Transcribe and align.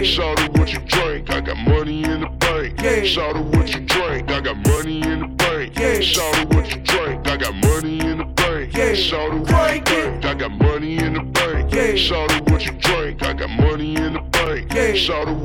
Yeah. 0.00 0.06
Shout 0.06 0.40
out 0.40 0.58
what 0.58 0.72
you 0.72 0.78
drink, 0.78 1.30
I 1.30 1.42
got 1.42 1.58
money 1.58 2.04
in 2.04 2.22
the 2.22 2.28
bank. 2.28 2.80
Yeah. 2.80 3.02
Shout 3.04 3.36
out 3.36 3.44
what 3.44 3.68
you 3.74 3.80
drink, 3.80 4.30
I 4.30 4.40
got 4.40 4.56
money 4.66 5.02
in 5.02 5.20
the 5.20 5.26
bank. 5.26 5.78
Yeah. 5.78 6.00
Shout 6.00 6.38
out 6.38 6.54
what 6.54 6.74
you 6.74 6.80
drink, 6.80 7.28
I 7.28 7.36
got 7.36 7.54
money 7.54 8.00
in 8.00 8.18
the 8.18 8.24
bank. 8.24 8.74
Yeah. 8.74 8.94
Shout 8.94 9.30
out 9.30 9.46
what 9.46 9.68
you 9.68 9.80
drink, 9.82 10.24
I 10.24 10.34
got 10.34 10.52
money 10.52 10.96
in 10.96 11.12
the 11.12 11.20
bank. 11.20 11.74
Yeah. 11.74 11.96
Shout 11.96 12.32
out 12.32 12.50
what 12.50 12.64
you 12.64 12.72
drink, 12.72 13.22
I 13.22 13.34
got 13.34 13.50
money 13.50 13.96
in 13.96 14.14
the 14.14 14.20
bank. 14.20 14.72
Yeah. 14.72 14.94
Shout 14.94 15.28
out 15.28 15.36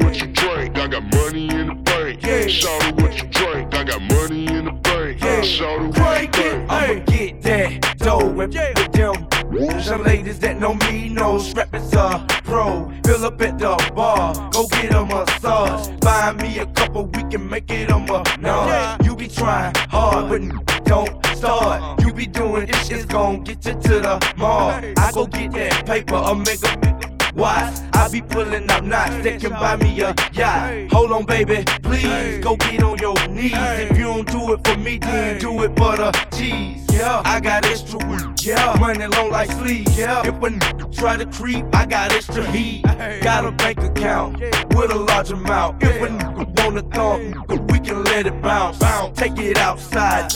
Money 38.97 39.13
long 39.17 39.29
like 39.29 39.51
sleeves. 39.51 39.97
Yeah, 39.97 40.25
if 40.25 40.41
a 40.41 40.45
n- 40.45 40.91
try 40.93 41.17
to 41.17 41.25
creep, 41.25 41.65
I 41.75 41.85
got 41.85 42.13
extra 42.13 42.49
heat. 42.51 42.83
Got 43.21 43.45
a 43.45 43.51
bank 43.51 43.79
account 43.79 44.39
with 44.39 44.91
a 44.91 44.95
large 44.95 45.31
amount. 45.31 45.83
If 45.83 46.01
a 46.01 46.63
wanna 46.63 46.81
thump, 46.81 47.71
we 47.71 47.79
can 47.79 48.05
let 48.05 48.25
it 48.25 48.41
bounce. 48.41 48.79
Take 49.19 49.37
it 49.37 49.57
outside 49.57 50.31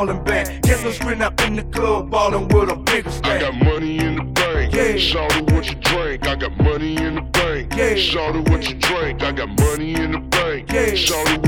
falling 0.00 0.22
back. 0.24 0.62
Guess 0.62 0.84
I'm 0.84 0.92
sprint 0.92 1.22
up 1.22 1.40
in 1.42 1.56
the 1.56 1.62
club, 1.64 2.10
ballin' 2.10 2.48
with 2.48 2.70
a 2.70 2.76
bigger 2.76 3.10
stack. 3.10 3.42
I 3.42 3.50
got 3.50 3.54
money 3.64 3.98
in 3.98 4.16
the 4.16 4.24
bank. 4.24 4.74
Yeah. 4.74 5.20
Out 5.20 5.50
what 5.52 5.68
you 5.68 5.74
drink. 5.76 6.26
I 6.26 6.36
got 6.36 6.56
money 6.58 6.96
in 6.96 7.14
the 7.16 7.22
bank. 7.22 7.74
Yeah. 7.76 8.20
Out 8.20 8.48
what 8.48 8.68
you 8.68 8.76
drink. 8.76 9.22
I 9.22 9.32
got 9.32 9.48
money 9.58 9.94
in 9.94 10.12
the 10.12 10.18
bank. 10.18 10.70
Yeah. 10.72 10.94
Shout 10.94 11.46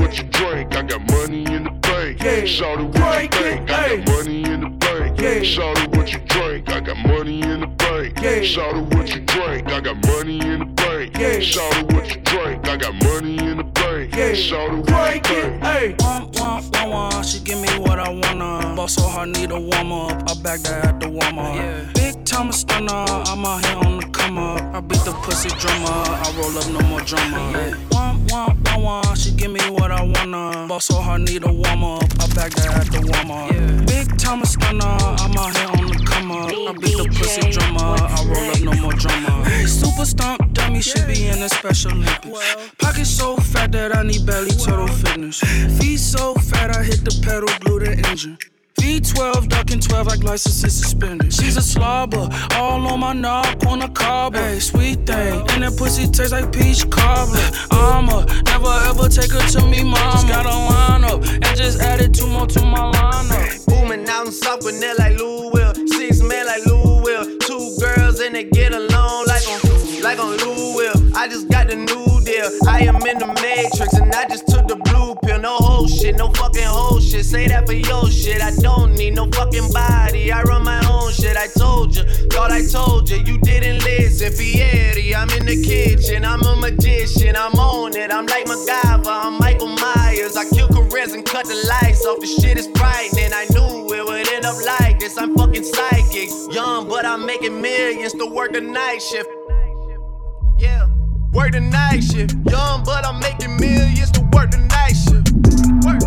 Shout 8.43 8.75
out 8.75 8.93
what 8.93 9.15
you 9.15 9.21
drink. 9.21 9.71
I 9.71 9.79
got 9.79 10.05
money 10.05 10.37
in 10.41 10.59
the 10.59 10.65
bank. 10.65 11.17
Yeah. 11.17 11.39
Shout 11.39 11.73
out 11.75 11.93
what 11.93 12.13
you 12.13 12.21
drink. 12.21 12.67
I 12.67 12.75
got 12.75 12.93
money 13.01 13.37
in 13.37 13.57
the 13.57 13.63
bank. 13.63 14.13
Yeah. 14.13 14.33
Shout 14.33 14.69
out 14.69 14.91
what 14.91 15.15
you 15.15 15.21
drink. 15.21 15.63
Hey. 15.63 15.95
She 17.23 17.39
give 17.39 17.61
me 17.61 17.69
what 17.79 17.99
I 17.99 18.09
wanna. 18.09 18.75
Ball 18.75 18.89
so 18.89 19.01
hard, 19.03 19.29
need 19.29 19.51
a 19.51 19.59
warm 19.59 19.93
up. 19.93 20.29
I 20.29 20.33
back 20.43 20.59
that 20.59 20.85
at 20.85 20.99
the 20.99 21.07
warm 21.07 21.39
up. 21.39 21.55
Yeah. 21.55 21.89
Big 21.93 22.25
time 22.25 22.51
stunner. 22.51 22.91
I'm 22.91 23.45
out 23.45 23.65
here 23.65 23.77
on 23.77 23.99
the 24.01 24.07
come 24.07 24.37
up. 24.37 24.61
I 24.75 24.81
beat 24.81 24.99
the 25.05 25.13
pussy 25.23 25.47
drummer. 25.57 25.87
I 25.87 26.33
roll 26.37 26.57
up, 26.57 26.67
no 26.69 26.81
more 26.89 26.99
drama. 26.99 27.51
Yeah. 27.53 27.92
One, 28.33 28.57
one, 28.63 28.81
one. 28.81 29.15
She 29.15 29.29
give 29.29 29.51
me 29.51 29.61
what 29.69 29.91
I 29.91 30.01
wanna. 30.01 30.65
Ball 30.67 30.79
so 30.79 30.95
hard, 30.95 31.21
need 31.21 31.45
a 31.45 31.53
warm 31.53 31.83
up. 31.83 32.03
I 32.19 32.25
back 32.33 32.51
that 32.55 32.73
at 32.73 32.87
the 32.91 33.01
warm 33.05 33.29
up. 33.29 33.51
Yeah. 33.51 33.85
Big 33.85 34.17
time 34.17 34.43
stunner. 34.43 34.97
I'm 35.21 35.37
out 35.37 35.55
here 35.55 35.69
on 35.69 35.85
the 35.85 36.03
come 36.03 36.31
up. 36.31 36.49
I 36.49 36.73
beat 36.81 36.97
the 36.97 37.07
pussy 37.13 37.51
drummer. 37.51 37.93
I 37.93 38.25
roll 38.25 38.49
up, 38.49 38.61
no 38.61 38.73
more 38.81 38.93
drama. 38.93 39.67
Super 39.67 40.05
stomp 40.05 40.51
dummy 40.53 40.81
should 40.81 41.05
be 41.05 41.27
in 41.27 41.43
a 41.43 41.49
special 41.49 41.91
Olympics. 41.91 42.71
Pocket 42.79 43.05
so 43.05 43.37
fat 43.37 43.71
that 43.73 43.95
I 43.95 44.01
need 44.01 44.25
belly 44.25 44.49
total 44.49 44.87
fitness. 44.87 45.39
Feet 45.77 45.99
so 45.99 46.33
fat 46.33 46.75
I 46.75 46.81
hit 46.81 47.05
the 47.05 47.13
pedal, 47.21 47.49
glue 47.59 47.81
the 47.81 47.91
engine. 48.09 48.39
V12, 48.83 49.47
ducking 49.47 49.79
12 49.79 50.07
like 50.07 50.23
licenses 50.23 50.75
suspended. 50.75 51.33
She's 51.33 51.55
a 51.55 51.61
slobber, 51.61 52.27
all 52.55 52.85
on 52.85 52.99
my 52.99 53.13
knob, 53.13 53.63
on 53.65 53.81
a 53.81 53.87
cobbler. 53.87 54.41
Hey, 54.41 54.59
sweet 54.59 55.05
thing, 55.05 55.39
and 55.51 55.63
that 55.63 55.77
pussy 55.77 56.05
tastes 56.05 56.33
like 56.33 56.51
peach 56.51 56.89
cobbler. 56.89 57.49
I'ma 57.71 58.25
never 58.43 58.73
ever 58.91 59.07
take 59.07 59.31
her 59.31 59.39
to 59.39 59.65
me, 59.67 59.83
mama. 59.83 60.11
Just 60.11 60.27
got 60.27 60.45
a 60.45 60.49
line 60.49 61.05
up 61.05 61.23
and 61.23 61.57
just 61.57 61.79
added 61.79 62.13
two 62.13 62.27
more 62.27 62.45
to 62.45 62.61
my 62.65 62.91
lineup. 62.91 63.65
Booming 63.67 64.05
out 64.09 64.25
in 64.25 64.33
South 64.33 64.59
Gwinnett 64.59 64.99
like 64.99 65.17
Lou 65.17 65.49
Will. 65.51 65.73
Six 65.87 66.21
men 66.21 66.45
like 66.45 66.65
Lou 66.65 67.01
Will. 67.01 67.23
Two 67.37 67.77
girls 67.79 68.19
and 68.19 68.35
they 68.35 68.43
get 68.43 68.73
along 68.73 69.27
like 69.27 69.47
on, 69.47 70.01
like 70.01 70.19
on 70.19 70.35
Lou 70.39 70.75
Will. 70.75 71.02
I 71.15 71.27
just 71.27 71.47
got 71.49 71.67
the 71.67 71.75
new 71.75 72.21
deal. 72.25 72.49
I 72.67 72.79
am 72.81 72.97
in 73.05 73.19
the 73.19 73.27
matrix 73.41 73.93
and 73.93 74.13
I 74.13 74.25
just 74.27 74.47
took 74.47 74.67
the 74.67 74.75
blue 74.75 75.15
pill. 75.23 75.39
No 75.39 75.57
whole 75.57 75.87
shit, 75.87 76.15
no 76.15 76.29
fucking 76.31 76.63
whole 76.63 76.99
shit. 76.99 77.25
Say 77.25 77.47
that 77.47 77.67
for 77.67 77.73
your 77.73 78.09
shit. 78.09 78.41
I 78.41 78.51
don't 78.61 78.95
need 78.95 79.15
no 79.15 79.29
fucking 79.29 79.71
body. 79.71 80.31
I 80.31 80.41
run 80.43 80.63
my 80.63 80.81
own 80.89 81.11
shit. 81.13 81.37
I 81.37 81.47
told 81.47 81.95
you, 81.95 82.03
thought 82.29 82.51
I 82.51 82.65
told 82.65 83.09
you. 83.09 83.17
You 83.17 83.39
didn't 83.39 83.83
listen. 83.83 84.31
Fieri, 84.33 85.15
I'm 85.15 85.29
in 85.31 85.45
the 85.45 85.61
kitchen. 85.61 86.25
I'm 86.25 86.41
a 86.41 86.55
magician. 86.55 87.35
I'm 87.35 87.53
on 87.53 87.95
it. 87.95 88.11
I'm 88.11 88.25
like 88.25 88.45
MacGyver. 88.45 89.05
I'm 89.07 89.37
Michael 89.37 89.67
Myers. 89.67 90.35
I 90.35 90.45
kill 90.49 90.67
Caress 90.67 91.13
and 91.13 91.23
cut 91.25 91.45
the 91.45 91.55
lights 91.69 92.05
off. 92.05 92.19
The 92.21 92.27
shit 92.27 92.57
is 92.57 92.67
frightening. 92.75 93.31
I 93.33 93.45
knew 93.51 93.93
it 93.93 94.05
would 94.05 94.27
end 94.29 94.45
up 94.45 94.55
like 94.65 94.99
this. 94.99 95.17
I'm 95.17 95.35
fucking 95.35 95.63
psychic. 95.63 96.29
Young, 96.51 96.89
but 96.89 97.05
I'm 97.05 97.25
making 97.25 97.61
millions 97.61 98.13
to 98.13 98.25
work 98.25 98.53
the 98.53 98.61
night 98.61 99.01
shift. 99.01 99.29
Yeah. 100.57 100.92
Work 101.33 101.53
the 101.53 101.61
night 101.61 102.03
shift. 102.03 102.35
Young, 102.45 102.83
but 102.83 103.05
I'm 103.07 103.19
making 103.19 103.57
millions 103.57 104.11
to 104.11 104.21
work 104.33 104.51
the 104.51 104.61
night 104.69 104.93
shift. 104.93 105.33
Work. 105.81 106.05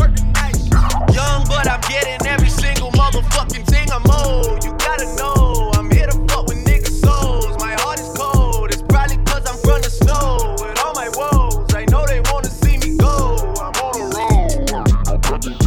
Work 0.00 0.16
the 0.16 0.24
night 0.32 0.56
shift. 0.56 1.12
Young, 1.12 1.44
but 1.44 1.68
I'm 1.68 1.80
getting 1.84 2.16
every 2.26 2.48
single 2.48 2.90
motherfucking 2.92 3.66
thing 3.68 3.92
I'm 3.92 4.00
owed. 4.08 4.64
You 4.64 4.72
gotta 4.80 5.04
know, 5.20 5.70
I'm 5.76 5.90
here 5.90 6.06
to 6.06 6.16
fuck 6.32 6.48
with 6.48 6.64
niggas' 6.64 6.96
souls. 7.04 7.60
My 7.60 7.76
heart 7.84 8.00
is 8.00 8.08
cold. 8.16 8.72
It's 8.72 8.80
probably 8.88 9.18
cause 9.28 9.44
I'm 9.44 9.60
from 9.60 9.84
the 9.84 9.92
snow. 9.92 10.56
With 10.56 10.80
all 10.80 10.96
my 10.96 11.12
woes, 11.12 11.68
I 11.76 11.84
know 11.92 12.06
they 12.08 12.24
wanna 12.32 12.48
see 12.48 12.80
me 12.80 12.96
go. 12.96 13.36
I'm 13.60 13.76
on 13.84 14.00
a 14.00 14.06
roll. 14.16 14.48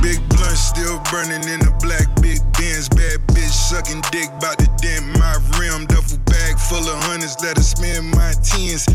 Big 0.02 0.18
blunt 0.34 0.58
still 0.58 0.98
burning 1.14 1.46
in 1.46 1.62
the 1.62 1.70
black 1.86 2.10
big 2.18 2.42
Benz. 2.58 2.90
Bad 2.90 3.22
bitch 3.30 3.54
sucking 3.54 4.02
dick, 4.10 4.34
bout 4.42 4.58
to 4.58 4.73
full 6.74 6.90
of 6.90 7.04
hundreds, 7.04 7.40
let 7.44 7.56
her 7.56 7.64
spend 7.64 8.10
my 8.16 8.34
tens. 8.42 8.88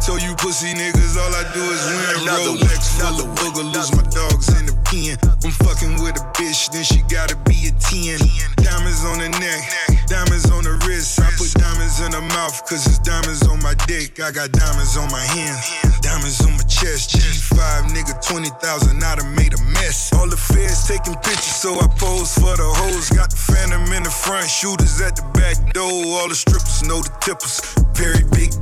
Told 0.00 0.20
you 0.20 0.34
pussy 0.34 0.74
niggas, 0.74 1.14
all 1.14 1.30
I 1.30 1.46
do 1.54 1.62
is 1.62 1.82
win. 1.86 2.26
Rolex 2.26 2.98
full 2.98 3.22
of 3.22 3.38
boogaloo, 3.38 3.86
my 3.94 4.02
dogs 4.10 4.50
in 4.58 4.66
the 4.66 4.74
pen. 4.82 5.14
I'm 5.46 5.54
fucking 5.62 6.02
with 6.02 6.18
a 6.18 6.24
bitch, 6.34 6.72
then 6.72 6.82
she 6.82 7.06
gotta 7.06 7.36
be 7.46 7.70
a 7.70 7.72
10. 7.78 8.18
Diamonds 8.58 9.06
on 9.06 9.22
the 9.22 9.30
neck, 9.38 9.62
diamonds 10.10 10.50
on 10.50 10.64
the 10.66 10.74
wrist. 10.82 11.20
I 11.22 11.30
put 11.38 11.54
diamonds 11.54 12.02
in 12.02 12.10
her 12.18 12.26
mouth, 12.34 12.66
cause 12.66 12.82
it's 12.86 12.98
diamonds 12.98 13.46
on 13.46 13.62
my 13.62 13.74
dick. 13.86 14.18
I 14.18 14.34
got 14.34 14.50
diamonds 14.50 14.98
on 14.98 15.06
my 15.14 15.22
hands, 15.22 15.70
diamonds 16.02 16.42
on 16.42 16.50
my 16.58 16.66
chest. 16.66 17.14
G5 17.14 17.94
nigga, 17.94 18.18
20,000, 18.26 18.98
I 19.02 19.14
done 19.14 19.34
made 19.34 19.54
a 19.54 19.62
mess. 19.70 20.10
All 20.18 20.26
the 20.26 20.36
feds 20.36 20.82
taking 20.88 21.14
pictures, 21.22 21.62
so 21.62 21.78
I 21.78 21.86
pose 21.94 22.34
for 22.34 22.58
the 22.58 22.66
hoes. 22.66 23.10
Got 23.10 23.30
the 23.30 23.38
phantom 23.38 23.86
in 23.94 24.02
the 24.02 24.10
front, 24.10 24.50
shooters 24.50 25.00
at 25.00 25.14
the 25.14 25.22
back 25.38 25.62
door. 25.74 26.18
All 26.18 26.28
the 26.28 26.34
strippers 26.34 26.82
know 26.82 26.98
the 26.98 27.14
tippers. 27.22 27.62
Very 27.94 28.26
big 28.34 28.50
difference. 28.50 28.52
Got 28.52 28.58
a 28.58 28.61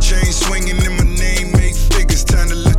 chain 0.00 0.32
swinging 0.32 0.76
in 0.84 0.96
my 0.96 1.04
name, 1.04 1.52
make 1.52 1.74
figures. 1.74 2.24
Time 2.24 2.48
to 2.48 2.54
let 2.54 2.75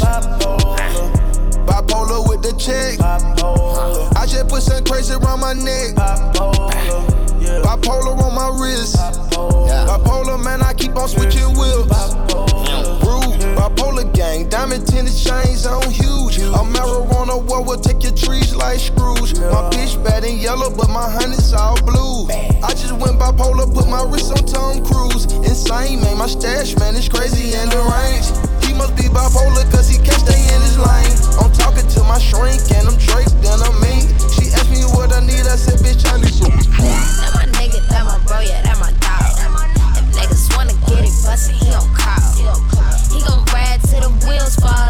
bitch. 0.00 1.66
Bipolar 1.66 2.28
with 2.28 2.42
the 2.42 2.52
check. 2.58 3.00
I 4.16 4.26
just 4.26 4.48
put 4.48 4.62
some 4.62 4.84
crazy 4.84 5.14
around 5.14 5.40
my 5.40 5.52
neck. 5.52 5.94
Bipolar 5.94 7.18
bipolar 7.62 8.18
on 8.18 8.34
my 8.34 8.48
wrist. 8.60 8.96
Bipolar, 8.96 10.42
man, 10.42 10.62
I 10.62 10.74
keep 10.74 10.96
on 10.96 11.08
switching 11.08 11.52
wheels. 11.56 11.88
Rude, 13.04 13.40
bipolar 13.56 14.12
gang, 14.14 14.48
diamond 14.48 14.86
tinted 14.86 15.16
chains 15.16 15.66
on 15.66 15.90
huge. 15.90 16.38
A 16.38 16.62
marijuana 16.64 17.42
war 17.42 17.62
will 17.64 17.78
take 17.78 18.02
your 18.02 18.14
trees 18.14 18.54
like 18.54 18.78
screws. 18.78 19.38
My 19.40 19.68
bitch 19.70 20.02
bad 20.04 20.24
and 20.24 20.38
yellow, 20.38 20.70
but 20.74 20.88
my 20.88 21.08
honey's 21.08 21.52
all 21.52 21.80
blue. 21.82 22.28
I 22.62 22.70
just 22.70 22.92
went 22.92 23.18
bipolar, 23.18 23.72
put 23.72 23.88
my 23.88 24.02
wrist 24.04 24.32
on 24.32 24.44
Tom 24.46 24.84
Cruise. 24.84 25.26
Insane, 25.32 26.00
man, 26.00 26.18
my 26.18 26.26
stash, 26.26 26.76
man, 26.76 26.94
is 26.96 27.08
crazy 27.08 27.54
and 27.54 27.70
deranged. 27.70 28.47
Must 28.78 28.94
be 28.94 29.10
bipolar, 29.10 29.66
cause 29.72 29.88
he 29.88 29.98
in 29.98 30.60
his 30.62 30.78
lane. 30.78 31.10
I'm 31.42 31.50
talking 31.50 31.86
to 31.98 32.00
my 32.04 32.18
shrink, 32.20 32.62
and 32.70 32.86
I'm 32.86 32.94
Drake, 32.94 33.26
then 33.42 33.58
I'm 33.58 33.74
me. 33.82 34.06
She 34.38 34.54
asked 34.54 34.70
me 34.70 34.86
what 34.94 35.12
I 35.12 35.18
need, 35.18 35.50
I 35.50 35.58
said, 35.58 35.82
bitch, 35.82 36.06
I 36.06 36.22
need 36.22 36.30
some. 36.30 36.54
That 36.78 37.34
my 37.34 37.46
nigga, 37.58 37.82
that 37.90 38.04
my 38.06 38.22
bro, 38.22 38.38
yeah, 38.38 38.62
that 38.62 38.78
my 38.78 38.94
dog. 39.02 39.34
If 39.98 40.06
niggas 40.14 40.56
wanna 40.56 40.78
get 40.86 41.10
it 41.10 41.14
bustin', 41.26 41.58
he 41.58 41.66
gon' 41.74 41.90
call. 41.90 42.22
He 43.10 43.18
gon' 43.26 43.42
ride 43.50 43.82
till 43.82 43.98
the 43.98 44.14
wheels 44.24 44.54
fall 44.54 44.87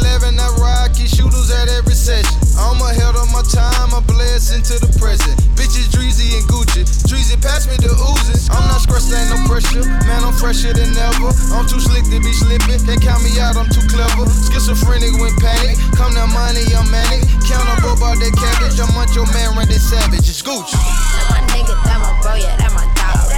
11, 0.00 0.40
I 0.40 0.48
rock, 0.56 0.96
keep 0.96 1.08
shooters 1.08 1.52
at 1.52 1.68
every 1.68 1.94
session. 1.94 2.32
I'm 2.56 2.80
ahead 2.80 3.16
of 3.16 3.28
my 3.32 3.44
time, 3.44 3.92
a 3.92 4.00
blessing 4.00 4.64
to 4.64 4.74
the 4.80 4.88
present. 4.96 5.36
Bitches 5.56 5.92
Dreezy 5.92 6.36
and 6.40 6.44
Gucci, 6.48 6.84
Dreezy 7.08 7.36
pass 7.40 7.68
me 7.68 7.76
the 7.76 7.92
oozes. 7.92 8.48
I'm 8.48 8.64
not 8.68 8.80
stressed, 8.80 9.12
ain't 9.12 9.28
no 9.28 9.38
pressure. 9.44 9.84
Man, 10.08 10.24
I'm 10.24 10.32
fresher 10.32 10.72
than 10.72 10.92
ever. 10.96 11.32
I'm 11.52 11.68
too 11.68 11.80
slick 11.80 12.04
to 12.08 12.18
be 12.20 12.32
slipping, 12.32 12.80
can't 12.84 13.00
count 13.00 13.20
me 13.24 13.36
out, 13.40 13.56
I'm 13.60 13.68
too 13.68 13.84
clever. 13.92 14.24
Schizophrenic 14.52 15.12
when 15.20 15.36
panic, 15.40 15.76
come 15.96 16.12
to 16.16 16.26
money, 16.32 16.64
I'm 16.72 16.88
manic. 16.88 17.24
Count 17.44 17.68
up 17.68 17.84
about 17.84 18.16
that 18.20 18.32
cabbage, 18.36 18.80
I'm 18.80 18.92
on 18.96 19.08
your 19.12 19.28
man, 19.36 19.56
Randy 19.56 19.76
Savage. 19.76 20.24
It's 20.24 20.40
Gucci. 20.40 20.76
That 20.76 21.26
my 21.28 21.40
nigga, 21.52 21.76
that 21.84 21.98
my 22.00 22.12
bro, 22.24 22.40
yeah, 22.40 22.56
that 22.56 22.72
my 22.72 22.84
dog. 22.96 23.28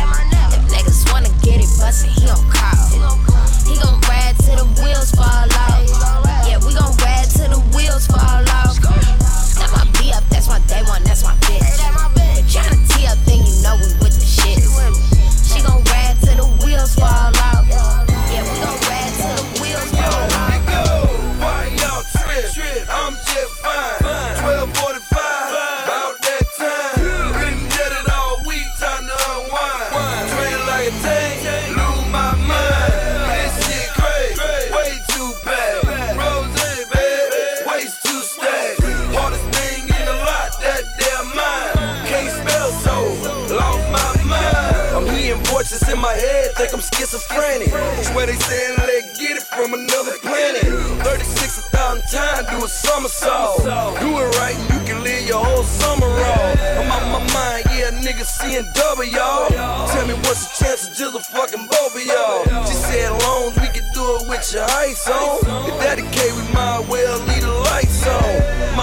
If 0.55 0.63
niggas 0.71 1.11
wanna 1.11 1.31
get 1.43 1.59
it 1.63 1.71
bustin', 1.79 2.11
he 2.11 2.27
gon' 2.27 2.43
call. 2.51 2.87
He 3.67 3.79
gon' 3.79 3.99
ride 4.07 4.35
till 4.43 4.59
the 4.63 4.67
wheels 4.83 5.11
fall 5.13 5.52
schizophrenic. 47.13 47.69
Swear 48.05 48.27
they 48.27 48.35
saying 48.35 48.77
let's 48.79 49.19
get 49.19 49.37
it 49.37 49.43
from 49.43 49.75
another 49.75 50.17
planet. 50.23 50.63
36 51.05 51.59
a 51.59 51.63
thousand 51.77 52.03
times, 52.09 52.49
do 52.49 52.65
a 52.65 52.69
somersault. 52.69 53.63
Do 54.01 54.09
it 54.19 54.37
right 54.39 54.57
and 54.57 54.69
you 54.73 54.81
can 54.87 55.03
live 55.03 55.27
your 55.29 55.45
whole 55.45 55.63
summer 55.63 56.07
off. 56.07 56.59
I'm 56.81 56.91
on 56.91 57.13
my 57.13 57.35
mind, 57.35 57.65
yeah, 57.77 57.91
nigga 58.01 58.25
seeing 58.25 58.65
double, 58.73 59.05
y'all. 59.05 59.49
Tell 59.89 60.07
me 60.07 60.15
what's 60.25 60.47
the 60.47 60.65
chance 60.65 60.89
of 60.89 60.97
just 60.97 61.17
a 61.17 61.21
fucking 61.33 61.67
both 61.67 61.95
of 61.95 62.05
y'all. 62.05 62.65
She 62.65 62.75
said 62.75 63.11
loans, 63.25 63.59
we 63.61 63.69
could 63.69 63.89
do 63.93 64.05
it 64.17 64.29
with 64.29 64.53
your 64.53 64.65
ice 64.65 65.09
on. 65.09 65.39
If 65.69 65.77
that 65.81 65.97
the 65.99 66.05
we 66.05 66.55
might 66.55 66.62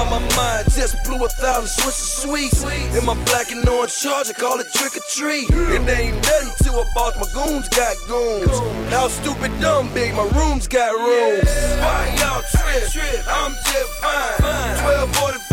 My, 0.09 0.19
mind 0.35 0.65
just 0.71 1.03
blew 1.03 1.23
a 1.23 1.29
thousand 1.29 1.67
switches 1.67 2.11
sweets. 2.23 2.63
In 2.97 3.05
my 3.05 3.13
black 3.25 3.51
and 3.51 3.67
orange 3.69 3.95
charger, 3.95 4.33
call 4.33 4.59
it 4.59 4.67
trick 4.73 4.97
or 4.97 5.05
treat. 5.09 5.49
It 5.49 5.87
ain't 5.87 6.15
nothing 6.15 6.53
till 6.63 6.79
I 6.79 6.85
bought 6.95 7.15
my 7.17 7.27
goons 7.33 7.69
got 7.69 7.95
goons. 8.07 8.57
How 8.91 9.07
stupid 9.07 9.51
dumb 9.61 9.93
big, 9.93 10.15
my 10.15 10.27
rooms 10.35 10.67
got 10.67 10.93
rooms. 10.93 11.49
Why 11.79 12.15
y'all 12.19 12.41
trip? 12.41 12.69
I'm 13.27 13.53
just 13.53 13.91
fine. 14.01 14.41
1245, 14.81 15.48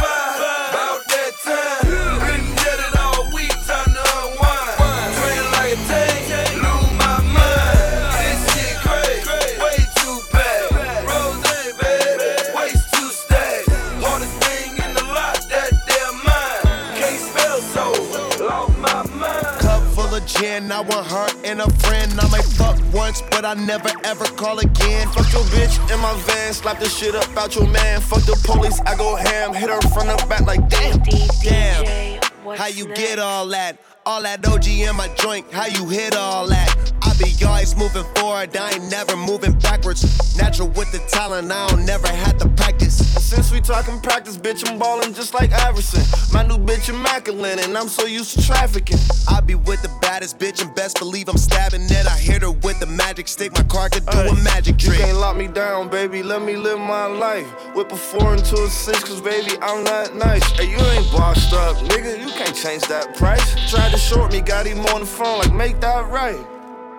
gin, 20.39 20.71
I 20.71 20.81
want 20.81 21.07
her 21.07 21.29
and 21.45 21.61
a 21.61 21.71
friend. 21.81 22.13
I 22.19 22.29
might 22.29 22.45
fuck 22.45 22.79
once, 22.93 23.23
but 23.31 23.45
I 23.45 23.55
never 23.55 23.91
ever 24.05 24.25
call 24.25 24.59
again. 24.59 25.09
Fuck 25.09 25.33
your 25.33 25.45
bitch 25.55 25.77
in 25.93 26.01
my 26.01 26.15
van, 26.27 26.53
slap 26.53 26.79
the 26.79 26.89
shit 26.89 27.15
up 27.15 27.37
out 27.37 27.55
your 27.55 27.67
man. 27.69 28.01
Fuck 28.01 28.23
the 28.23 28.39
police, 28.45 28.81
I 28.87 28.97
go 28.97 29.17
ham, 29.17 29.55
hit 29.55 29.71
her 29.71 29.81
front 29.93 30.09
and 30.09 30.29
back 30.29 30.43
like 30.43 30.69
damn. 30.69 31.03
Damn, 31.43 32.21
how 32.57 32.67
you 32.67 32.87
get 32.95 33.19
all 33.19 33.47
that? 33.49 33.79
All 34.05 34.23
that 34.23 34.47
OG 34.47 34.69
in 34.69 34.95
my 34.97 35.09
joint, 35.17 35.53
how 35.53 35.67
you 35.67 35.89
hit 35.89 36.15
all 36.17 36.47
that? 36.49 36.93
I 37.03 37.13
be 37.19 37.35
always 37.45 37.77
moving 37.77 38.05
forward, 38.15 38.57
I 38.57 38.73
ain't 38.73 38.91
never 38.91 39.17
moving 39.17 39.59
backwards. 39.59 40.37
Natural 40.37 40.69
with 40.69 40.93
the 40.93 40.99
talent, 41.09 41.51
I 41.51 41.69
don't 41.69 41.85
never 41.85 42.09
had 42.09 42.39
to 42.41 42.49
practice. 42.51 43.06
Since 43.27 43.51
we 43.51 43.61
talking 43.61 44.01
practice, 44.01 44.37
bitch, 44.37 44.71
I'm 44.71 44.79
ballin' 44.79 45.13
just 45.13 45.35
like 45.35 45.53
Iverson. 45.53 46.01
My 46.33 46.47
new 46.47 46.59
bitch 46.65 46.89
immaculate, 46.89 47.59
and 47.59 47.77
I'm 47.77 47.89
so 47.89 48.07
used 48.07 48.39
to 48.39 48.47
trafficking. 48.47 48.99
I 49.29 49.41
be 49.41 49.57
with 49.57 49.83
the 49.83 49.91
baddest 50.01 50.39
bitch 50.39 50.63
and 50.63 50.73
best 50.77 51.01
believe 51.01 51.29
I'm 51.29 51.37
stabbing 51.37 51.83
it. 51.83 52.07
I 52.07 52.17
hit 52.17 52.43
her 52.43 52.53
with 52.53 52.79
the 52.79 52.87
magic 52.87 53.27
stick, 53.27 53.51
my 53.53 53.65
car 53.65 53.89
could 53.89 54.07
do 54.07 54.17
a 54.17 54.31
Ay, 54.31 54.43
magic 54.45 54.81
You 54.81 54.91
trick. 54.91 55.01
can't 55.01 55.19
lock 55.19 55.37
me 55.37 55.49
down, 55.49 55.89
baby. 55.89 56.23
Let 56.23 56.43
me 56.43 56.55
live 56.55 56.79
my 56.79 57.07
life. 57.07 57.49
Whip 57.75 57.91
a 57.91 57.97
four 57.97 58.33
into 58.33 58.63
a 58.63 58.69
six, 58.71 59.03
cause 59.03 59.21
baby, 59.21 59.59
I'm 59.61 59.83
not 59.83 60.15
nice. 60.15 60.45
Hey, 60.53 60.71
you 60.71 60.79
ain't 60.79 61.11
bossed 61.11 61.53
up, 61.53 61.75
nigga. 61.91 62.21
You 62.21 62.33
can't 62.33 62.55
change 62.55 62.83
that 62.83 63.17
price. 63.17 63.69
Tried 63.69 63.91
to 63.91 63.99
short 63.99 64.31
me, 64.31 64.41
got 64.41 64.67
him 64.67 64.87
on 64.95 65.01
the 65.01 65.07
phone, 65.07 65.41
like, 65.41 65.53
make 65.53 65.81
that 65.81 66.09
right. 66.11 66.56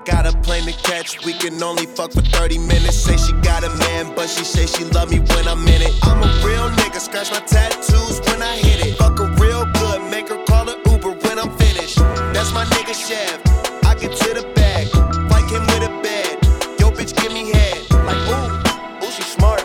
Got 0.08 0.26
a 0.26 0.32
plane 0.38 0.64
to 0.64 0.72
catch, 0.72 1.26
we 1.26 1.34
can 1.34 1.62
only 1.62 1.86
fuck 1.86 2.14
for 2.14 2.22
30 2.22 2.60
minutes. 2.60 2.96
Say 2.96 3.18
she 3.18 3.34
got 3.42 3.66
a 3.66 3.70
man, 3.76 4.16
but 4.16 4.30
she 4.30 4.46
say 4.46 4.66
she 4.66 4.86
love 4.86 5.12
me 5.12 5.20
when 5.20 5.46
I'm 5.50 5.68
in 5.68 5.82
it. 5.82 5.94
I'm 6.02 6.24
a 6.24 6.48
real 6.48 6.70
nigga, 6.80 7.02
scratch 7.02 7.30
my 7.30 7.42
tattoos 7.42 8.22
when 8.22 8.42
I 8.42 8.56
hit 8.56 8.88
it. 8.88 8.96
Fuck 8.96 9.20
her 9.20 9.28
real 9.36 9.66
good, 9.66 10.10
make 10.10 10.30
her 10.30 10.42
call 10.46 10.68
her 10.68 10.78
Uber 10.90 11.12
when 11.28 11.38
I'm 11.38 11.52
finished. 11.58 11.98
That's 12.32 12.54
my 12.54 12.64
nigga 12.64 12.96
Chef. 12.96 13.42
I 13.84 13.96
get 13.96 14.16
to 14.16 14.34
the 14.34 14.50
bag, 14.56 14.88
like 15.30 15.50
him 15.52 15.64
with 15.68 15.84
a 15.84 16.02
bed. 16.02 16.40
Yo, 16.80 16.90
bitch, 16.90 17.14
give 17.22 17.34
me 17.34 17.52
head. 17.52 17.84
Like, 18.08 18.16
ooh, 18.32 19.06
Ooh, 19.06 19.12
she 19.12 19.24
smart. 19.24 19.62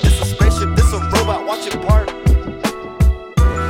This 0.00 0.22
a 0.22 0.24
spaceship, 0.24 0.74
this 0.74 0.90
a 0.94 1.00
robot, 1.12 1.44
watch 1.46 1.66
it 1.66 1.78
park. 1.86 2.08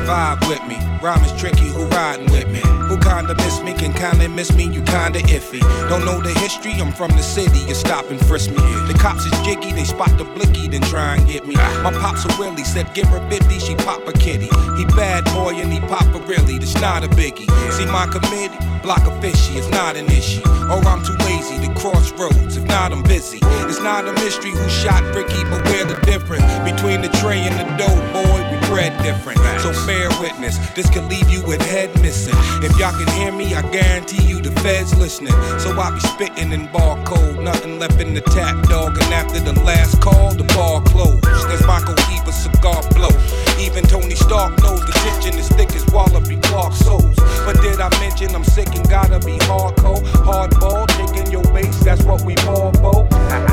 Vibe 0.06 0.48
with 0.48 0.62
me, 0.68 0.78
rhyme 1.02 1.24
is 1.24 1.32
tricky, 1.32 1.66
who 1.66 1.84
riding 1.86 2.30
with 2.30 2.48
me? 2.48 2.62
Who 2.90 2.98
kinda 2.98 3.36
miss 3.36 3.62
me, 3.62 3.72
can 3.72 3.92
kinda 3.92 4.28
miss 4.28 4.52
me, 4.52 4.64
you 4.64 4.82
kinda 4.82 5.20
iffy. 5.30 5.60
Don't 5.88 6.04
know 6.04 6.20
the 6.20 6.36
history, 6.40 6.74
I'm 6.80 6.92
from 6.92 7.12
the 7.12 7.22
city, 7.22 7.60
you 7.60 7.74
stop 7.74 8.10
and 8.10 8.20
frisk 8.26 8.50
me. 8.50 8.64
The 8.88 8.94
cops 8.98 9.24
is 9.24 9.32
jiggy, 9.46 9.72
they 9.72 9.84
spot 9.84 10.18
the 10.18 10.24
blicky, 10.24 10.66
then 10.66 10.82
try 10.82 11.14
and 11.14 11.24
get 11.26 11.46
me. 11.46 11.54
My 11.84 11.92
pops 11.92 12.24
a 12.24 12.28
willie, 12.36 12.64
said 12.64 12.92
give 12.92 13.06
her 13.06 13.22
50, 13.30 13.60
she 13.60 13.76
pop 13.76 14.08
a 14.08 14.12
kitty. 14.12 14.50
He 14.76 14.84
bad 14.96 15.24
boy 15.26 15.54
and 15.62 15.72
he 15.72 15.78
pop 15.78 16.08
a 16.14 16.18
really, 16.26 16.58
that's 16.58 16.80
not 16.80 17.04
a 17.04 17.08
biggie. 17.08 17.48
See 17.72 17.86
my 17.86 18.06
committee, 18.06 18.58
block 18.82 19.06
a 19.06 19.12
fishy, 19.22 19.58
it's 19.58 19.70
not 19.70 19.94
an 19.96 20.06
issue. 20.06 20.42
Or 20.68 20.82
I'm 20.84 21.04
too 21.04 21.16
lazy 21.26 21.40
Dizzy, 21.50 21.66
the 21.66 21.72
crossroads. 21.74 22.56
If 22.56 22.64
not, 22.64 22.92
I'm 22.92 23.02
busy. 23.02 23.38
It's 23.66 23.80
not 23.80 24.06
a 24.06 24.12
mystery 24.12 24.50
who 24.50 24.68
shot 24.68 25.02
Ricky, 25.14 25.42
but 25.44 25.64
where 25.64 25.84
the 25.84 25.98
difference 26.04 26.46
between 26.68 27.00
the 27.02 27.08
tray 27.18 27.40
and 27.40 27.56
the 27.58 27.64
dough, 27.76 28.00
boy, 28.12 28.38
we 28.50 28.58
bread 28.68 28.92
different. 29.02 29.38
So 29.60 29.72
bear 29.86 30.08
witness, 30.20 30.58
this 30.74 30.88
could 30.90 31.04
leave 31.04 31.28
you 31.30 31.42
with 31.42 31.62
head 31.62 31.90
missing. 32.02 32.34
If 32.62 32.78
y'all 32.80 32.96
can 32.96 33.12
hear 33.14 33.30
me, 33.30 33.54
I 33.54 33.62
guarantee 33.70 34.24
you 34.24 34.40
the 34.40 34.50
feds 34.62 34.96
listening. 34.96 35.36
So 35.60 35.78
I 35.78 35.90
be 35.92 36.00
spitting 36.00 36.52
in 36.52 36.72
bar 36.72 36.96
code, 37.04 37.38
nothing 37.44 37.78
left 37.78 38.00
in 38.00 38.14
the 38.14 38.22
tap, 38.22 38.56
dog. 38.68 38.96
And 39.02 39.12
after 39.12 39.38
the 39.38 39.52
last 39.60 40.00
call, 40.00 40.34
the 40.34 40.44
bar 40.56 40.80
closed. 40.82 41.24
As 41.52 41.60
Michael 41.66 41.94
keep 42.08 42.20
cigar 42.40 42.82
blow. 42.96 43.12
Even 43.60 43.84
Tony 43.84 44.14
Stark 44.14 44.56
knows 44.62 44.80
the 44.80 44.92
tension 45.04 45.38
is 45.38 45.48
thick 45.48 45.68
as 45.76 45.84
Wallabee 45.92 46.42
Clark 46.44 46.72
soles. 46.72 47.16
But 47.44 47.60
did 47.60 47.80
I 47.80 47.88
mention 48.00 48.34
I'm 48.34 48.44
sick 48.44 48.68
and 48.74 48.88
gotta 48.88 49.18
be 49.20 49.36
hardcore? 49.44 50.00
Hardball, 50.24 50.88
taking 50.96 51.30
your 51.30 51.44
base, 51.52 51.78
that's 51.80 52.02
what 52.04 52.24
we 52.24 52.34
all 52.48 52.72
for. 52.80 53.04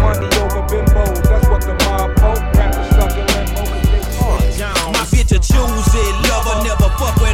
Money 0.01 0.29
over 0.39 0.63
bimbos, 0.71 1.21
that's 1.27 1.47
what 1.51 1.61
the 1.61 1.75
mob 1.85 2.17
hope. 2.23 2.43
Rappers 2.55 2.89
sucking 2.95 3.27
limbo, 3.35 3.63
cause 3.67 4.57
they 4.57 4.63
My 4.95 5.03
bitch 5.11 5.31
a 5.35 5.39
choose 5.43 5.93
it, 5.93 6.13
lover, 6.31 6.63
never 6.63 6.89
fuck 6.95 7.15
without 7.19 7.26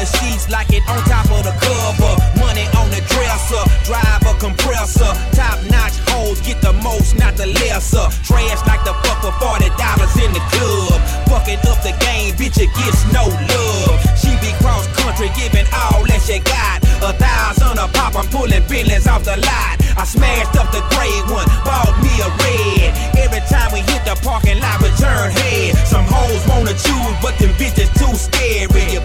the 0.00 0.06
sheets, 0.16 0.48
like 0.48 0.72
it 0.72 0.82
on 0.88 0.96
top 1.04 1.28
of 1.28 1.44
the 1.44 1.52
cover. 1.60 2.12
Money 2.40 2.64
on 2.80 2.88
the 2.88 3.04
dresser, 3.12 3.60
drive 3.84 4.24
a 4.24 4.32
compressor. 4.40 5.12
Top 5.36 5.60
notch 5.68 5.96
hoes 6.08 6.40
get 6.40 6.60
the 6.64 6.72
most, 6.80 7.18
not 7.20 7.36
the 7.36 7.46
lesser. 7.60 8.08
Trash 8.24 8.60
like 8.64 8.82
the 8.88 8.96
fuck 9.04 9.20
for 9.20 9.34
forty 9.36 9.68
dollars 9.76 10.14
in 10.16 10.32
the 10.32 10.40
club. 10.56 10.96
Fucking 11.28 11.60
up 11.68 11.84
the 11.84 11.92
game, 12.00 12.32
bitch, 12.40 12.56
it 12.56 12.72
gets 12.72 13.04
no 13.12 13.28
love. 13.28 14.00
She 14.16 14.32
be 14.40 14.50
cross 14.64 14.88
country, 14.96 15.28
giving 15.36 15.68
all 15.76 16.00
that 16.08 16.22
she 16.24 16.40
got. 16.40 16.80
A 17.04 17.12
thousand 17.12 17.76
a 17.76 17.86
pop, 17.92 18.16
I'm 18.16 18.28
pulling 18.32 18.64
billions 18.68 19.06
off 19.06 19.24
the 19.24 19.36
lot. 19.36 19.76
I 20.00 20.04
smashed 20.04 20.56
up 20.56 20.72
the 20.72 20.80
gray 20.96 21.12
one, 21.28 21.48
bought 21.60 21.92
me 22.00 22.12
a 22.24 22.28
red. 22.40 22.88
Every 23.20 23.44
time 23.52 23.68
we 23.72 23.84
hit 23.84 24.04
the 24.08 24.16
parking 24.24 24.60
lot, 24.64 24.80
we 24.80 24.88
turn 24.96 25.28
head. 25.28 25.76
Some 25.84 26.08
hoes 26.08 26.40
wanna 26.48 26.72
choose, 26.72 27.16
but 27.20 27.36
them 27.36 27.52
bitches 27.60 27.92
too 28.00 28.14
scary. 28.16 28.96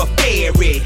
A 0.00 0.06
fairy. 0.18 0.82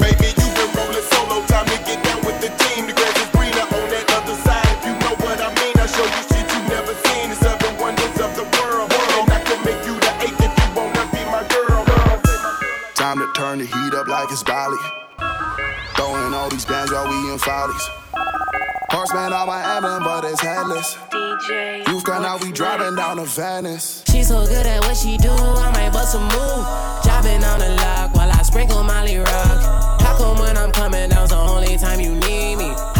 Baby, 0.00 0.28
you 0.36 0.48
been 0.56 0.70
rolling 0.76 1.06
solo. 1.12 1.44
Time 1.46 1.66
to 1.66 1.78
get 1.88 2.02
down 2.04 2.20
with 2.26 2.40
the 2.40 2.50
team. 2.62 2.86
The 2.86 2.92
grass 2.92 3.16
is 3.16 3.30
on 3.32 3.88
that 3.90 4.06
other 4.16 4.36
side. 4.44 4.66
If 4.76 4.84
you 4.86 4.92
know 5.00 5.14
what 5.24 5.40
I 5.40 5.48
mean, 5.60 5.74
I 5.80 5.86
show 5.86 6.04
you 6.04 6.22
shit 6.28 6.46
you 6.52 6.60
never 6.68 6.94
seen. 7.08 7.30
The 7.30 7.36
seven 7.36 7.76
wonders 7.80 8.20
of 8.20 8.36
the 8.36 8.44
world. 8.58 8.90
I 8.92 9.40
can 9.44 9.58
make 9.64 9.80
you 9.86 9.94
the 9.98 10.12
eighth 10.24 10.40
if 10.44 10.52
you 10.60 10.68
wanna 10.76 11.04
be 11.12 11.22
my 11.32 11.42
girl. 11.48 11.84
Time 12.94 13.18
to 13.18 13.28
turn 13.34 13.58
the 13.58 13.66
heat 13.66 13.94
up 13.94 14.08
like 14.08 14.30
it's 14.30 14.42
Bali. 14.42 14.95
Throwing 17.38 17.58
all 17.58 17.68
these 17.68 17.76
bands 17.76 17.90
while 17.90 18.08
we 18.08 18.16
in 18.16 18.18
follies. 18.18 18.86
Horseman 18.90 19.32
on 19.32 19.46
my 19.46 19.76
emblem, 19.76 20.04
but 20.04 20.24
it's 20.24 20.40
headless. 20.40 20.96
You've 21.88 22.04
got 22.04 22.22
now 22.22 22.38
we 22.38 22.52
driving 22.52 22.96
down 22.96 23.16
to 23.16 23.24
Venice. 23.24 24.04
She 24.10 24.22
so 24.22 24.46
good 24.46 24.66
at 24.66 24.80
what 24.82 24.96
she 24.96 25.16
do, 25.18 25.30
I 25.30 25.70
might 25.72 25.92
bust 25.92 26.14
a 26.14 26.18
move. 26.18 26.66
Dropping 27.04 27.44
on 27.44 27.58
the 27.58 27.76
lock 27.76 28.14
while 28.14 28.30
I 28.30 28.42
sprinkle 28.42 28.82
Molly 28.82 29.18
Rock. 29.18 30.00
How 30.00 30.16
come 30.16 30.38
when 30.38 30.56
I'm 30.56 30.72
coming 30.72 31.10
down's 31.10 31.30
the 31.30 31.36
only 31.36 31.76
time 31.76 32.00
you 32.00 32.14
need 32.14 32.56
me? 32.56 32.95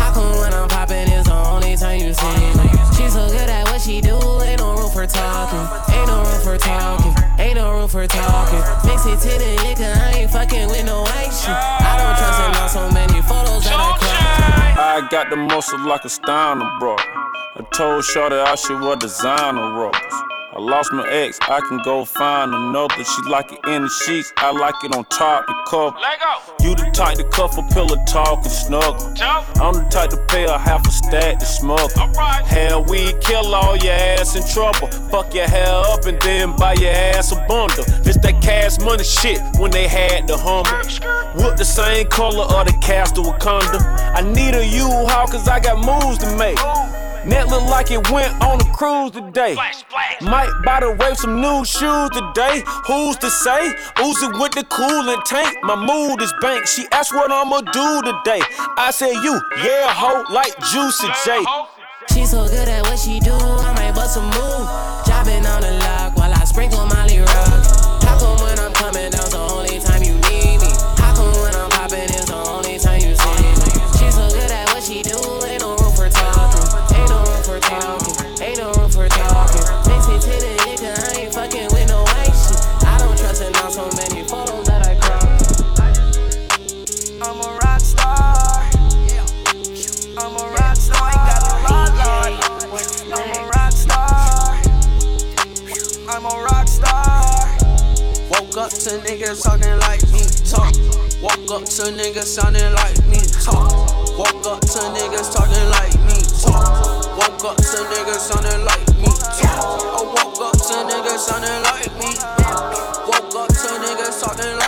Is 1.77 1.83
time 1.83 2.01
you 2.01 2.15
see 2.15 2.47
me? 2.57 2.69
She 2.97 3.09
so 3.11 3.29
good 3.29 3.51
at 3.51 3.65
what 3.69 3.81
she 3.81 4.01
do, 4.01 4.17
ain't 4.43 4.61
no 4.61 4.75
room 4.75 4.91
for 4.91 5.07
talking. 5.07 5.65
Ain't 5.95 6.09
no 6.09 6.23
room 6.25 6.41
for 6.41 6.57
talking. 6.57 7.15
Ain't 7.39 7.57
no 7.57 7.73
room 7.73 7.89
for 7.89 8.07
talking. 8.07 8.63
Mix 8.89 9.05
it 9.07 9.19
to 9.21 9.39
the 9.39 9.51
liquor, 9.65 9.93
I 9.93 10.13
ain't 10.21 10.31
fucking 10.31 10.69
with 10.69 10.87
no 10.87 11.03
white 11.03 11.33
shit. 11.33 11.51
I 11.51 11.97
don't 12.01 12.17
trust 12.17 12.41
her 12.41 12.53
now, 12.53 12.67
so 12.67 12.91
many 12.91 13.21
photos 13.23 13.65
that 13.65 13.77
I 13.77 13.99
crop. 13.99 14.79
I 14.79 15.09
got 15.11 15.31
the 15.31 15.37
muscle 15.37 15.81
like 15.81 16.05
a 16.05 16.09
Steiner 16.09 16.71
bro. 16.79 16.97
I 16.99 17.63
told 17.75 18.05
Shorty 18.05 18.37
I 18.37 18.55
should 18.55 18.81
wear 18.81 18.97
designer 18.97 19.73
robes. 19.73 20.26
I 20.57 20.59
lost 20.59 20.91
my 20.91 21.07
ex, 21.11 21.39
I 21.43 21.61
can 21.61 21.83
go 21.85 22.07
find 22.07 22.55
another. 22.55 23.05
She 23.05 23.23
like 23.29 23.53
it 23.53 23.61
in 23.67 23.83
the 23.83 23.91
sheets, 24.07 24.33
I 24.39 24.53
like 24.53 24.75
it 24.85 24.97
on 24.97 25.05
top 25.05 25.47
the 25.47 25.53
cover. 25.69 25.95
You 26.61 26.75
the 26.75 26.91
type 26.95 27.19
to 27.19 27.25
cuff 27.25 27.59
a 27.59 27.63
pillow 27.75 28.03
talk 28.07 28.39
and 28.39 28.51
snuggle. 28.51 29.13
I'm 29.61 29.75
the 29.75 29.87
type 29.91 30.09
to 30.11 30.17
pay 30.29 30.45
a 30.45 30.57
half 30.57 30.89
a 30.89 30.91
stack 30.91 31.41
to 31.41 31.45
smuggle. 31.45 31.91
Hell, 32.47 32.83
we 32.85 33.13
kill 33.21 33.55
all 33.55 33.77
your 33.77 33.93
ass 33.93 34.35
in 34.35 34.49
trouble. 34.49 34.89
Fuck 35.11 35.35
your 35.35 35.47
hair 35.47 35.69
up 35.69 36.07
and 36.07 36.19
then 36.23 36.57
buy 36.57 36.73
your 36.73 36.91
ass 36.91 37.33
a 37.33 37.37
bundle. 37.47 37.85
It's 38.09 38.17
that 38.17 38.41
cash 38.41 38.79
money 38.79 39.05
shit 39.05 39.39
when 39.59 39.71
they 39.71 39.87
had 39.87 40.27
the 40.27 40.39
Hummer. 40.39 40.79
With 41.37 41.59
the 41.59 41.67
same 41.67 42.09
color 42.09 42.45
of 42.45 42.67
the 42.67 42.79
cast 42.81 43.19
of 43.19 43.27
Wakanda. 43.27 43.79
I 44.15 44.23
need 44.23 44.55
a 44.55 44.67
U-Haul 44.67 45.27
cause 45.27 45.49
I 45.49 45.61
got 45.61 45.85
moves 45.85 46.17
to 46.25 46.35
make. 46.39 46.57
Net 47.27 47.49
look 47.49 47.65
like 47.69 47.91
it 47.91 48.09
went 48.11 48.33
on 48.41 48.61
a 48.61 48.73
cruise 48.73 49.11
today. 49.11 49.57
Might 50.23 50.53
buy 50.65 50.81
the 50.81 50.93
wave 50.93 51.19
some 51.19 51.41
new 51.41 51.65
shoes 51.65 52.11
today. 52.11 52.63
Who's 52.87 53.17
to 53.17 53.31
say? 53.31 53.75
Oozing 54.01 54.39
with 54.39 54.53
the 54.53 54.63
coolant 54.71 55.25
tank. 55.25 55.59
My 55.65 55.75
mood 55.75 56.23
is 56.23 56.33
bank. 56.41 56.67
She 56.67 56.87
asked 56.93 57.13
what 57.13 57.33
I'ma 57.33 57.63
do 57.63 58.03
today. 58.03 58.41
I 58.79 58.93
said 58.93 59.13
you, 59.25 59.41
yeah, 59.59 59.91
ho, 59.91 60.23
like 60.33 60.55
Juicy 60.71 61.09
J. 61.25 61.45
She 62.15 62.25
so 62.25 62.47
good 62.47 62.69
at 62.69 62.83
what 62.85 62.99
she 62.99 63.19
do, 63.19 63.35
I 63.35 63.75
might 63.75 63.95
bust 63.95 64.17
a 64.17 64.23
move. 64.23 64.67
Dropping 65.05 65.45
on 65.45 65.61
the 65.63 65.73
lock 65.83 66.17
while 66.17 66.33
I 66.33 66.45
sprinkle 66.45 66.87
Molly 66.87 66.96
to 98.87 98.93
niggas 99.03 99.43
talking 99.43 99.77
like 99.81 100.03
me, 100.15 100.23
talk. 100.47 100.71
Woke 101.21 101.51
up 101.51 101.65
to 101.67 101.91
niggas 101.91 102.39
sounding 102.39 102.73
like 102.75 102.95
me, 103.11 103.19
talk. 103.43 103.67
Woke 104.17 104.47
up 104.47 104.61
to 104.61 104.79
niggas 104.95 105.35
talking 105.35 105.67
like 105.75 105.99
me, 106.07 106.15
talk. 106.39 107.19
Woke 107.19 107.51
up 107.51 107.57
to 107.57 107.79
niggas 107.91 108.31
sounding 108.31 108.65
like 108.65 108.87
me, 109.03 109.11
talk. 109.43 109.83
I 109.91 110.03
woke 110.07 110.39
up 110.39 110.55
to 110.55 110.77
niggas 110.87 111.19
sounding 111.19 111.63
like 111.67 111.91
me. 111.99 112.15
Woke 113.11 113.35
up 113.35 113.49
to 113.49 113.69
niggas 113.83 114.23
talking 114.23 114.55
like 114.55 114.66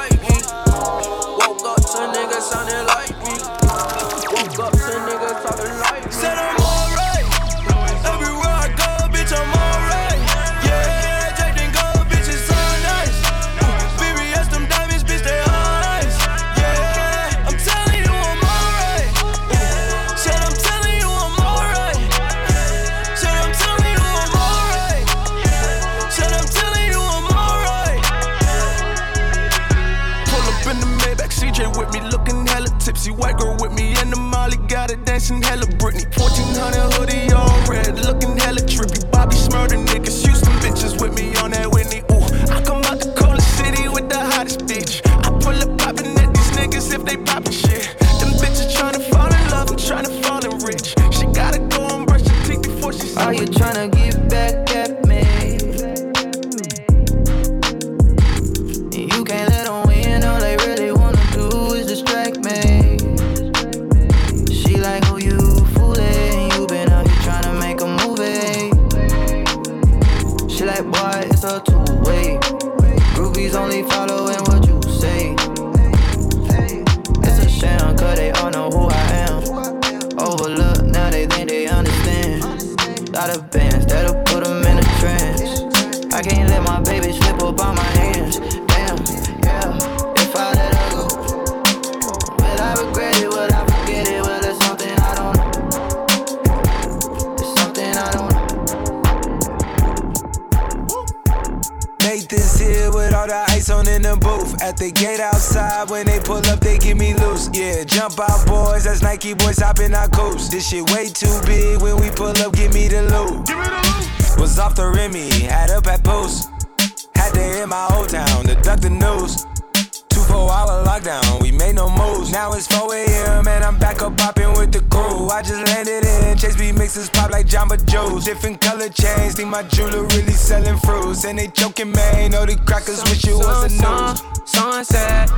they 131.38 131.46
joking, 131.48 131.92
man. 131.92 132.32
Know 132.32 132.44
the 132.44 132.56
crackers 132.66 133.02
wish 133.04 133.24
it 133.26 133.34
was 133.34 133.64
a 133.64 133.68
news. 133.68 134.22
Sunset. 134.50 135.28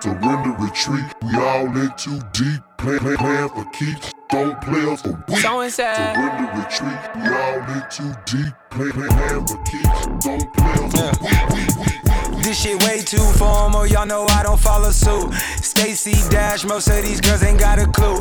Surrender, 0.00 0.54
retreat. 0.62 1.04
We 1.22 1.34
all 1.36 1.66
in 1.76 1.90
too 1.96 2.20
deep. 2.32 2.62
Plan, 2.78 2.98
plan, 2.98 3.16
plan 3.16 3.48
for 3.48 3.64
keeps. 3.70 4.12
Don't 4.28 4.60
play 4.60 4.92
us 4.92 5.02
for 5.02 5.24
weak. 5.28 5.38
Sunset. 5.38 6.14
Surrender, 6.14 6.46
retreat. 6.60 7.00
We 7.16 7.28
all 7.28 7.58
in 7.74 7.82
too 7.90 8.12
deep. 8.26 8.54
Plan, 8.70 8.92
plan, 8.92 9.08
plan 9.08 9.46
for 9.46 9.62
keeps. 9.64 10.06
Don't 10.24 10.52
play 10.52 10.72
us 10.72 10.92
for 10.92 11.12
weak, 11.22 11.50
weak, 11.50 11.76
weak, 11.78 11.86
weak. 11.86 12.06
This 12.46 12.62
shit 12.62 12.80
way 12.84 13.00
too 13.00 13.18
formal, 13.38 13.88
y'all 13.88 14.06
know 14.06 14.24
I 14.26 14.44
don't 14.44 14.60
follow 14.60 14.90
suit. 14.90 15.34
Stacey 15.34 16.14
Dash, 16.30 16.64
most 16.64 16.86
of 16.86 17.02
these 17.02 17.20
girls 17.20 17.42
ain't 17.42 17.58
got 17.58 17.80
a 17.80 17.86
clue. 17.88 18.18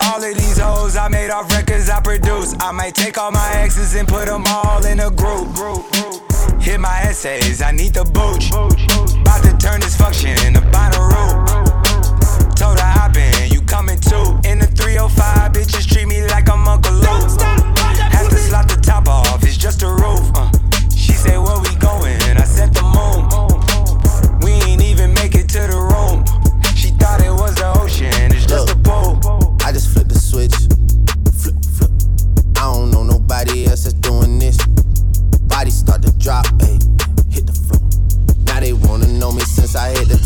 All 0.00 0.24
of 0.24 0.34
these 0.34 0.58
hoes 0.58 0.96
I 0.96 1.08
made 1.08 1.28
off 1.28 1.52
records 1.52 1.90
I 1.90 2.00
produce. 2.00 2.54
I 2.58 2.72
might 2.72 2.94
take 2.94 3.18
all 3.18 3.30
my 3.30 3.52
exes 3.56 3.94
and 3.94 4.08
put 4.08 4.28
them 4.28 4.44
all 4.46 4.82
in 4.86 5.00
a 5.00 5.10
group 5.10 5.52
group. 5.52 5.84
Hit 6.66 6.80
my 6.80 6.98
essays, 7.02 7.62
I 7.62 7.70
need 7.70 7.94
the 7.94 8.02
booch. 8.02 8.50
About 8.50 9.44
to 9.44 9.56
turn 9.56 9.80
this 9.80 9.96
function 9.96 10.30
into 10.44 10.58
Bonnaroo. 10.74 11.46
Told 12.56 12.80
her 12.80 12.90
hop 12.98 13.16
in, 13.16 13.52
you 13.52 13.60
coming 13.62 14.00
too. 14.00 14.34
In 14.42 14.58
the 14.58 14.66
305, 14.74 15.52
bitches 15.52 15.86
treat 15.86 16.08
me 16.08 16.26
like 16.26 16.50
I'm 16.50 16.66
Uncle 16.66 16.92
Luke. 16.92 17.30
Have 18.10 18.28
to 18.30 18.36
slot 18.36 18.68
the 18.68 18.80
top 18.82 19.06
off, 19.06 19.44
it's 19.44 19.56
just 19.56 19.84
a 19.84 19.88
roof. 19.88 20.26
Uh. 20.34 20.50
She 20.90 21.12
said, 21.12 21.38
Where 21.38 21.60
we 21.62 21.70
going? 21.78 22.18
I 22.34 22.42
said, 22.42 22.74
The 22.74 22.82
moon. 22.82 23.30
We 24.42 24.50
ain't 24.66 24.82
even 24.82 25.14
make 25.14 25.36
it 25.36 25.48
to 25.50 25.70
the 25.70 25.78
room. 25.78 26.26
She 26.74 26.90
thought 26.98 27.22
it 27.22 27.30
was 27.30 27.54
the 27.54 27.78
ocean, 27.78 28.10
it's 28.34 28.44
just 28.44 28.70
a 28.70 28.76
pool. 28.82 29.22
I 29.62 29.70
just 29.70 29.92
flipped 29.92 30.08
the 30.08 30.18
switch. 30.18 30.56
Flip, 31.30 31.54
flip. 31.78 31.92
I 32.58 32.74
don't 32.74 32.90
know 32.90 33.04
nobody 33.04 33.66
else 33.66 33.84
that's 33.84 33.94
doing 34.02 34.40
this. 34.40 34.58
Body 35.46 35.70
start 35.70 36.02
to 36.02 36.12
drop, 36.18 36.44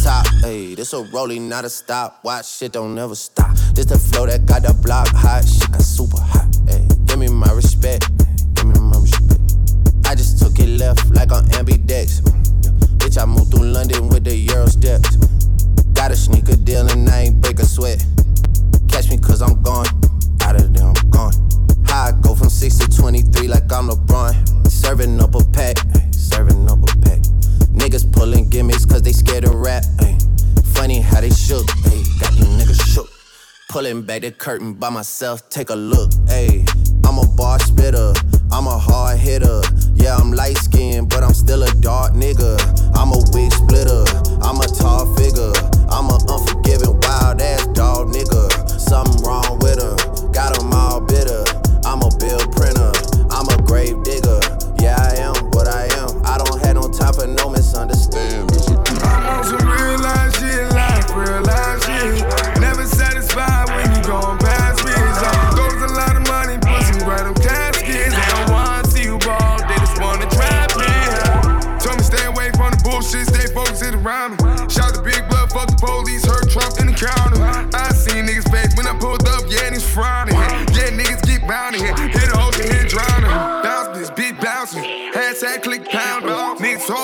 top, 0.02 0.26
ayy. 0.44 0.76
This 0.76 0.92
a 0.92 1.02
rolling, 1.12 1.48
not 1.48 1.64
a 1.64 1.70
stop. 1.70 2.20
Watch 2.24 2.46
shit 2.46 2.72
don't 2.72 2.94
never 2.94 3.14
stop. 3.14 3.54
This 3.74 3.86
the 3.86 3.98
flow 3.98 4.26
that 4.26 4.46
got 4.46 4.62
the 4.62 4.74
block 4.82 5.08
hot. 5.08 5.44
Shit 5.44 5.70
got 5.70 5.82
super 5.82 6.20
hot, 6.20 6.48
ayy. 6.66 7.06
Give 7.06 7.18
me 7.18 7.28
my 7.28 7.52
respect, 7.52 8.08
give 8.54 8.66
me 8.66 8.78
my 8.80 8.98
respect. 8.98 9.40
I 10.06 10.14
just 10.14 10.38
took 10.38 10.58
it 10.58 10.68
left 10.78 11.10
like 11.14 11.32
on 11.32 11.44
ambidex. 11.50 12.20
Bitch, 12.98 13.20
I 13.20 13.24
moved 13.26 13.50
through 13.52 13.66
London 13.66 14.08
with 14.08 14.24
the 14.24 14.34
Euro 14.34 14.66
steps. 14.66 15.16
Got 15.92 16.10
a 16.10 16.16
sneaker 16.16 16.56
deal 16.56 16.88
and 16.88 17.08
I 17.08 17.22
ain't 17.22 17.40
break 17.40 17.58
a 17.58 17.64
sweat. 17.64 18.04
Catch 18.88 19.10
me 19.10 19.18
cause 19.18 19.42
I'm 19.42 19.62
gone. 19.62 19.86
Out 20.42 20.56
of 20.56 20.72
there, 20.74 20.86
I'm 20.86 21.10
gone. 21.10 21.34
I 21.92 22.12
go 22.22 22.34
from 22.34 22.48
6 22.48 22.76
to 22.78 22.88
23 22.88 23.48
like 23.48 23.70
I'm 23.72 23.88
LeBron. 23.88 24.70
Serving 24.70 25.20
up 25.20 25.34
a 25.34 25.44
pack, 25.52 25.76
serving 26.12 26.70
up 26.70 26.78
a 26.82 26.96
pack. 27.00 27.18
Niggas 27.74 28.12
pulling 28.12 28.48
gimmicks 28.48 28.84
cause 28.84 29.02
they 29.02 29.12
scared 29.12 29.44
of 29.44 29.54
rap. 29.54 29.84
ay. 30.00 30.16
Funny 30.74 31.00
how 31.00 31.20
they 31.20 31.30
shook, 31.30 31.66
ay, 31.86 32.02
got 32.20 32.32
these 32.32 32.46
niggas 32.46 32.94
shook. 32.94 33.08
Pulling 33.68 34.02
back 34.02 34.22
the 34.22 34.30
curtain 34.30 34.74
by 34.74 34.90
myself, 34.90 35.48
take 35.50 35.70
a 35.70 35.74
look. 35.74 36.10
Ayy, 36.26 36.66
I'm 37.06 37.18
a 37.18 37.26
bar 37.36 37.58
spitter, 37.58 38.12
I'm 38.50 38.66
a 38.66 38.78
hard 38.78 39.18
hitter. 39.18 39.60
Yeah, 39.94 40.16
I'm 40.16 40.32
light 40.32 40.56
skinned, 40.56 41.08
but 41.08 41.22
I'm 41.22 41.34
still 41.34 41.62
a 41.62 41.70
dark 41.80 42.12
nigga. 42.14 42.56
I'm 42.96 43.10
a 43.12 43.20
wig 43.32 43.52
splitter, 43.52 44.04
I'm 44.42 44.60
a 44.60 44.66
tall 44.66 45.12
figure. 45.16 45.52
I'm 45.90 46.08
a 46.08 46.18
unforgiving, 46.28 47.00
wild 47.02 47.40
ass 47.40 47.66
dog 47.68 48.08
nigga. 48.08 48.70
Something 48.80 49.22
wrong 49.24 49.58
with 49.60 49.80
her, 49.82 49.96
got 50.32 50.58
'em 50.58 50.72
all 50.72 51.00
bitter. 51.00 51.49
I'm 52.30 52.36
a 52.36 52.38
bill 52.38 52.52
printer, 52.52 52.92
I'm 53.28 53.48
a 53.48 53.62
grave 53.62 54.04
digger. 54.04 54.59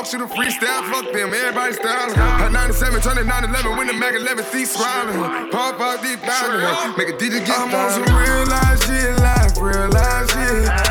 Niggas 0.06 0.18
talk 0.18 0.30
shit 0.30 0.60
freestyle, 0.60 0.92
fuck 0.92 1.12
them, 1.12 1.34
everybody 1.34 1.72
styling. 1.72 2.16
At 2.16 2.52
97, 2.52 3.00
turn 3.00 3.18
it 3.18 3.26
911, 3.26 3.76
when 3.76 3.86
the 3.88 3.92
Mac 3.94 4.14
11 4.14 4.44
feet 4.44 4.68
smiling. 4.68 5.50
Pop 5.50 5.80
out 5.80 6.02
deep 6.02 6.20
bounding, 6.22 6.96
make 6.96 7.08
a 7.08 7.12
DJ 7.12 7.44
get 7.44 7.58
I'm 7.58 7.74
on 7.74 7.90
some 7.90 8.16
real 8.16 8.46
life 8.46 8.84
shit, 8.84 9.18
life, 9.18 9.56
real 9.58 9.90
life 9.90 10.30
shit. 10.30 10.85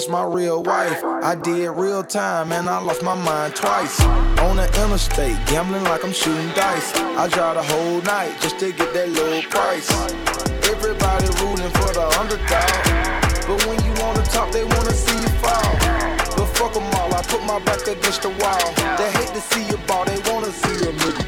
That's 0.00 0.08
my 0.08 0.24
real 0.24 0.62
wife. 0.62 1.04
I 1.04 1.34
did 1.34 1.68
real 1.72 2.02
time 2.02 2.52
and 2.52 2.70
I 2.70 2.80
lost 2.80 3.02
my 3.02 3.14
mind 3.14 3.54
twice. 3.54 4.00
On 4.40 4.56
the 4.56 4.64
interstate, 4.82 5.36
gambling 5.44 5.84
like 5.84 6.02
I'm 6.02 6.12
shooting 6.14 6.48
dice. 6.54 6.96
I 6.96 7.28
drive 7.28 7.56
the 7.56 7.62
whole 7.62 8.00
night 8.00 8.34
just 8.40 8.58
to 8.60 8.72
get 8.72 8.94
that 8.94 9.10
low 9.10 9.42
price. 9.52 9.92
Everybody 10.72 11.28
rooting 11.44 11.68
for 11.76 11.92
the 11.92 12.08
underdog. 12.16 12.80
But 13.44 13.60
when 13.68 13.76
you 13.84 13.92
wanna 14.00 14.24
talk, 14.24 14.50
they 14.52 14.64
wanna 14.64 14.94
see 14.94 15.20
you 15.20 15.28
fall. 15.44 15.76
But 16.34 16.48
fuck 16.56 16.74
'em 16.74 16.88
all, 16.96 17.14
I 17.14 17.20
put 17.20 17.44
my 17.44 17.58
back 17.58 17.86
against 17.86 18.22
the 18.22 18.30
wall. 18.40 18.72
They 18.96 19.10
hate 19.12 19.34
to 19.36 19.42
see 19.52 19.64
you 19.68 19.76
ball, 19.86 20.06
they 20.06 20.16
wanna 20.32 20.50
see 20.50 20.76
you 20.80 20.92
nigga 20.96 21.19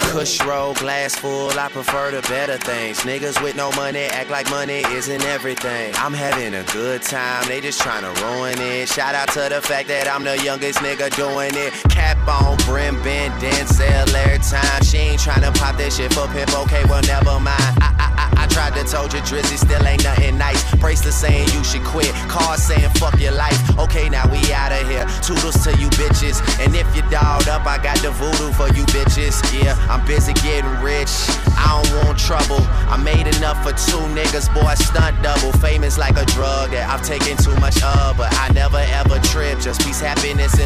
Kush 0.00 0.42
roll, 0.44 0.74
glass 0.74 1.14
full, 1.14 1.50
I 1.50 1.68
prefer 1.68 2.10
the 2.10 2.22
better 2.22 2.56
things. 2.56 3.00
Niggas 3.00 3.42
with 3.42 3.54
no 3.54 3.70
money 3.72 4.04
act 4.04 4.30
like 4.30 4.48
money 4.50 4.82
isn't 4.92 5.22
everything. 5.24 5.92
I'm 5.96 6.14
having 6.14 6.54
a 6.54 6.64
good 6.72 7.02
time, 7.02 7.46
they 7.46 7.60
just 7.60 7.80
tryna 7.80 8.14
ruin 8.22 8.58
it. 8.58 8.88
Shout 8.88 9.14
out 9.14 9.28
to 9.34 9.54
the 9.54 9.60
fact 9.60 9.88
that 9.88 10.08
I'm 10.08 10.24
the 10.24 10.38
youngest 10.42 10.78
nigga 10.78 11.14
doing 11.14 11.52
it. 11.54 11.72
Cap 11.90 12.16
on, 12.26 12.56
brim 12.64 13.00
bend, 13.02 13.34
Denzel 13.34 14.12
every 14.14 14.38
time. 14.38 14.82
She 14.82 14.98
ain't 14.98 15.20
tryna 15.20 15.54
pop 15.58 15.76
that 15.76 15.92
shit 15.92 16.12
for 16.14 16.26
pimp, 16.28 16.56
okay, 16.64 16.84
well, 16.86 17.02
never 17.02 17.38
mind. 17.38 17.78
I, 17.80 17.97
I, 18.18 18.42
I, 18.42 18.46
tried 18.48 18.74
to 18.74 18.82
told 18.82 19.12
you 19.12 19.20
Drizzy 19.20 19.56
still 19.56 19.86
ain't 19.86 20.02
nothing 20.02 20.36
nice. 20.36 20.58
Bracelet 20.76 21.14
saying 21.14 21.46
you 21.54 21.62
should 21.62 21.84
quit. 21.84 22.10
Car 22.26 22.56
saying 22.56 22.90
fuck 22.98 23.14
your 23.20 23.32
life. 23.32 23.56
Okay, 23.78 24.08
now 24.08 24.26
we 24.26 24.38
out 24.52 24.72
of 24.72 24.82
here. 24.90 25.06
Toodles 25.22 25.62
to 25.62 25.70
you 25.78 25.86
bitches. 25.94 26.42
And 26.58 26.74
if 26.74 26.86
you 26.96 27.02
dolled 27.10 27.46
up, 27.46 27.64
I 27.66 27.78
got 27.78 27.98
the 28.02 28.10
voodoo 28.10 28.50
for 28.58 28.66
you 28.74 28.82
bitches. 28.90 29.38
Yeah, 29.54 29.78
I'm 29.86 30.04
busy 30.04 30.32
getting 30.34 30.74
rich. 30.82 31.14
I 31.54 31.78
don't 31.78 32.04
want 32.04 32.18
trouble. 32.18 32.58
I 32.90 32.96
made 32.98 33.30
enough 33.38 33.62
for 33.62 33.70
two 33.70 34.02
niggas, 34.10 34.52
boy, 34.52 34.74
stunt 34.74 35.22
double. 35.22 35.52
Famous 35.62 35.96
like 35.96 36.16
a 36.18 36.26
drug 36.34 36.70
that 36.72 36.90
I've 36.90 37.02
taken 37.06 37.36
too 37.36 37.54
much 37.60 37.78
of. 37.82 38.16
But 38.16 38.34
I 38.34 38.50
never 38.52 38.82
ever 38.98 39.18
trip. 39.30 39.60
Just 39.60 39.86
peace, 39.86 40.00
happiness, 40.00 40.57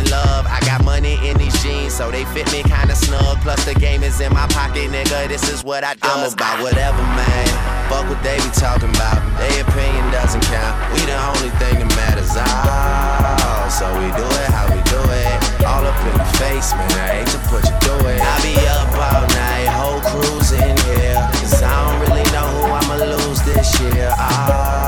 so 2.02 2.10
they 2.10 2.24
fit 2.34 2.50
me 2.50 2.62
kinda 2.64 2.96
snug. 2.96 3.38
Plus 3.42 3.64
the 3.64 3.74
game 3.74 4.02
is 4.02 4.20
in 4.20 4.32
my 4.34 4.46
pocket, 4.48 4.90
nigga. 4.90 5.28
This 5.28 5.44
is 5.48 5.62
what 5.62 5.84
I 5.84 5.94
do. 5.94 6.10
I'm 6.10 6.32
about 6.32 6.58
whatever, 6.60 7.02
man. 7.18 7.48
Fuck 7.88 8.08
what 8.10 8.20
they 8.26 8.38
be 8.42 8.50
talking 8.64 8.90
about. 8.90 9.18
Their 9.38 9.62
opinion 9.62 10.04
doesn't 10.10 10.42
count. 10.50 10.74
We 10.92 11.00
the 11.06 11.18
only 11.30 11.52
thing 11.62 11.76
that 11.78 11.90
matters. 12.00 12.34
Oh, 12.34 13.68
so 13.78 13.86
we 14.00 14.08
do 14.18 14.26
it 14.42 14.48
how 14.56 14.66
we 14.74 14.80
do 14.96 15.00
it. 15.22 15.36
All 15.62 15.84
up 15.86 15.98
in 16.08 16.14
your 16.18 16.32
face, 16.42 16.74
man. 16.74 16.90
I 16.90 17.22
hate 17.22 17.30
to 17.36 17.40
put 17.50 17.62
you 17.70 17.76
through 17.82 18.04
it. 18.10 18.18
I 18.18 18.34
be 18.42 18.54
up 18.78 18.90
all 19.06 19.24
night, 19.38 19.68
whole 19.78 20.02
crew's 20.10 20.50
in 20.58 20.74
here. 20.90 21.22
Cause 21.38 21.62
I 21.62 21.70
don't 21.70 21.98
really 22.02 22.26
know 22.34 22.48
who 22.58 22.66
I'ma 22.78 22.96
lose 23.14 23.40
this 23.46 23.68
year. 23.80 24.10
Oh, 24.18 24.81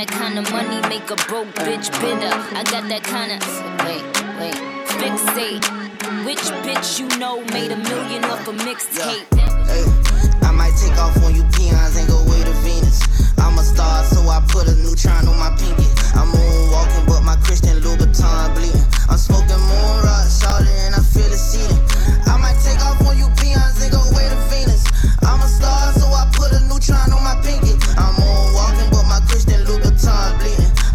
that 0.00 0.08
kind 0.08 0.38
of 0.38 0.50
money, 0.50 0.80
make 0.88 1.10
a 1.10 1.16
broke 1.28 1.52
bitch 1.60 1.92
bitter. 2.00 2.32
I 2.56 2.64
got 2.72 2.88
that 2.88 3.04
kind 3.04 3.36
of 3.36 3.40
wait, 3.84 4.00
wait, 4.40 4.56
fixate. 4.96 5.60
Which 6.24 6.40
bitch 6.64 7.00
you 7.00 7.06
know 7.20 7.44
made 7.52 7.70
a 7.70 7.76
million 7.76 8.24
off 8.24 8.48
a 8.48 8.52
mixtape? 8.64 9.28
I 10.40 10.50
might 10.52 10.72
take 10.80 10.96
off 10.96 11.20
on 11.22 11.34
you 11.34 11.44
peons 11.52 11.96
and 12.00 12.08
go 12.08 12.16
way 12.32 12.40
to 12.40 12.54
Venus. 12.64 13.04
I'm 13.36 13.58
a 13.58 13.62
star, 13.62 14.04
so 14.04 14.24
I 14.24 14.40
put 14.48 14.68
a 14.68 14.74
neutron 14.80 15.28
on 15.28 15.36
my 15.36 15.52
pinky. 15.60 15.84
I'm 16.16 16.32
moonwalking, 16.32 17.04
but 17.04 17.20
my 17.20 17.36
Christian 17.44 17.76
Louboutin 17.84 18.54
bleeding. 18.56 18.86
I'm 19.10 19.18
smoking 19.18 19.60
moon 19.68 19.96
rock, 20.00 20.24
shouting, 20.32 20.80
and 20.88 20.94
I 20.96 21.02
feel 21.04 21.28
it 21.28 21.36
seeding. 21.36 21.82
I 22.24 22.40
might 22.40 22.56
take 22.64 22.80
off 22.80 23.04
on 23.04 23.18
you 23.18 23.28
peons 23.36 23.76
and 23.84 23.92
go 23.92 24.00
way 24.16 24.24
to 24.32 24.38
Venus. 24.48 24.80
I'm 25.28 25.44
a 25.44 25.48
star, 25.48 25.92
so 25.92 26.08
I 26.08 26.24
put 26.32 26.56
a 26.56 26.60
neutron 26.72 27.12
on 27.12 27.20
my 27.20 27.36
pinky. 27.44 27.76
I'm 28.00 28.16
moonwalking, 28.16 28.39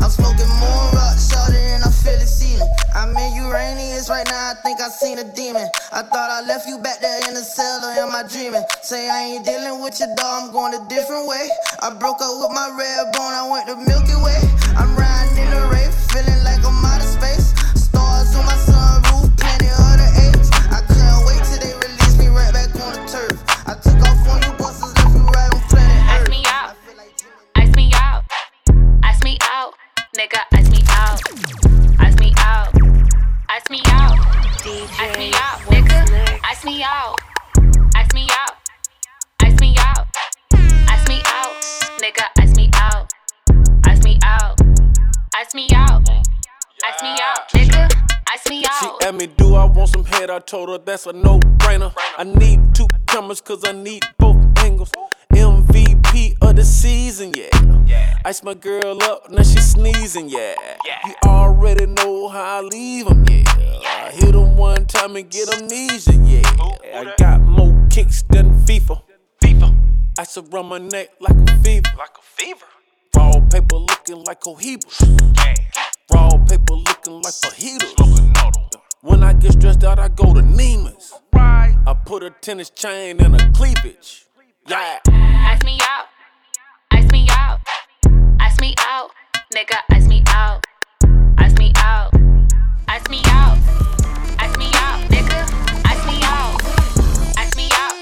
I'm 0.05 0.11
smoking 0.11 0.45
moon 0.61 0.93
rock, 0.93 1.17
shouting, 1.17 1.65
and 1.73 1.83
I 1.83 1.89
feel 1.89 2.13
it 2.13 2.29
seeding. 2.29 2.69
I'm 2.93 3.17
in 3.17 3.41
Uranus 3.41 4.07
right 4.07 4.21
now, 4.29 4.51
I 4.51 4.53
think 4.61 4.79
I 4.79 4.89
seen 4.89 5.17
a 5.17 5.23
demon. 5.33 5.65
I 5.91 6.03
thought 6.03 6.29
I 6.29 6.45
left 6.45 6.69
you 6.69 6.77
back 6.77 7.01
there 7.01 7.27
in 7.27 7.33
the 7.33 7.41
cell, 7.41 7.81
or 7.81 7.89
am 7.89 8.13
I 8.13 8.21
dreaming? 8.21 8.61
Say 8.83 9.09
I 9.09 9.33
ain't 9.33 9.45
dealing 9.45 9.81
with 9.81 9.97
your 9.99 10.13
dog, 10.13 10.43
I'm 10.45 10.51
going 10.53 10.75
a 10.77 10.87
different 10.89 11.25
way. 11.27 11.49
I 11.81 11.89
broke 11.89 12.21
up 12.21 12.37
with 12.37 12.53
my 12.53 12.69
red 12.77 13.17
bone, 13.17 13.33
I 13.33 13.49
went 13.49 13.65
the 13.65 13.81
Milky 13.81 14.13
Way. 14.21 14.37
I'm 14.77 14.93
riding 14.93 15.41
in 15.41 15.49
a 15.49 15.73
rave, 15.73 15.89
feeling 16.13 16.37
like 16.45 16.61
I'm 16.61 16.85
out 16.85 17.01
of 17.01 17.09
space. 17.09 17.57
Stars 17.73 18.29
on 18.37 18.45
my 18.45 18.61
sunroof, 18.61 19.33
plenty 19.41 19.73
of 19.73 19.89
the 19.97 20.09
apes. 20.29 20.53
I 20.69 20.85
couldn't 20.85 21.25
wait 21.25 21.41
till 21.49 21.65
they 21.65 21.73
release 21.81 22.13
me 22.21 22.29
right 22.29 22.53
back 22.53 22.69
on 22.77 22.93
the 22.93 23.01
turf. 23.09 23.41
I 23.65 23.73
took 23.81 23.97
off 24.05 24.21
on 24.29 24.37
you 24.45 24.53
Nigga, 30.17 30.39
ice 30.53 30.69
me 30.71 30.81
out. 30.91 31.19
Ice 31.99 32.15
me 32.19 32.31
out. 32.37 32.73
Ice 33.49 33.69
me 33.69 33.81
out. 33.85 34.17
Ice 34.63 35.17
me 35.17 35.31
out. 35.35 35.59
Nigga, 35.67 36.39
ice 36.45 36.63
me 36.63 36.83
out. 36.83 37.15
Ice 37.95 38.13
me 38.13 38.29
out. 38.31 38.55
Ice 39.43 39.59
me 39.59 39.75
out. 39.77 40.07
Ice 40.87 41.07
me 41.09 41.21
out. 41.25 41.51
Nigga, 41.99 42.25
ice 42.39 42.55
me 42.55 42.69
out. 42.75 43.11
Ice 43.85 44.03
me 44.05 44.17
out. 44.23 44.61
Ice 45.35 45.53
me 45.53 45.67
out. 45.73 46.07
Ice 46.85 47.01
me 47.03 47.15
out. 47.19 47.49
Nigga, 47.49 47.91
ice 48.33 48.49
me 48.49 48.63
out. 48.65 48.79
She 48.79 48.87
out. 48.87 49.03
asked 49.03 49.15
me, 49.15 49.27
do 49.27 49.55
I 49.55 49.65
want 49.65 49.89
some 49.89 50.05
head? 50.05 50.29
I 50.29 50.39
told 50.39 50.69
her 50.69 50.77
that's 50.77 51.07
a 51.07 51.11
no 51.11 51.39
brainer. 51.57 51.93
I 52.17 52.23
need 52.23 52.73
two 52.73 52.87
cameras 53.05 53.41
cause 53.41 53.65
I 53.65 53.73
need 53.73 54.03
both 54.17 54.37
angles. 54.59 54.93
MVP 55.33 56.37
of 56.41 56.55
the 56.55 56.63
season, 56.63 57.33
yeah. 57.33 57.74
Ice 58.25 58.43
my 58.43 58.53
girl 58.53 59.01
up, 59.03 59.29
now 59.29 59.43
she 59.43 59.59
sneezing, 59.59 60.29
yeah. 60.29 60.55
yeah. 60.85 60.97
You 61.05 61.13
already 61.25 61.85
know 61.85 62.27
how 62.29 62.57
I 62.57 62.61
leave 62.61 63.05
leave 63.05 63.07
'em, 63.07 63.25
yeah. 63.29 64.05
I 64.05 64.11
hit 64.11 64.23
hit 64.23 64.35
'em 64.35 64.57
one 64.57 64.85
time 64.85 65.15
and 65.15 65.29
get 65.29 65.47
amnesia, 65.53 66.13
yeah. 66.23 66.41
I 66.93 67.13
got 67.17 67.41
more 67.41 67.75
kicks 67.89 68.23
than 68.29 68.53
FIFA. 68.65 69.01
FIFA. 69.43 69.75
Ice 70.19 70.37
around 70.37 70.67
my 70.67 70.79
neck 70.79 71.09
like 71.19 71.35
a 71.49 71.57
fever. 71.63 71.91
Like 71.97 72.17
a 72.17 72.21
fever. 72.23 72.65
Raw 73.15 73.31
paper 73.51 73.77
looking 73.77 74.23
like 74.23 74.41
cohibas. 74.41 75.01
Raw 76.11 76.29
paper 76.49 76.73
looking 76.73 77.21
like 77.21 77.33
fajitas. 77.33 77.95
When 79.01 79.23
I 79.23 79.33
get 79.33 79.53
stressed 79.53 79.83
out, 79.83 79.99
I 79.99 80.07
go 80.07 80.33
to 80.33 80.41
Neiman's. 80.41 81.13
I 81.33 81.93
put 82.05 82.23
a 82.23 82.31
tennis 82.31 82.69
chain 82.71 83.23
in 83.23 83.35
a 83.35 83.51
cleavage. 83.51 84.25
Yeah. 84.67 84.99
Ask 85.07 85.63
me 85.63 85.77
out. 85.81 86.05
Out. 87.35 87.59
Me 88.59 88.73
out. 88.79 89.11
Nigga, 89.53 89.77
ice 89.91 90.07
me 90.07 90.23
out. 90.29 90.63
Ice 91.37 91.53
me 91.59 91.71
out. 91.77 92.11
Ice 92.87 93.09
me 93.09 93.21
out. 93.25 93.57
Me 94.57 94.71
out. 94.73 94.99
Nigga, 95.09 95.39
ice 95.85 96.05
me 96.07 96.17
out. 96.23 96.61
Me 97.57 97.69
out. 97.73 97.95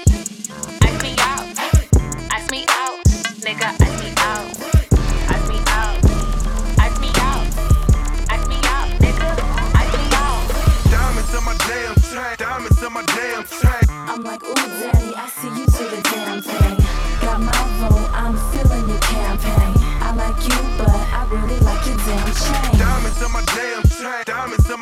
Me 1.02 1.14
out. 1.18 1.44
Me 2.50 2.64
out. 2.68 3.04
Nigga, 3.44 3.83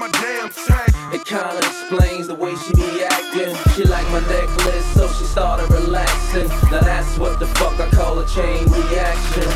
my 0.02 0.10
damn 0.18 0.50
chain. 0.50 0.90
It 1.14 1.24
kinda 1.24 1.58
explains 1.58 2.26
the 2.26 2.34
way 2.34 2.54
she 2.56 2.74
be 2.74 3.04
acting. 3.04 3.54
She 3.74 3.84
like 3.84 4.08
my 4.10 4.18
necklace, 4.26 4.86
so 4.94 5.06
she 5.16 5.24
started 5.24 5.70
relaxing. 5.70 6.48
Now 6.72 6.80
that's 6.80 7.16
what 7.18 7.38
the 7.38 7.46
fuck 7.58 7.78
I 7.78 7.88
call 7.90 8.18
a 8.18 8.26
chain 8.26 8.66
reaction. 8.66 9.46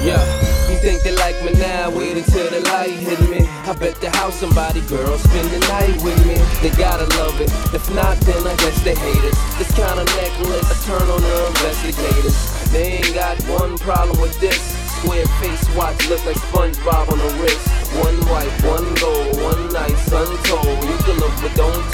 Yeah, 0.00 0.24
you 0.70 0.76
think 0.80 1.02
they 1.02 1.14
like 1.16 1.36
me 1.44 1.52
now? 1.60 1.90
Wait 1.90 2.16
until 2.16 2.48
the 2.48 2.60
light 2.72 2.96
hit 3.06 3.20
me. 3.28 3.46
I 3.68 3.74
bet 3.74 3.96
the 4.00 4.08
house 4.16 4.36
somebody 4.36 4.80
girl 4.88 5.18
spend 5.18 5.50
the 5.50 5.60
night 5.68 6.00
with 6.02 6.20
me. 6.24 6.36
They 6.62 6.74
gotta 6.74 7.04
love 7.20 7.38
it. 7.38 7.50
If 7.74 7.84
not, 7.94 8.16
then 8.20 8.46
I 8.46 8.56
guess 8.56 8.80
they 8.82 8.94
hate 8.94 9.24
it. 9.30 9.36
This 9.58 9.70
kind 9.76 10.00
of 10.00 10.06
necklace, 10.16 10.68
I 10.72 10.76
turn 10.88 11.06
on 11.10 11.20
the 11.20 11.46
investigators. 11.48 12.38
They 12.72 13.04
ain't 13.04 13.14
got 13.14 13.36
one 13.60 13.76
problem 13.76 14.18
with 14.22 14.40
this. 14.40 14.87
Square 14.98 15.26
face 15.40 15.76
watch 15.76 16.08
look 16.08 16.24
like 16.26 16.36
SpongeBob 16.36 17.12
on 17.12 17.18
the 17.18 17.30
wrist. 17.40 17.68
One 18.02 18.18
white, 18.26 18.50
one 18.66 18.94
gold, 18.96 19.40
one 19.40 19.72
nice, 19.72 20.10
untold. 20.10 20.84
You 20.84 20.96
can 21.06 21.16
look 21.18 21.34
but 21.40 21.54
don't 21.54 21.87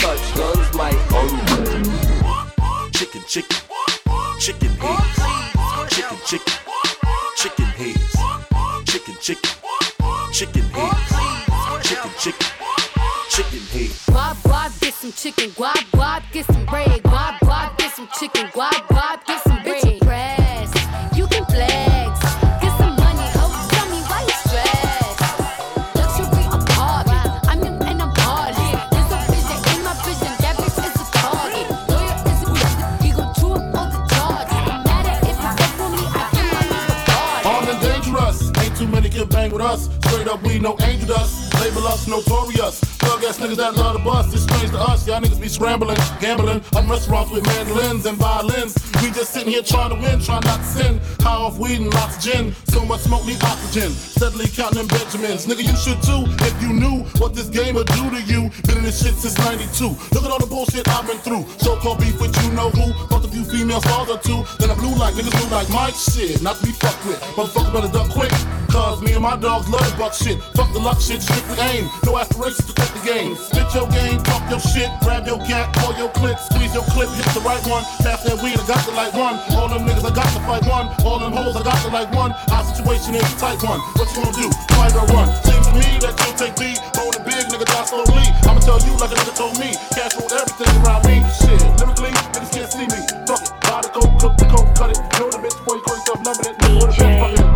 scrambling, 45.54 45.96
gambling. 46.20 46.60
I'm 46.74 46.90
restaurants 46.90 47.30
with 47.30 47.46
mandolins 47.46 48.06
and 48.06 48.18
violins. 48.18 48.74
We 49.00 49.10
just 49.10 49.32
sitting 49.32 49.52
here 49.52 49.62
trying 49.62 49.90
to 49.90 50.02
win, 50.02 50.20
trying 50.20 50.42
not 50.44 50.58
to 50.58 50.64
sin. 50.64 51.00
High 51.20 51.36
off 51.36 51.58
weed 51.58 51.80
and 51.80 51.94
lots 51.94 52.16
of 52.16 52.22
gin. 52.22 52.54
So 52.74 52.84
much 52.84 53.02
smoke 53.02 53.24
need 53.24 53.40
oxygen. 53.44 53.92
Steadily 53.92 54.48
counting 54.48 54.88
Benjamins. 54.88 55.46
Nigga, 55.46 55.62
you 55.62 55.76
should 55.78 56.02
too 56.02 56.26
if 56.42 56.54
you 56.60 56.72
knew 56.72 57.04
what 57.22 57.32
this 57.32 57.48
game 57.48 57.76
would 57.76 57.86
do 57.86 58.10
to 58.10 58.20
you. 58.22 58.50
Been 58.66 58.78
in 58.78 58.84
this 58.84 58.98
shit 59.00 59.14
since 59.14 59.38
92. 59.38 59.94
Look 60.10 60.24
at 60.24 60.30
all 60.30 60.40
the 60.40 60.50
bullshit 60.50 60.88
I've 60.88 61.06
been 61.06 61.18
through. 61.18 61.46
So 61.58 61.76
called 61.76 62.00
beef 62.00 62.20
with 62.20 62.34
you 62.42 62.50
know 62.50 62.70
who. 62.70 62.92
Fucked 63.06 63.26
a 63.26 63.28
few 63.28 63.44
female 63.44 63.80
stars 63.80 64.10
or 64.10 64.18
two. 64.18 64.42
Then 64.58 64.70
I 64.70 64.74
blew 64.74 64.92
like 64.96 65.14
niggas 65.14 65.38
blue 65.38 65.50
like 65.54 65.70
my 65.70 65.90
shit. 65.90 66.42
Not 66.42 66.56
to 66.56 66.66
be 66.66 66.72
fucked 66.72 67.06
with. 67.06 67.20
Motherfuckers 67.38 67.72
better 67.72 67.92
duck 67.92 68.10
quick. 68.10 68.34
Cause 68.74 69.00
me 69.02 69.12
and 69.12 69.22
my 69.22 69.36
dogs 69.36 69.68
love 69.68 69.86
buck 69.96 70.12
shit. 70.12 70.42
Fuck 70.58 70.72
the 70.72 70.80
luck 70.80 71.00
shit, 71.00 71.22
strictly 71.22 71.54
aim. 71.70 71.86
No 72.04 72.18
aspirations 72.18 72.66
to 72.66 72.74
cut 72.74 72.90
the 72.90 73.06
game. 73.06 73.36
Spit 73.36 73.70
your 73.70 73.86
game, 73.86 74.18
talk 74.26 74.42
your 74.50 74.58
shit, 74.58 74.90
grab 74.98 75.30
your 75.30 75.38
cat, 75.46 75.70
pull 75.78 75.94
your 75.94 76.10
clip, 76.10 76.34
squeeze 76.42 76.74
your 76.74 76.82
clip, 76.90 77.06
hit 77.14 77.22
the 77.38 77.42
right 77.46 77.62
one. 77.70 77.86
Pass 78.02 78.26
that 78.26 78.34
weed, 78.42 78.58
I 78.58 78.66
got 78.66 78.82
the 78.82 78.90
like 78.90 79.14
one. 79.14 79.38
All 79.54 79.70
them 79.70 79.86
niggas, 79.86 80.02
I 80.02 80.12
got 80.12 80.26
to 80.26 80.42
fight 80.42 80.66
one. 80.66 80.90
All 81.06 81.20
them 81.20 81.30
hoes, 81.30 81.54
I 81.54 81.62
got 81.62 81.78
to 81.86 81.90
like 81.94 82.10
one. 82.10 82.34
Our 82.50 82.63
situation 82.64 83.14
is 83.14 83.26
a 83.26 83.36
tight 83.36 83.60
one. 83.62 83.80
What 83.98 84.08
you 84.14 84.24
gonna 84.24 84.36
do? 84.36 84.48
Fight 84.74 84.94
or 84.96 85.06
run? 85.12 85.28
Seems 85.44 85.66
to 85.68 85.74
me 85.74 85.88
that 86.00 86.14
you'll 86.16 86.36
take 86.38 86.56
B. 86.56 86.74
Rolling 86.96 87.24
big, 87.24 87.44
nigga, 87.52 87.66
die 87.66 87.84
slowly. 87.84 88.26
I'ma 88.48 88.60
tell 88.60 88.80
you 88.80 88.94
like 88.96 89.12
a 89.12 89.18
nigga 89.20 89.34
told 89.36 89.56
me. 89.58 89.76
Cash 89.92 90.16
roll 90.16 90.32
everything 90.32 90.72
around 90.82 91.02
me. 91.04 91.20
Shit, 91.36 91.60
lyrically, 91.78 92.12
niggas 92.32 92.52
can't 92.52 92.70
see 92.72 92.86
me. 92.88 93.00
Fuck 93.28 93.44
it, 93.44 93.52
buy 93.64 93.80
the 93.84 93.90
coke, 93.92 94.14
cook 94.20 94.34
the 94.40 94.46
coke, 94.48 94.70
cut 94.74 94.90
it. 94.90 94.98
Know 95.20 95.28
the 95.30 95.38
bitch 95.42 95.56
before 95.58 95.76
you 95.76 95.82
call 95.84 95.96
yourself 95.96 96.20
limited. 96.24 96.54
Know 96.64 96.80
the 96.80 96.92
bitch, 96.92 97.18
fuck 97.20 97.32
it. 97.36 97.54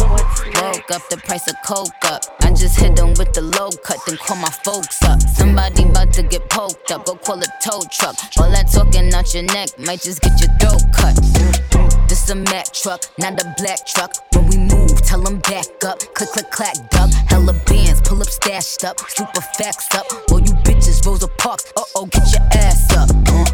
Woke 0.59 0.91
up 0.91 1.03
the 1.09 1.17
price 1.19 1.47
of 1.49 1.57
coke 1.65 2.05
up. 2.05 2.23
I 2.43 2.51
just 2.51 2.79
hit 2.79 2.97
them 2.97 3.15
with 3.19 3.33
the 3.33 3.43
low 3.43 3.71
cut, 3.85 3.99
then 4.07 4.17
call 4.17 4.37
my 4.37 4.51
folks 4.65 5.03
up. 5.03 5.21
Somebody 5.23 5.85
about 5.85 6.13
to 6.15 6.23
get 6.23 6.49
poked 6.51 6.91
up, 6.91 7.07
go 7.07 7.15
call 7.15 7.39
a 7.39 7.47
tow 7.63 7.81
truck. 7.91 8.17
All 8.39 8.51
that 8.51 8.69
talking 8.73 9.13
out 9.15 9.33
your 9.35 9.45
neck 9.45 9.69
might 9.79 10.01
just 10.01 10.21
get 10.21 10.41
your 10.41 10.51
throat 10.59 10.83
cut. 10.93 11.15
This 12.09 12.29
a 12.31 12.35
Mack 12.35 12.73
truck, 12.73 13.05
not 13.19 13.41
a 13.41 13.55
black 13.59 13.87
truck. 13.87 14.13
Tell 15.09 15.23
them 15.23 15.39
back 15.39 15.65
up. 15.87 16.01
Click, 16.13 16.29
click, 16.33 16.51
clack, 16.51 16.77
duck. 16.91 17.11
Hella 17.29 17.55
bands, 17.65 18.03
pull 18.03 18.21
up, 18.21 18.29
stashed 18.29 18.85
up. 18.85 19.01
Super 19.09 19.41
facts 19.57 19.89
up. 19.95 20.05
All 20.31 20.39
you 20.39 20.53
bitches, 20.69 21.07
Rosa 21.07 21.29
Parks. 21.39 21.73
Uh 21.79 21.83
oh, 21.95 22.05
get 22.05 22.31
your 22.31 22.43
ass 22.53 22.93
up. 22.93 23.09
Uh, 23.09 23.45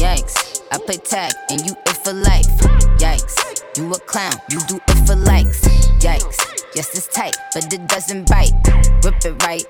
Yikes, 0.00 0.62
I 0.72 0.78
play 0.78 0.96
tag 0.96 1.34
and 1.50 1.60
you 1.60 1.72
it 1.72 1.96
for 1.98 2.14
life. 2.14 2.48
Yikes, 2.96 3.36
you 3.76 3.92
a 3.92 3.98
clown, 3.98 4.32
you 4.48 4.58
do 4.60 4.76
it 4.76 5.06
for 5.06 5.14
likes. 5.14 5.60
Yikes, 6.00 6.38
yes 6.74 6.96
it's 6.96 7.06
tight, 7.08 7.36
but 7.52 7.70
it 7.70 7.86
doesn't 7.86 8.26
bite. 8.30 8.54
Rip 9.04 9.22
it 9.26 9.42
right, 9.42 9.66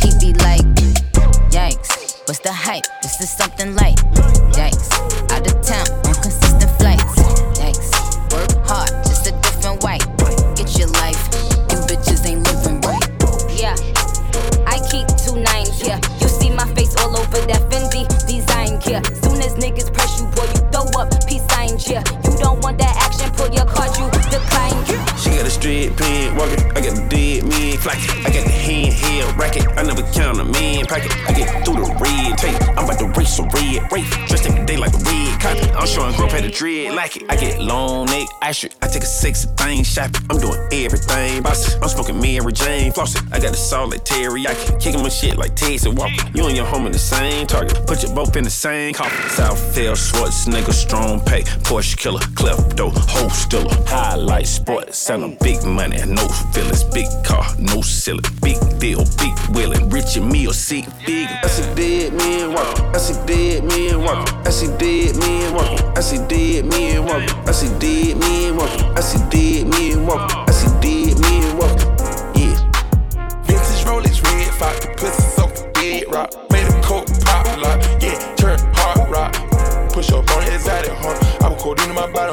he 0.00 0.10
be 0.20 0.38
like, 0.44 0.60
Yikes, 1.48 2.28
what's 2.28 2.40
the 2.40 2.52
hype? 2.52 2.84
This 3.00 3.18
is 3.22 3.30
something 3.30 3.74
light. 3.76 3.96
Yikes, 4.52 5.32
out 5.32 5.46
of 5.46 5.62
town 5.66 6.11
I 26.00 26.80
got 26.80 26.94
the 26.96 27.06
dead 27.08 27.44
man 27.44 27.76
flack 27.76 27.98
I 28.24 28.30
got 28.32 28.44
the 28.44 28.50
hand 28.50 28.92
held 28.94 29.36
racket, 29.36 29.66
I 29.76 29.82
never 29.82 30.02
count 30.12 30.40
a 30.40 30.44
man 30.44 30.86
packet. 30.86 31.12
I 31.28 31.32
get 31.32 31.64
through 31.64 31.84
the 31.84 31.94
red 32.00 32.38
tape, 32.38 32.56
I'm 32.78 32.84
about 32.84 32.98
to 33.00 33.06
race 33.18 33.38
a 33.38 33.42
red 33.44 33.92
race. 33.92 34.08
Dressed 34.28 34.46
every 34.46 34.64
day 34.64 34.76
like 34.76 34.94
a 34.94 34.98
red 34.98 35.21
copy. 35.42 35.60
I'm 35.72 35.86
showing 35.86 36.14
growth 36.14 36.32
had 36.32 36.44
a 36.44 36.50
dread 36.50 36.94
like 36.94 37.16
it. 37.16 37.24
I 37.28 37.36
get 37.36 37.60
long 37.60 38.06
neck, 38.06 38.28
ice 38.40 38.64
I 38.80 38.86
take 38.86 39.02
a 39.02 39.06
sexy 39.06 39.48
thing 39.56 39.82
shopping. 39.82 40.22
I'm 40.30 40.38
doing 40.38 40.60
everything, 40.72 41.42
boss. 41.42 41.74
I'm 41.82 41.88
smoking 41.88 42.20
Mary 42.20 42.52
Jane, 42.52 42.92
flossing. 42.92 43.26
I 43.32 43.40
got 43.40 43.50
the 43.50 43.56
salt 43.56 43.90
like 43.90 44.04
teriyaki, 44.04 44.80
kicking 44.80 45.02
my 45.02 45.08
shit 45.08 45.36
like 45.36 45.56
Texas 45.56 45.92
Walker. 45.92 46.24
You 46.34 46.46
and 46.46 46.56
your 46.56 46.66
home 46.66 46.86
in 46.86 46.92
the 46.92 46.98
same 46.98 47.46
target, 47.46 47.86
put 47.86 48.02
you 48.02 48.10
both 48.14 48.36
in 48.36 48.44
the 48.44 48.50
same 48.50 48.94
coffin. 48.94 49.28
Southfield, 49.30 49.98
nigga 50.46 50.72
strong 50.72 51.20
pay, 51.20 51.42
Porsche 51.66 51.96
killer, 51.96 52.20
klepto, 52.38 52.92
whole 53.10 53.30
stiller. 53.30 53.74
Highlight 53.86 54.46
sports, 54.46 54.98
selling 54.98 55.36
big 55.40 55.64
money, 55.64 55.98
no 56.06 56.28
feelings, 56.54 56.84
big 56.84 57.06
car, 57.24 57.44
no 57.58 57.80
ceiling, 57.82 58.22
big 58.40 58.58
deal, 58.78 59.04
big 59.18 59.34
willing, 59.50 59.90
rich 59.90 60.16
and 60.16 60.30
me 60.30 60.46
or 60.46 60.54
sick 60.54 60.86
big. 61.04 61.28
I 61.28 61.46
see 61.48 61.74
dead 61.74 62.12
men 62.14 62.52
walking, 62.52 62.84
I 62.94 62.98
see 62.98 63.26
dead 63.26 63.64
men 63.64 64.00
walking, 64.02 64.34
I 64.46 64.50
see 64.50 64.68
dead 64.78 65.16
men 65.16 65.31
walking, 65.54 65.84
I 65.96 66.00
see 66.00 66.18
dead 66.28 66.66
men 66.66 67.04
walking, 67.04 67.36
I 67.48 67.52
see 67.52 67.68
dead 67.78 68.18
men 68.18 68.56
walking, 68.56 68.84
I 68.96 69.00
see 69.00 69.18
dead 69.30 69.68
men 69.68 70.06
walking, 70.06 70.36
I 70.36 70.50
see 70.50 70.70
dead 70.80 71.20
men 71.20 71.56
walking. 71.56 71.88
Yeah. 72.36 72.56
Vintage 73.46 73.84
Rolex 73.86 74.22
red 74.24 74.52
fox, 74.54 74.86
pussy 74.96 75.22
soaked 75.36 75.74
dead 75.74 76.04
rock. 76.12 76.30
Made 76.50 76.68
a 76.68 76.82
coke 76.82 77.08
pop 77.24 77.46
lock, 77.58 77.80
yeah, 78.02 78.18
turn 78.36 78.58
hard 78.74 79.10
rock. 79.10 79.32
Push 79.92 80.10
up 80.12 80.30
on 80.36 80.42
his 80.44 80.62
side, 80.64 80.86
home. 80.88 81.18
I'm 81.40 81.58
codeine 81.58 81.90
in 81.90 81.94
my 81.94 82.10
body, 82.10 82.32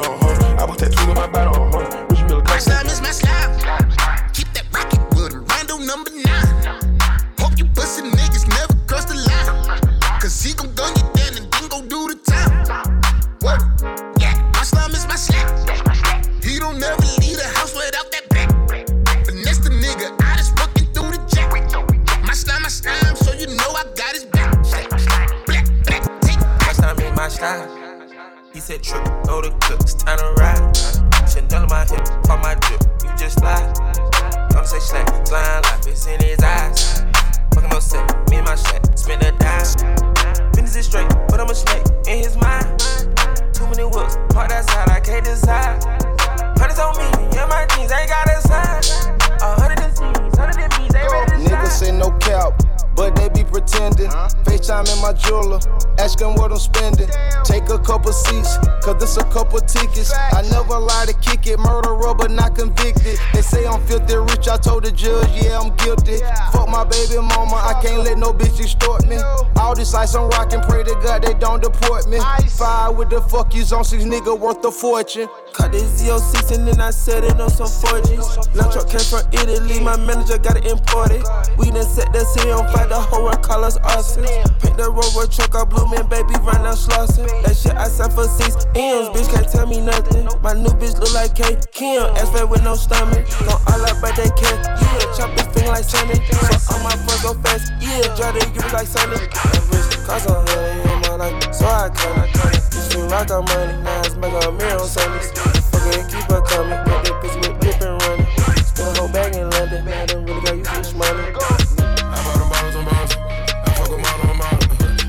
This 70.10 70.16
I'm 70.16 70.28
rocking, 70.30 70.60
pray 70.62 70.82
to 70.82 70.94
God 71.06 71.22
they 71.22 71.34
don't 71.34 71.62
deport 71.62 72.08
me. 72.08 72.18
Five 72.58 72.96
with 72.96 73.10
the 73.10 73.20
fuck 73.20 73.54
yous 73.54 73.70
on 73.70 73.84
six 73.84 74.02
nigga 74.02 74.34
worth 74.36 74.64
a 74.64 74.72
fortune. 74.72 75.28
Cut 75.52 75.70
this 75.70 76.02
Z06 76.02 76.50
and 76.50 76.66
then 76.66 76.80
I 76.80 76.90
set 76.90 77.22
it 77.22 77.38
on 77.38 77.48
some 77.48 77.70
4Gs. 77.70 78.56
Lunch 78.56 78.74
truck 78.74 78.90
came 78.90 79.06
from 79.06 79.22
Italy, 79.30 79.78
my 79.78 79.94
manager 79.96 80.36
got 80.36 80.56
it 80.56 80.66
imported. 80.66 81.22
We 81.56 81.70
done 81.70 81.86
set 81.86 82.12
the 82.12 82.24
city 82.24 82.50
on 82.50 82.66
fire, 82.74 82.88
the 82.88 82.98
whole 82.98 83.22
world 83.22 83.40
call 83.42 83.62
us 83.62 83.76
arson. 83.86 84.26
Paint 84.58 84.82
the 84.82 84.90
rover 84.90 85.30
truck, 85.30 85.54
I 85.54 85.62
blew 85.62 85.86
man, 85.86 86.10
baby, 86.10 86.34
run 86.42 86.66
out 86.66 86.74
Slauson. 86.74 87.30
That 87.46 87.54
shit 87.54 87.78
I 87.78 87.86
sell 87.86 88.10
for 88.10 88.26
six 88.26 88.66
M's, 88.74 89.14
bitch 89.14 89.30
can't 89.30 89.46
tell 89.46 89.70
me 89.70 89.78
nothing. 89.78 90.26
My 90.42 90.58
new 90.58 90.74
bitch 90.74 90.98
look 90.98 91.14
like 91.14 91.38
K. 91.38 91.54
Kim, 91.70 92.02
ass 92.18 92.34
fat 92.34 92.50
with 92.50 92.64
no 92.66 92.74
stomach. 92.74 93.30
Gon' 93.46 93.62
all 93.62 93.86
up 93.86 94.02
by 94.02 94.10
that 94.18 94.34
cat, 94.34 94.58
yeah. 94.58 95.06
Chop 95.14 95.30
his 95.38 95.46
finger 95.54 95.70
like 95.70 95.86
Sonic. 95.86 96.18
So 96.58 96.74
all 96.74 96.82
my 96.82 96.98
friends 96.98 97.22
go 97.22 97.34
fast, 97.46 97.70
yeah. 97.78 98.10
To 98.10 98.50
give 98.50 98.72
like 98.74 98.90
Sonic. 98.90 99.79
Bitch, 100.10 100.26
cause 100.26 100.26
I'm 100.26 100.46
here 100.48 100.92
in 100.92 101.00
my 101.02 101.14
life, 101.14 101.54
so 101.54 101.66
I 101.66 101.88
cut 101.88 102.26
it. 102.26 102.74
Used 102.74 102.90
to 102.90 102.98
rock 103.06 103.30
our 103.30 103.42
money, 103.42 103.80
now 103.82 104.00
it's 104.00 104.16
make 104.16 104.32
a 104.32 104.50
on 104.50 104.88
Sundays. 104.88 105.30
Fuck 105.70 105.86
and 105.86 106.10
keep 106.10 106.26
her 106.26 106.42
coming. 106.42 106.82
Get 106.82 107.04
that 107.06 107.18
pussy 107.22 107.38
with 107.38 107.60
dip 107.60 107.80
and 107.80 108.02
running. 108.02 108.26
Spend 108.66 108.90
a 108.90 108.98
whole 108.98 109.08
bag 109.08 109.36
in 109.36 109.48
London. 109.50 109.84
Man, 109.84 110.02
I 110.02 110.06
done 110.06 110.26
really 110.26 110.40
got 110.42 110.56
you 110.56 110.64
fish 110.64 110.94
money. 110.94 111.22
I 111.22 112.18
bought 112.26 112.42
them 112.42 112.48
bottles 112.50 112.74
on 112.74 112.84
bottles. 112.90 113.14
I 113.14 113.70
fuck 113.78 113.86
them 113.86 114.02
all. 114.02 114.18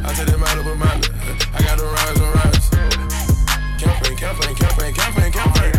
I 0.05 0.13
take 0.13 0.29
them 0.29 0.43
out 0.43 0.57
of 0.61 0.69
a. 0.69 0.73
I 1.49 1.59
got 1.65 1.77
them 1.81 1.89
rides 1.89 2.21
on 2.21 2.31
rides. 2.37 2.69
Campaign, 3.81 4.15
campaign, 4.21 4.53
campaign, 4.53 4.93
campaign, 4.93 5.31
campaign. 5.33 5.73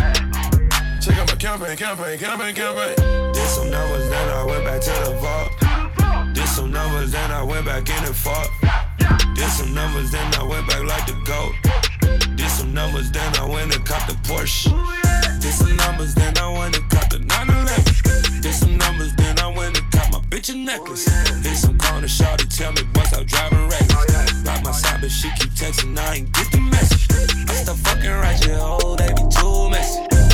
Check 0.99 1.15
out 1.15 1.31
my 1.31 1.35
campaign, 1.39 1.77
campaign. 1.77 2.19
campaign, 2.19 2.55
campaign. 2.55 2.95
Did 3.31 3.47
some 3.47 3.71
numbers, 3.71 4.09
then 4.09 4.29
I 4.35 4.43
went 4.43 4.65
back 4.67 4.81
to 4.83 4.91
the 5.07 5.15
vault. 5.15 6.35
Did 6.35 6.47
some 6.47 6.71
numbers, 6.71 7.13
then 7.13 7.31
I 7.31 7.41
went 7.41 7.65
back 7.65 7.87
in 7.87 8.03
and 8.03 8.15
fought. 8.15 8.51
Did 9.35 9.49
some 9.49 9.73
numbers, 9.73 10.11
then 10.11 10.33
I 10.35 10.43
went 10.43 10.67
back 10.67 10.83
like 10.83 11.05
the 11.07 11.13
goat. 11.25 11.53
Did 12.35 12.49
some 12.49 12.73
numbers, 12.73 13.11
then 13.11 13.35
I 13.35 13.45
went 13.45 13.75
and 13.75 13.85
caught 13.85 14.07
the 14.07 14.13
Porsche. 14.27 14.69
Did 15.41 15.53
some 15.53 15.75
numbers, 15.75 16.13
then 16.13 16.37
I 16.37 16.49
went 16.57 16.77
and 16.77 16.89
caught 16.89 17.09
the 17.09 17.19
911. 17.19 18.41
Did 18.41 18.53
some 18.53 18.77
numbers, 18.77 19.13
then 19.15 19.39
I 19.39 19.47
went 19.47 19.79
and 19.79 19.91
caught 19.91 20.11
my 20.11 20.19
bitch 20.29 20.53
a 20.53 20.57
necklace. 20.57 21.07
Hit 21.43 21.57
some 21.57 21.77
corner 21.77 22.07
shot 22.07 22.39
to 22.39 22.47
tell 22.47 22.71
me 22.73 22.83
bust 22.93 23.13
out 23.13 23.25
driving 23.25 23.67
reckless. 23.69 24.33
Rock 24.45 24.63
my 24.63 24.71
side, 24.71 25.01
but 25.01 25.09
she 25.09 25.29
keep 25.39 25.51
texting, 25.51 25.97
I 25.97 26.15
ain't 26.15 26.31
get 26.33 26.51
the 26.51 26.59
message. 26.59 27.07
I 27.49 27.53
stop 27.53 27.77
fucking 27.77 28.11
right, 28.11 28.39
you 28.45 28.53
oh, 28.53 28.95
they 28.95 29.09
be 29.13 29.23
too 29.33 29.69
messy. 29.69 30.32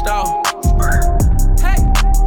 And 0.00 0.08
off. 0.08 0.46
Hey, 1.60 1.76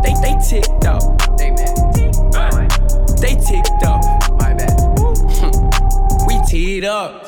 they 0.04 0.14
they 0.22 0.36
ticked 0.48 0.86
off. 0.86 1.38
They 1.38 1.52
mad. 1.52 2.72
They 3.20 3.36
ticked 3.36 3.84
off. 3.84 4.04
My 4.40 4.54
bad. 4.54 4.78
we 6.28 6.42
teed 6.46 6.86
up. 6.86 7.26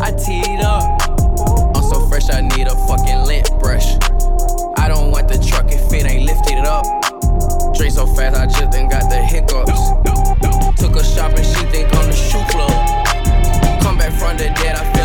I 0.00 0.12
teed 0.12 0.60
up. 0.60 1.00
I'm 1.76 1.82
so 1.82 2.06
fresh, 2.08 2.30
I 2.30 2.40
need 2.40 2.68
a 2.68 2.76
fucking 2.86 3.24
lint 3.24 3.50
brush. 3.58 3.94
I 4.76 4.88
don't 4.88 5.10
want 5.10 5.28
the 5.28 5.44
truck 5.46 5.66
if 5.70 5.92
it 5.92 6.06
ain't 6.06 6.24
lifted 6.24 6.64
up. 6.64 6.84
Drink 7.74 7.92
so 7.92 8.06
fast, 8.06 8.36
I 8.36 8.46
just 8.46 8.70
done 8.70 8.88
got 8.88 9.10
the 9.10 9.16
hiccups. 9.16 10.80
Took 10.80 10.94
her 10.94 11.04
shopping, 11.04 11.44
she 11.44 11.64
think 11.66 11.94
I'm 11.94 12.06
the 12.06 12.16
shoe 12.16 12.44
club. 12.50 13.82
Come 13.82 13.98
back 13.98 14.12
from 14.12 14.36
the 14.36 14.44
dead, 14.60 14.76
I 14.76 14.97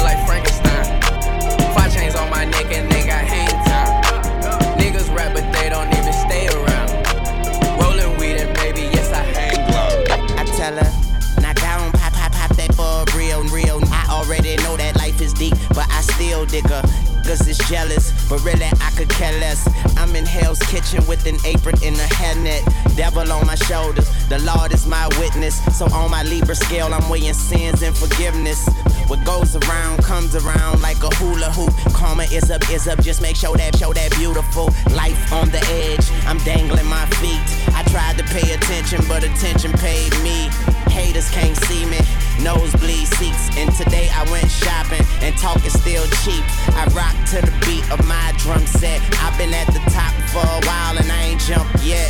I 16.43 16.47
still 16.47 16.61
dig 16.61 16.69
her. 16.69 16.81
Cause 17.23 17.47
it's 17.47 17.69
jealous, 17.69 18.11
but 18.27 18.43
really 18.43 18.65
I 18.65 18.91
could 18.97 19.09
care 19.09 19.31
less. 19.39 19.65
I'm 19.97 20.13
in 20.15 20.25
Hell's 20.25 20.59
Kitchen 20.59 21.05
with 21.07 21.25
an 21.25 21.37
apron 21.45 21.75
and 21.83 21.95
a 21.95 22.07
hairnet. 22.19 22.95
Devil 22.97 23.31
on 23.31 23.47
my 23.47 23.55
shoulders, 23.55 24.09
the 24.27 24.39
Lord 24.39 24.73
is 24.73 24.85
my 24.85 25.07
witness. 25.19 25.63
So 25.77 25.85
on 25.93 26.11
my 26.11 26.23
Libra 26.23 26.55
scale, 26.55 26.93
I'm 26.93 27.09
weighing 27.09 27.33
sins 27.33 27.81
and 27.81 27.95
forgiveness. 27.95 28.67
What 29.13 29.25
goes 29.25 29.55
around 29.55 30.01
comes 30.01 30.35
around 30.35 30.81
like 30.81 30.97
a 31.03 31.13
hula 31.21 31.51
hoop. 31.53 31.69
Karma 31.93 32.23
is 32.33 32.49
up, 32.49 32.67
is 32.71 32.87
up. 32.87 32.99
Just 33.03 33.21
make 33.21 33.35
sure 33.35 33.55
that, 33.57 33.77
show 33.77 33.93
that 33.93 34.09
beautiful 34.17 34.73
life 34.89 35.31
on 35.31 35.53
the 35.53 35.61
edge. 35.69 36.01
I'm 36.25 36.39
dangling 36.41 36.89
my 36.89 37.05
feet. 37.21 37.37
I 37.77 37.85
tried 37.93 38.17
to 38.17 38.25
pay 38.33 38.57
attention, 38.57 39.05
but 39.07 39.23
attention 39.23 39.71
paid 39.73 40.09
me. 40.25 40.49
Haters 40.89 41.29
can't 41.29 41.55
see 41.69 41.85
me. 41.85 42.01
Nosebleed 42.41 43.05
seats. 43.21 43.53
And 43.53 43.69
today 43.77 44.09
I 44.09 44.25
went 44.33 44.49
shopping, 44.49 45.05
and 45.21 45.37
talk 45.37 45.61
is 45.61 45.77
still 45.77 46.09
cheap. 46.25 46.41
I 46.73 46.89
rock 46.97 47.13
to 47.37 47.45
the 47.45 47.53
beat 47.69 47.85
of 47.93 48.01
my 48.09 48.33
drum 48.41 48.65
set. 48.65 48.97
I've 49.21 49.37
been 49.37 49.53
at 49.53 49.69
the 49.69 49.83
top 49.93 50.09
for 50.33 50.41
a 50.41 50.61
while, 50.65 50.97
and 50.97 51.05
I 51.05 51.37
ain't 51.37 51.41
jumped 51.45 51.85
yet. 51.85 52.09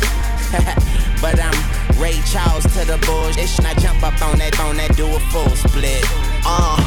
but 1.20 1.36
I'm 1.36 1.52
Ray 2.00 2.24
Charles 2.32 2.64
to 2.80 2.88
the 2.88 2.96
bullshit. 3.04 3.52
And 3.60 3.68
I 3.68 3.76
jump 3.76 4.00
up 4.08 4.16
on 4.24 4.40
that, 4.40 4.56
on 4.64 4.80
that, 4.80 4.96
do 4.96 5.04
a 5.12 5.20
full 5.36 5.52
split. 5.68 6.08
Uh. 6.46 6.78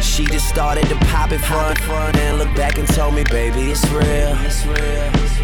She 0.00 0.24
just 0.24 0.48
started 0.48 0.86
to 0.88 0.96
pop 1.06 1.32
it 1.32 1.40
front, 1.40 1.78
front, 1.80 2.16
and 2.16 2.38
look 2.38 2.54
back 2.56 2.78
and 2.78 2.88
told 2.88 3.14
me, 3.14 3.24
baby, 3.24 3.70
it's 3.70 3.84
real. 3.90 4.34
It's 4.44 4.64
real. 4.64 5.36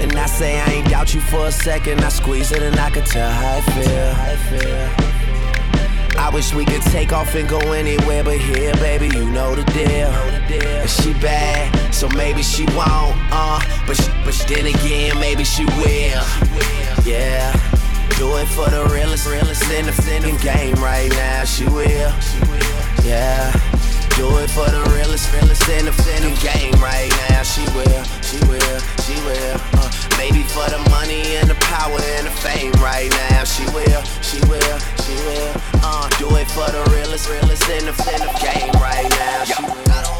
And 0.00 0.16
I 0.16 0.26
say 0.26 0.58
I 0.58 0.66
ain't 0.66 0.88
doubt 0.88 1.12
you 1.12 1.20
for 1.20 1.46
a 1.48 1.52
second. 1.52 2.00
I 2.02 2.08
squeeze 2.08 2.52
it 2.52 2.62
and 2.62 2.78
I 2.80 2.88
can 2.88 3.04
tell 3.04 3.30
how 3.30 3.58
I 3.58 3.60
feel. 3.60 4.14
How 4.14 4.32
I 4.32 4.36
feel. 4.36 5.10
I 6.18 6.30
wish 6.30 6.54
we 6.54 6.64
could 6.64 6.82
take 6.82 7.12
off 7.12 7.34
and 7.34 7.48
go 7.48 7.58
anywhere 7.72 8.24
but 8.24 8.38
here, 8.38 8.74
baby, 8.74 9.06
you 9.14 9.30
know 9.30 9.54
the 9.54 9.64
deal. 9.72 10.08
And 10.08 10.88
she 10.88 11.12
bad, 11.14 11.94
so 11.94 12.08
maybe 12.10 12.42
she 12.42 12.64
won't, 12.66 13.16
uh. 13.30 13.60
But, 13.86 13.96
she, 13.96 14.10
but 14.24 14.44
then 14.48 14.66
again, 14.66 15.18
maybe 15.20 15.44
she 15.44 15.64
will. 15.66 16.24
Yeah. 17.04 17.69
Do 18.18 18.36
it 18.36 18.48
for 18.48 18.68
the 18.70 18.88
realest, 18.92 19.26
realest 19.26 19.70
in 19.70 19.86
the 19.86 19.92
singing 19.92 20.36
game 20.38 20.76
right 20.76 21.10
now. 21.10 21.44
She 21.44 21.64
will. 21.64 22.12
She 22.20 22.38
will, 22.48 23.06
yeah. 23.06 23.52
Do 24.16 24.28
it 24.38 24.50
for 24.50 24.68
the 24.68 24.82
realest, 24.94 25.32
realest 25.32 25.68
in 25.68 25.86
the 25.86 25.92
singing 25.92 26.36
game 26.40 26.74
right 26.80 27.10
now. 27.28 27.42
She 27.42 27.64
will. 27.76 28.04
She 28.22 28.38
will. 28.48 28.80
She 29.04 29.16
will. 29.24 29.56
Uh, 29.80 29.90
maybe 30.18 30.42
for 30.42 30.68
the 30.68 30.78
money 30.90 31.36
and 31.36 31.48
the 31.48 31.56
power 31.56 31.98
and 32.18 32.26
the 32.26 32.34
fame 32.44 32.72
right 32.82 33.10
now. 33.30 33.44
She 33.44 33.64
will. 33.72 34.02
She 34.20 34.40
will. 34.48 34.78
She 35.04 35.14
will. 35.24 35.52
Uh, 35.82 36.08
do 36.18 36.28
it 36.36 36.48
for 36.50 36.68
the 36.70 36.82
realest, 36.92 37.28
realest 37.28 37.68
in 37.70 37.86
the, 37.86 37.94
in 38.12 38.20
game 38.40 38.72
right 38.80 39.08
now. 39.08 39.44
She 39.44 39.62
will. 39.62 40.19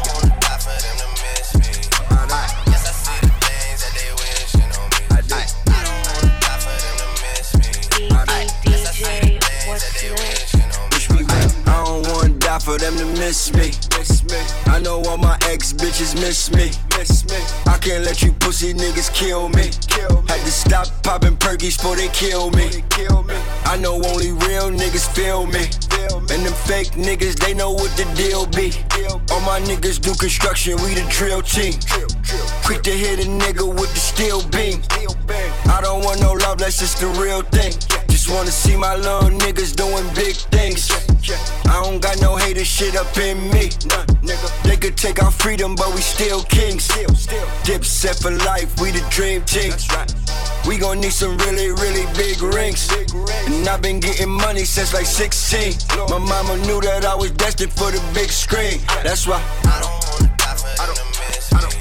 Wanna 12.65 12.79
for 12.79 12.83
them 12.83 12.97
to 12.97 13.05
miss 13.19 13.53
me. 13.53 13.71
Miss 13.97 14.23
me. 14.23 14.37
I 14.65 14.79
know 14.79 15.01
all 15.03 15.17
my 15.17 15.37
ex 15.49 15.73
bitches 15.73 16.15
miss 16.15 16.51
me. 16.51 16.71
Miss 16.97 17.25
me. 17.25 17.37
I 17.71 17.77
can't 17.77 18.03
let 18.03 18.21
you 18.21 18.31
pussy 18.33 18.73
niggas 18.73 19.13
kill 19.13 19.49
me. 19.49 19.69
Kill 19.87 20.21
me. 20.21 20.27
Had 20.27 20.45
to 20.45 20.51
stop 20.51 20.87
popping 21.03 21.37
perkies 21.37 21.77
before 21.77 21.95
they 21.95 22.09
kill 22.09 22.51
me. 22.51 22.83
kill 22.89 23.23
me 23.23 23.35
I 23.65 23.77
know 23.77 23.95
only 23.95 24.31
real 24.31 24.69
niggas 24.69 25.07
feel 25.15 25.45
me. 25.45 25.65
Feel 25.89 26.21
me. 26.21 26.35
And 26.35 26.45
them 26.45 26.53
fake 26.53 26.91
niggas, 26.91 27.35
they 27.39 27.53
know 27.53 27.71
what 27.71 27.95
the 27.97 28.05
deal 28.15 28.45
be. 28.47 28.71
All 29.31 29.41
my 29.41 29.59
niggas 29.61 29.99
do 29.99 30.13
construction, 30.15 30.75
we 30.83 30.93
the 30.93 31.05
drill 31.09 31.41
team. 31.41 31.73
Drill, 31.85 32.07
drill, 32.21 32.45
Quick 32.65 32.83
to 32.83 32.91
hit 32.91 33.19
a 33.19 33.29
nigga 33.29 33.67
with 33.67 33.93
the 33.93 33.99
steel 33.99 34.41
beam. 34.49 34.81
I 35.69 35.79
don't 35.81 36.03
want 36.03 36.21
no 36.21 36.33
love, 36.33 36.57
that's 36.57 36.79
just 36.79 36.99
the 36.99 37.07
real 37.21 37.41
thing. 37.41 37.73
Just 38.09 38.29
wanna 38.29 38.51
see 38.51 38.75
my 38.75 38.95
little 38.95 39.29
niggas 39.29 39.75
doing 39.75 40.05
big 40.13 40.35
things. 40.51 41.10
I 41.29 41.83
don't 41.83 42.01
got 42.01 42.19
no 42.19 42.35
hater 42.35 42.65
shit 42.65 42.95
up 42.95 43.15
in 43.17 43.37
me. 43.51 43.69
Nigga, 44.25 44.63
they 44.63 44.75
could 44.75 44.97
take 44.97 45.21
our 45.21 45.29
freedom, 45.31 45.75
but 45.75 45.93
we 45.93 46.01
still 46.01 46.41
kings. 46.43 46.87
Dip 47.63 47.85
set 47.85 48.17
for 48.17 48.31
life, 48.31 48.79
we 48.81 48.89
the 48.91 49.05
dream 49.11 49.43
team. 49.43 49.71
We 50.67 50.77
gon' 50.77 50.99
need 50.99 51.13
some 51.13 51.37
really, 51.37 51.69
really 51.69 52.05
big 52.15 52.41
rings. 52.41 52.89
And 53.47 53.67
I've 53.67 53.81
been 53.81 53.99
getting 53.99 54.29
money 54.29 54.63
since 54.63 54.93
like 54.93 55.05
16. 55.05 55.73
My 56.09 56.17
mama 56.17 56.57
knew 56.65 56.81
that 56.81 57.05
I 57.05 57.15
was 57.15 57.31
destined 57.31 57.73
for 57.73 57.91
the 57.91 58.01
big 58.13 58.31
screen. 58.31 58.79
That's 59.03 59.27
why. 59.27 59.41
I 59.65 59.79
don't 59.79 59.91
wanna 60.09 60.35
die 60.37 60.55
for 60.55 61.61
them 61.61 61.69
to 61.71 61.80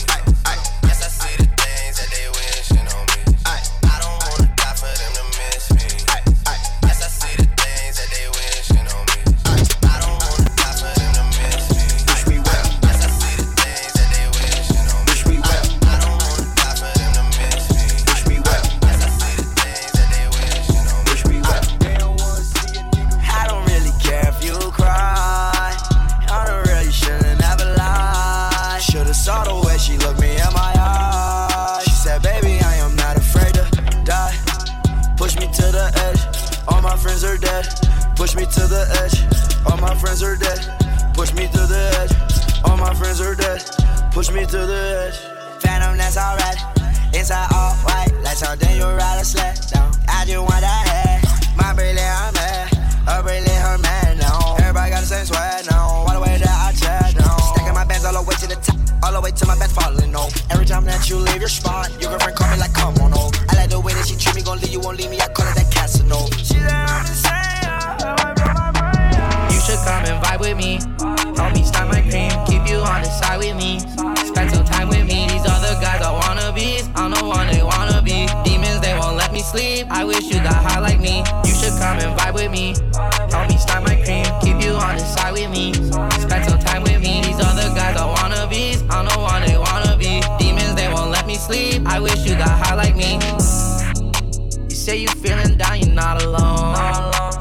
say 94.91 94.97
you 94.97 95.09
feeling 95.23 95.57
down, 95.57 95.79
you're 95.79 95.95
not 95.95 96.21
alone. 96.21 96.75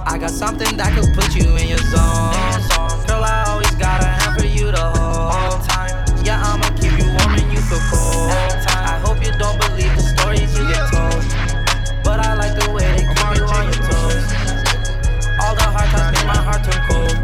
I 0.05 0.17
got 0.19 0.29
something 0.29 0.77
that 0.77 0.93
could 0.93 1.09
put 1.17 1.33
you 1.33 1.49
in 1.57 1.67
your 1.73 1.81
zone. 1.89 2.29
Girl, 3.09 3.25
I 3.25 3.43
always 3.49 3.73
got 3.81 4.03
a 4.05 4.05
hand 4.05 4.37
for 4.37 4.45
you 4.45 4.69
whole 4.69 5.57
time. 5.65 5.89
Yeah, 6.21 6.45
I'ma 6.45 6.69
keep 6.77 6.93
you 7.01 7.09
warm 7.17 7.33
and 7.41 7.49
you 7.49 7.61
feel 7.65 7.81
cold. 7.89 8.29
I 8.69 9.01
hope 9.01 9.17
you 9.25 9.33
don't 9.41 9.57
believe 9.65 9.89
the 9.97 10.05
stories 10.13 10.53
you 10.53 10.65
get 10.69 10.93
told. 10.93 11.25
But 12.05 12.21
I 12.21 12.37
like 12.37 12.53
the 12.53 12.69
way 12.69 12.85
they 12.93 13.05
keep 13.09 13.29
you 13.33 13.45
on 13.49 13.65
your 13.65 13.81
toes. 13.89 14.29
All 15.41 15.57
the 15.57 15.65
hard 15.73 15.89
times 15.89 16.21
made 16.21 16.29
my 16.29 16.41
heart 16.45 16.61
turn 16.61 16.81
cold. 16.85 17.17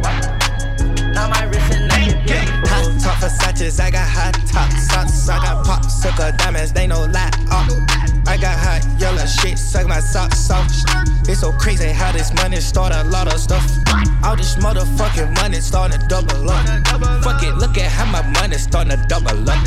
Now 1.13 1.29
my 1.29 1.43
wrist 1.45 1.69
and 1.69 1.85
neck 1.85 2.01
is 2.01 2.17
beautiful. 2.25 2.65
Hot 2.73 2.97
top 2.97 3.21
Versace's, 3.21 3.79
I 3.79 3.91
got 3.91 4.09
hot 4.09 4.33
top 4.49 4.73
socks. 4.73 5.29
I 5.29 5.37
got 5.37 5.65
pop 5.65 5.85
sucker 5.85 6.33
diamonds, 6.37 6.73
they 6.73 6.87
no 6.87 7.05
lie. 7.05 7.29
Oh. 7.53 7.85
I 8.27 8.37
got 8.37 8.57
hot 8.57 8.94
yellow 9.15 9.27
shit, 9.27 9.57
suck 9.57 9.87
my 9.87 9.99
socks 9.99 10.49
off. 10.49 10.67
It's 11.27 11.41
so 11.41 11.51
crazy 11.51 11.87
how 11.87 12.11
this 12.11 12.33
money 12.33 12.59
start 12.59 12.93
a 12.93 13.03
lot 13.05 13.31
of 13.31 13.39
stuff. 13.39 13.65
All 14.23 14.35
this 14.35 14.55
motherfucking 14.55 15.35
money 15.35 15.59
starting 15.61 15.99
to 15.99 16.07
double 16.07 16.49
up. 16.49 16.65
Fuck 17.23 17.43
it, 17.43 17.55
look 17.55 17.77
at 17.77 17.91
how 17.91 18.05
my 18.11 18.21
money 18.39 18.57
starting 18.57 18.97
to 18.97 19.07
double 19.07 19.49
up. 19.49 19.59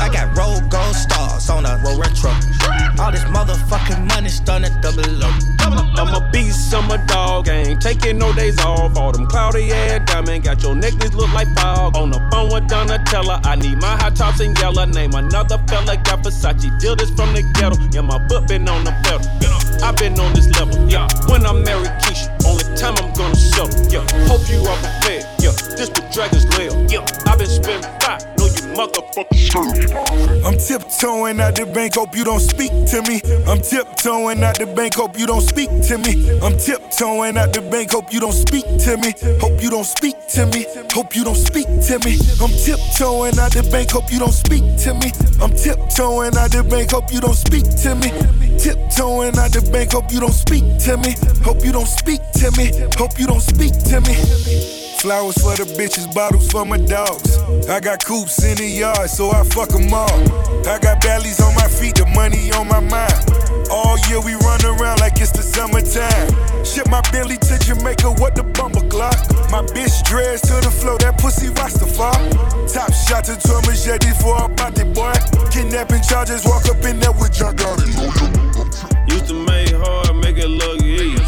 I 0.00 0.08
got 0.12 0.36
roll 0.36 0.60
gold 0.68 0.94
stars 0.94 1.48
on 1.50 1.66
a 1.66 1.80
roll 1.84 1.98
retro. 2.00 2.30
All 2.98 3.10
this 3.10 3.24
motherfucking 3.24 4.08
money 4.08 4.28
starting 4.28 4.70
to 4.70 4.80
double 4.80 5.24
up. 5.24 5.34
I'm 5.98 6.14
a 6.14 6.30
beast, 6.30 6.74
I'm 6.74 6.90
a 6.90 6.98
dog, 7.06 7.48
ain't 7.48 7.80
taking 7.80 8.18
no 8.18 8.32
days 8.32 8.58
off. 8.60 8.96
All 8.96 9.12
them 9.12 9.26
cloudy 9.26 9.70
air 9.72 10.00
diamond, 10.00 10.44
got 10.44 10.62
your 10.62 10.74
necklace 10.74 11.14
look 11.14 11.32
like 11.32 11.48
fog. 11.54 11.96
On 11.96 12.10
the 12.10 12.18
phone 12.30 12.52
with 12.52 12.68
Donatella, 12.68 13.44
I 13.44 13.56
need 13.56 13.80
my 13.80 13.96
hot 13.96 14.16
tops 14.16 14.40
in 14.40 14.54
yellow. 14.56 14.84
Name 14.84 15.14
another 15.14 15.58
fella, 15.68 15.96
got 15.96 16.22
Versace, 16.22 16.78
deal 16.80 16.96
this 16.96 17.10
from 17.10 17.32
the 17.34 17.42
ghetto. 17.54 17.76
Yeah, 17.92 18.02
my 18.02 18.18
foot 18.28 18.48
been 18.48 18.68
on 18.68 18.81
I've 18.88 19.96
been 19.96 20.18
on 20.18 20.32
this 20.34 20.48
level, 20.58 20.88
yeah. 20.88 21.08
When 21.28 21.46
I 21.46 21.52
marry 21.52 21.88
Keisha, 22.02 22.30
only 22.46 22.64
time 22.76 22.94
I'm 22.98 23.12
gonna 23.12 23.34
show, 23.36 23.66
yeah. 23.90 24.06
Hope 24.26 24.48
you 24.48 24.62
are 24.66 24.76
prepared, 24.78 25.26
yeah. 25.38 25.52
This 25.76 25.88
the 25.90 26.02
dragon's 26.12 26.46
lair, 26.58 26.70
yeah. 26.88 27.06
I've 27.26 27.38
been 27.38 27.48
spending 27.48 27.90
five, 28.00 28.22
you 28.72 28.78
motherfuckers. 28.78 30.44
I'm 30.44 30.58
tiptoeing 30.58 31.40
out 31.40 31.54
the 31.54 31.66
bank, 31.66 31.94
hope 31.94 32.16
you 32.16 32.24
don't 32.24 32.40
speak 32.40 32.70
to 32.70 33.02
me. 33.02 33.20
I'm 33.46 33.60
tiptoeing 33.60 34.42
out 34.42 34.58
the 34.58 34.66
bank, 34.66 34.94
hope 34.94 35.18
you 35.18 35.26
don't 35.26 35.42
speak 35.42 35.68
to 35.88 35.98
me. 35.98 36.30
I'm 36.40 36.56
tiptoeing 36.58 37.36
out 37.36 37.52
the 37.52 37.60
bank, 37.62 37.92
hope 37.92 38.12
you 38.12 38.20
don't 38.20 38.32
speak 38.32 38.64
to 38.64 38.96
me. 38.96 39.14
Hope 39.40 39.62
you 39.62 39.70
don't 39.70 39.84
speak 39.84 40.16
to 40.28 40.46
me. 40.46 40.66
Hope 40.92 41.14
you 41.14 41.24
don't 41.24 41.36
speak 41.36 41.66
to 41.66 41.98
me. 42.04 42.18
I'm 42.40 42.50
tiptoeing 42.50 43.38
out 43.38 43.52
the 43.52 43.66
bank, 43.70 43.90
hope 43.90 44.10
you 44.10 44.18
don't 44.18 44.32
speak 44.32 44.64
to 44.84 44.94
me. 44.94 45.12
I'm 45.40 45.52
tiptoeing 45.52 46.36
out 46.36 46.50
the 46.50 46.64
bank, 46.64 46.90
hope 46.90 47.12
you 47.12 47.20
don't 47.20 47.36
speak 47.36 47.64
to 47.82 47.94
me. 47.94 48.10
Tiptoeing 48.58 49.38
out 49.38 49.52
the 49.52 49.68
bank, 49.72 49.92
hope 49.92 50.12
you 50.12 50.20
don't 50.20 50.32
speak 50.32 50.64
to 50.86 50.96
me. 50.98 51.14
Hope 51.44 51.64
you 51.64 51.72
don't 51.72 51.88
speak 51.88 52.20
to 52.40 52.50
me. 52.56 52.72
Hope 52.96 53.18
you 53.18 53.26
don't 53.26 53.40
speak 53.40 53.72
to 53.90 54.00
me. 54.00 54.81
Flowers 55.02 55.34
for 55.42 55.50
the 55.58 55.66
bitches, 55.74 56.06
bottles 56.14 56.46
for 56.46 56.64
my 56.64 56.78
dogs. 56.78 57.36
I 57.66 57.80
got 57.80 58.04
coops 58.04 58.44
in 58.44 58.54
the 58.54 58.70
yard, 58.70 59.10
so 59.10 59.32
I 59.32 59.42
fuck 59.42 59.74
'em 59.74 59.92
all. 59.92 60.22
I 60.62 60.78
got 60.78 61.02
bellies 61.02 61.40
on 61.40 61.52
my 61.56 61.66
feet, 61.66 61.96
the 61.96 62.06
money 62.14 62.52
on 62.52 62.68
my 62.68 62.78
mind. 62.78 63.18
All 63.68 63.98
year 64.06 64.20
we 64.20 64.34
run 64.46 64.62
around 64.62 65.00
like 65.00 65.18
it's 65.18 65.32
the 65.32 65.42
summertime. 65.42 66.30
Ship 66.64 66.86
my 66.86 67.00
Bentley 67.10 67.36
to 67.36 67.58
Jamaica, 67.58 68.14
what 68.22 68.36
the 68.36 68.44
bumper 68.44 68.86
clock. 68.86 69.18
My 69.50 69.66
bitch 69.74 70.06
dressed 70.06 70.44
to 70.44 70.62
the 70.62 70.70
floor, 70.70 70.98
that 70.98 71.18
pussy 71.18 71.48
Rastafari. 71.48 72.30
Top 72.72 72.94
shot 72.94 73.24
to 73.26 73.34
a 73.34 73.60
machete 73.66 74.14
for 74.22 74.38
a 74.38 74.48
body 74.48 74.84
boy. 74.84 75.18
Kidnapping 75.50 76.02
charges, 76.02 76.44
walk 76.46 76.68
up 76.70 76.78
in 76.86 77.00
there 77.00 77.10
with 77.10 77.32
John 77.32 77.56
Gotti. 77.56 77.90
Used 79.10 79.26
to 79.26 79.34
make 79.34 79.74
hard, 79.74 80.14
make 80.22 80.38
it 80.38 80.46
look 80.46 80.80
easy. 80.80 81.18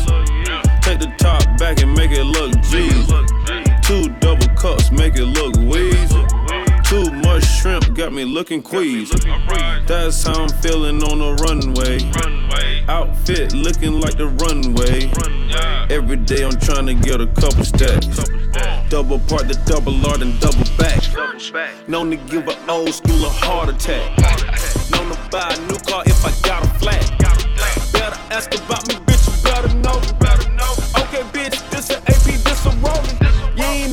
Take 0.80 1.00
the 1.00 1.10
top 1.18 1.42
back 1.58 1.82
and 1.82 1.92
make 1.92 2.12
it 2.12 2.22
look 2.22 2.54
G. 2.70 3.13
Two 3.94 4.08
double 4.18 4.48
cups, 4.56 4.90
make 4.90 5.14
it 5.14 5.24
look 5.24 5.54
wheezy. 5.54 6.26
Too 6.82 7.12
much 7.22 7.44
shrimp 7.44 7.94
got 7.94 8.12
me 8.12 8.24
looking 8.24 8.60
queasy. 8.60 9.16
That's 9.86 10.24
how 10.24 10.42
I'm 10.42 10.48
feeling 10.48 11.00
on 11.04 11.20
the 11.20 11.34
runway. 11.44 12.00
Outfit 12.88 13.52
looking 13.52 14.00
like 14.00 14.16
the 14.16 14.26
runway. 14.42 15.12
Every 15.94 16.16
day 16.16 16.44
I'm 16.44 16.58
trying 16.58 16.86
to 16.86 16.94
get 16.94 17.20
a 17.20 17.28
couple 17.28 17.62
stacks. 17.62 18.18
Double 18.88 19.20
part 19.20 19.46
the 19.46 19.62
double 19.64 19.94
R 20.04 20.20
and 20.20 20.40
double 20.40 20.66
back. 20.76 21.00
Known 21.88 22.10
to 22.10 22.16
give 22.16 22.48
an 22.48 22.68
old 22.68 22.92
school 22.92 23.24
a 23.24 23.28
heart 23.28 23.68
attack. 23.68 24.10
Known 24.90 25.14
to 25.14 25.30
buy 25.30 25.54
a 25.54 25.60
new 25.68 25.78
car 25.86 26.02
if 26.04 26.18
I 26.26 26.32
got 26.44 26.64
a 26.64 26.68
flat. 26.80 27.06
Better 27.92 28.18
ask 28.34 28.52
about 28.56 28.88
me, 28.88 28.96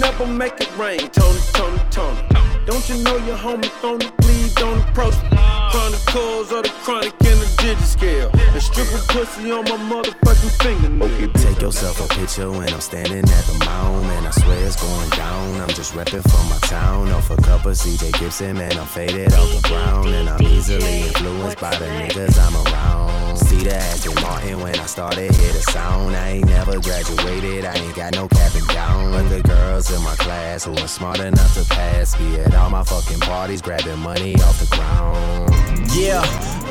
never 0.02 0.26
make 0.26 0.60
it 0.60 0.78
rain, 0.78 0.97
Tony, 1.12 1.39
Tony, 1.54 1.80
Tony. 1.91 2.30
Don't 2.72 2.88
you 2.88 3.03
know 3.03 3.17
your 3.28 3.36
homie 3.36 3.65
phony? 3.82 4.09
Please 4.22 4.53
don't 4.55 4.80
approach 4.80 5.22
me. 5.24 5.28
The 5.32 6.69
chronic 6.84 7.13
in 7.22 7.39
the 7.39 7.55
digit 7.57 7.84
scale. 7.84 8.30
And 8.34 9.07
pussy 9.07 9.51
on 9.51 9.63
my 9.65 9.78
motherfucking 9.91 10.53
finger. 10.61 11.28
Take 11.39 11.61
yourself 11.61 11.99
a 11.99 12.07
picture 12.13 12.49
when 12.49 12.72
I'm 12.74 12.80
standing 12.80 13.24
at 13.24 13.45
the 13.45 13.57
mound, 13.65 14.05
and 14.05 14.28
I 14.28 14.32
swear 14.32 14.65
it's 14.65 14.82
going 14.82 15.09
down. 15.11 15.59
I'm 15.61 15.69
just 15.69 15.93
repping 15.93 16.24
for 16.24 16.43
my 16.49 16.57
town. 16.67 17.09
Off 17.11 17.30
a 17.30 17.36
cup 17.38 17.65
of 17.65 17.74
CJ 17.74 18.19
Gibson, 18.19 18.55
man, 18.55 18.78
I'm 18.78 18.86
faded 18.86 19.34
off 19.34 19.61
the 19.61 19.67
ground, 19.67 20.09
and 20.09 20.30
I'm 20.30 20.41
easily 20.41 21.01
influenced 21.01 21.59
by 21.59 21.76
the 21.76 21.86
niggas 21.86 22.38
I'm 22.39 22.55
around. 22.67 23.38
See 23.38 23.63
the 23.63 23.76
Aston 23.76 24.15
Martin 24.22 24.59
when 24.59 24.78
I 24.78 24.86
started, 24.86 25.34
hear 25.34 25.53
the 25.53 25.61
sound. 25.61 26.15
I 26.15 26.30
ain't 26.30 26.47
never 26.47 26.80
graduated, 26.80 27.65
I 27.65 27.74
ain't 27.76 27.95
got 27.95 28.13
no 28.13 28.28
cap 28.28 28.53
and 28.55 28.67
gown. 28.67 29.11
But 29.11 29.30
the 29.30 29.41
girls 29.41 29.91
in 29.91 30.03
my 30.03 30.15
class 30.15 30.65
who 30.65 30.74
are 30.74 30.88
smart 30.88 31.19
enough 31.19 31.53
to 31.55 31.65
pass 31.65 32.19
me 32.19 32.39
at 32.39 32.53
all 32.62 32.70
my 32.70 32.84
fucking 32.84 33.20
parties, 33.20 33.62
grabbing 33.62 33.99
money 33.99 34.36
off 34.36 34.59
the 34.59 34.76
ground. 34.76 35.49
Yeah, 35.93 36.22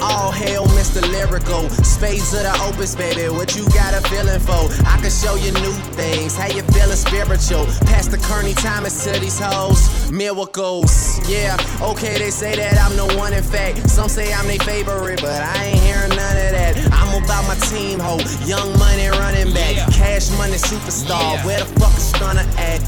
all 0.01 0.31
hail 0.31 0.65
Mr. 0.79 1.03
Lyrical. 1.13 1.69
Spades 1.85 2.33
of 2.33 2.45
the 2.45 2.55
opus, 2.65 2.95
baby. 2.95 3.29
What 3.29 3.57
you 3.57 3.65
got 3.71 3.93
a 3.93 4.01
feeling 4.09 4.41
for? 4.41 4.71
I 4.87 4.97
can 5.03 5.11
show 5.11 5.35
you 5.35 5.53
new 5.61 5.75
things. 5.99 6.37
How 6.37 6.47
you 6.47 6.63
feeling 6.73 6.97
spiritual? 6.97 7.67
Pass 7.91 8.07
the 8.07 8.19
Kearney 8.19 8.55
Thomas 8.55 9.05
to 9.05 9.19
these 9.19 9.39
hoes. 9.39 10.11
Miracles. 10.11 11.21
Yeah, 11.29 11.57
okay, 11.83 12.19
they 12.19 12.31
say 12.31 12.57
that 12.57 12.79
I'm 12.79 12.97
the 12.97 13.15
one 13.19 13.33
in 13.33 13.43
fact. 13.43 13.91
Some 13.91 14.09
say 14.09 14.33
I'm 14.33 14.47
their 14.47 14.59
favorite, 14.61 15.21
but 15.21 15.43
I 15.43 15.65
ain't 15.65 15.81
hearing 15.81 16.11
none 16.11 16.37
of 16.39 16.51
that. 16.55 16.75
I'm 16.93 17.23
about 17.23 17.45
my 17.47 17.57
team, 17.67 17.99
ho. 17.99 18.17
Young 18.47 18.71
money 18.79 19.09
running 19.09 19.53
back. 19.53 19.75
Cash 19.93 20.31
money 20.39 20.57
superstar. 20.57 21.45
Where 21.45 21.59
the 21.59 21.67
fuck 21.79 21.95
is 21.99 22.13
gonna 22.19 22.47
act? 22.57 22.80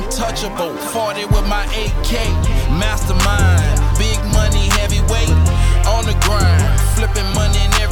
Untouchable, 0.00 0.72
40 0.96 1.26
with 1.26 1.46
my 1.46 1.64
AK. 1.76 2.12
Mastermind, 2.80 3.76
big 3.98 4.16
money, 4.32 4.72
heavyweight. 4.80 5.28
On 5.92 6.06
the 6.08 6.16
grind, 6.24 6.80
flipping 6.96 7.28
money 7.34 7.60
in 7.60 7.72
every 7.84 7.89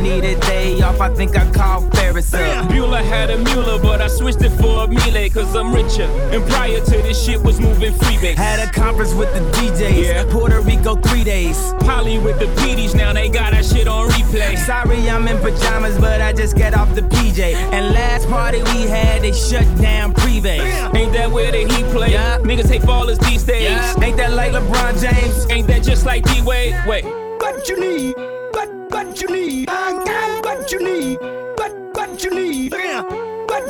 need 0.00 0.24
a 0.24 0.38
day 0.40 0.80
off, 0.82 1.00
I 1.00 1.12
think 1.14 1.36
I 1.36 1.50
call 1.52 1.82
Ferris 1.90 2.32
up. 2.34 2.68
Bueller 2.70 3.02
had 3.02 3.30
a 3.30 3.38
Mueller, 3.38 3.78
but 3.80 4.00
I 4.00 4.08
switched 4.08 4.42
it 4.42 4.50
for 4.50 4.84
a 4.84 4.86
Miele, 4.88 5.28
cause 5.30 5.54
I'm 5.54 5.72
richer. 5.74 6.04
And 6.32 6.44
prior 6.50 6.80
to 6.80 6.90
this 6.90 7.22
shit 7.24 7.40
was 7.42 7.60
moving 7.60 7.92
freebase. 7.94 8.36
Had 8.36 8.58
a 8.66 8.70
conference 8.72 9.14
with 9.14 9.32
the 9.34 9.40
DJs, 9.58 10.04
Yeah. 10.04 10.24
Puerto 10.30 10.60
Rico 10.60 10.96
three 10.96 11.24
days. 11.24 11.72
Polly 11.80 12.18
with 12.18 12.38
the 12.38 12.46
PDs, 12.60 12.94
now 12.94 13.12
they 13.12 13.28
got 13.28 13.52
that 13.52 13.64
shit 13.64 13.86
on 13.88 14.08
replay. 14.10 14.56
Sorry, 14.58 15.08
I'm 15.10 15.26
in 15.28 15.38
pajamas, 15.38 15.98
but 15.98 16.20
I 16.20 16.32
just 16.32 16.56
got 16.56 16.74
off 16.74 16.94
the 16.94 17.02
PJ. 17.02 17.54
And 17.54 17.92
last 17.94 18.28
party 18.28 18.58
we 18.74 18.82
had, 18.88 19.22
they 19.22 19.32
shut 19.32 19.66
down 19.80 20.12
Privé. 20.14 20.58
Ain't 20.94 21.12
that 21.12 21.30
where 21.30 21.50
the 21.52 21.58
heat 21.58 21.86
play? 21.94 22.12
Niggas 22.12 22.68
hate 22.68 22.82
ballers 22.82 23.18
these 23.26 23.42
days. 23.44 23.78
Ain't 24.02 24.16
that 24.16 24.32
like 24.32 24.52
LeBron 24.52 25.00
James? 25.00 25.46
Ain't 25.50 25.66
that 25.68 25.82
just 25.82 26.04
like 26.06 26.24
D 26.24 26.42
Wade? 26.42 26.74
Wait. 26.86 27.04
What 27.04 27.68
you 27.68 27.78
need? 27.80 28.14
What 28.52 28.68
what 28.90 29.20
you 29.20 29.28
need? 29.28 29.68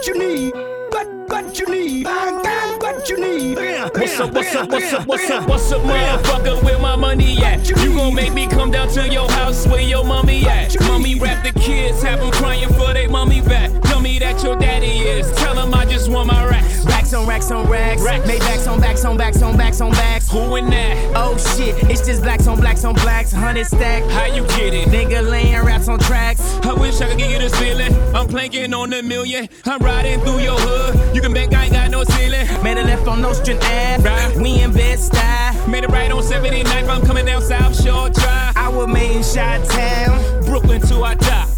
What 0.00 0.06
you 0.06 0.18
need? 0.18 0.54
What 0.54 1.08
what 1.28 1.58
you 1.58 1.66
need? 1.66 2.06
I 2.06 2.42
got 2.42 2.80
what 2.80 3.06
you 3.10 3.20
need. 3.20 3.58
What's 3.58 4.18
up, 4.18 4.32
what's 4.32 4.54
up, 4.54 4.70
what's 4.70 4.92
up, 4.94 5.06
what's 5.06 5.28
up, 5.28 5.46
what's 5.46 5.72
up, 5.72 5.82
motherfucker? 5.82 6.64
Where 6.64 6.78
my 6.78 6.96
money 6.96 7.36
at? 7.44 7.68
You 7.68 7.74
gon' 7.94 8.14
make 8.14 8.32
me 8.32 8.46
come 8.46 8.70
down 8.70 8.88
to 8.94 9.06
your 9.10 9.30
house 9.30 9.66
where 9.66 9.82
your 9.82 10.02
mommy 10.02 10.46
at? 10.46 10.74
Mommy 10.88 11.16
rap 11.16 11.44
the 11.44 11.52
kids, 11.60 12.02
have 12.02 12.20
them 12.20 12.30
crying 12.30 12.70
for 12.70 12.94
their 12.94 13.10
mommy 13.10 13.42
back. 13.42 13.70
Tell 13.82 14.00
me 14.00 14.18
that 14.20 14.42
your 14.42 14.56
daddy 14.56 15.00
is. 15.00 15.30
Tell 15.32 15.54
them 15.54 15.74
I 15.74 15.84
just 15.84 16.10
want 16.10 16.28
my 16.28 16.46
racks. 16.46 16.86
Racks 17.10 17.22
on 17.22 17.26
racks 17.26 17.50
on 17.50 17.68
racks. 17.68 18.02
Racks. 18.02 18.26
Made 18.28 18.38
backs 18.38 18.66
on 18.68 18.80
backs 18.80 19.04
on 19.04 19.16
backs 19.16 19.42
on 19.42 19.56
backs 19.56 19.80
on 19.80 19.90
backs. 19.90 20.30
Who 20.30 20.54
in 20.54 20.70
that? 20.70 21.12
Oh 21.16 21.36
shit, 21.36 21.74
it's 21.90 22.06
just 22.06 22.22
blacks 22.22 22.46
on 22.46 22.60
blacks 22.60 22.84
on 22.84 22.94
blacks. 22.94 23.32
Hundred 23.32 23.66
stack. 23.66 24.04
How 24.12 24.26
you 24.26 24.46
get 24.46 24.72
it? 24.74 24.88
Nigga 24.90 25.28
laying 25.28 25.60
raps 25.64 25.88
on 25.88 25.98
tracks. 25.98 26.40
I 26.62 26.72
wish 26.72 27.00
I 27.00 27.08
could 27.08 27.18
give 27.18 27.32
you 27.32 27.40
this 27.40 27.58
feeling. 27.58 27.92
I'm 28.14 28.28
planking 28.28 28.72
on 28.72 28.92
a 28.92 29.02
million. 29.02 29.48
I'm 29.66 29.80
riding 29.80 30.20
through 30.20 30.38
your 30.38 30.56
hood. 30.56 31.16
You 31.16 31.20
can 31.20 31.34
bet 31.34 31.52
I 31.52 31.64
ain't 31.64 31.72
got 31.72 31.90
no 31.90 32.04
ceiling. 32.04 32.46
Made 32.62 32.78
a 32.78 32.84
left 32.84 33.08
on 33.08 33.20
Nostrand 33.20 33.58
Ave. 33.60 34.08
Right. 34.08 34.36
We 34.36 34.62
in 34.62 34.72
Bed-Stuy. 34.72 35.68
Made 35.68 35.82
it 35.82 35.90
right 35.90 36.12
on 36.12 36.22
79th. 36.22 36.88
I'm 36.88 37.04
coming 37.04 37.26
down 37.26 37.42
South 37.42 37.74
Shore 37.82 38.10
Drive. 38.10 38.56
I 38.56 38.68
was 38.68 38.86
made 38.86 39.16
in 39.16 39.24
Shot 39.24 39.68
Town. 39.68 40.44
Brooklyn 40.44 40.80
to 40.82 41.02
our 41.02 41.16
top. 41.16 41.49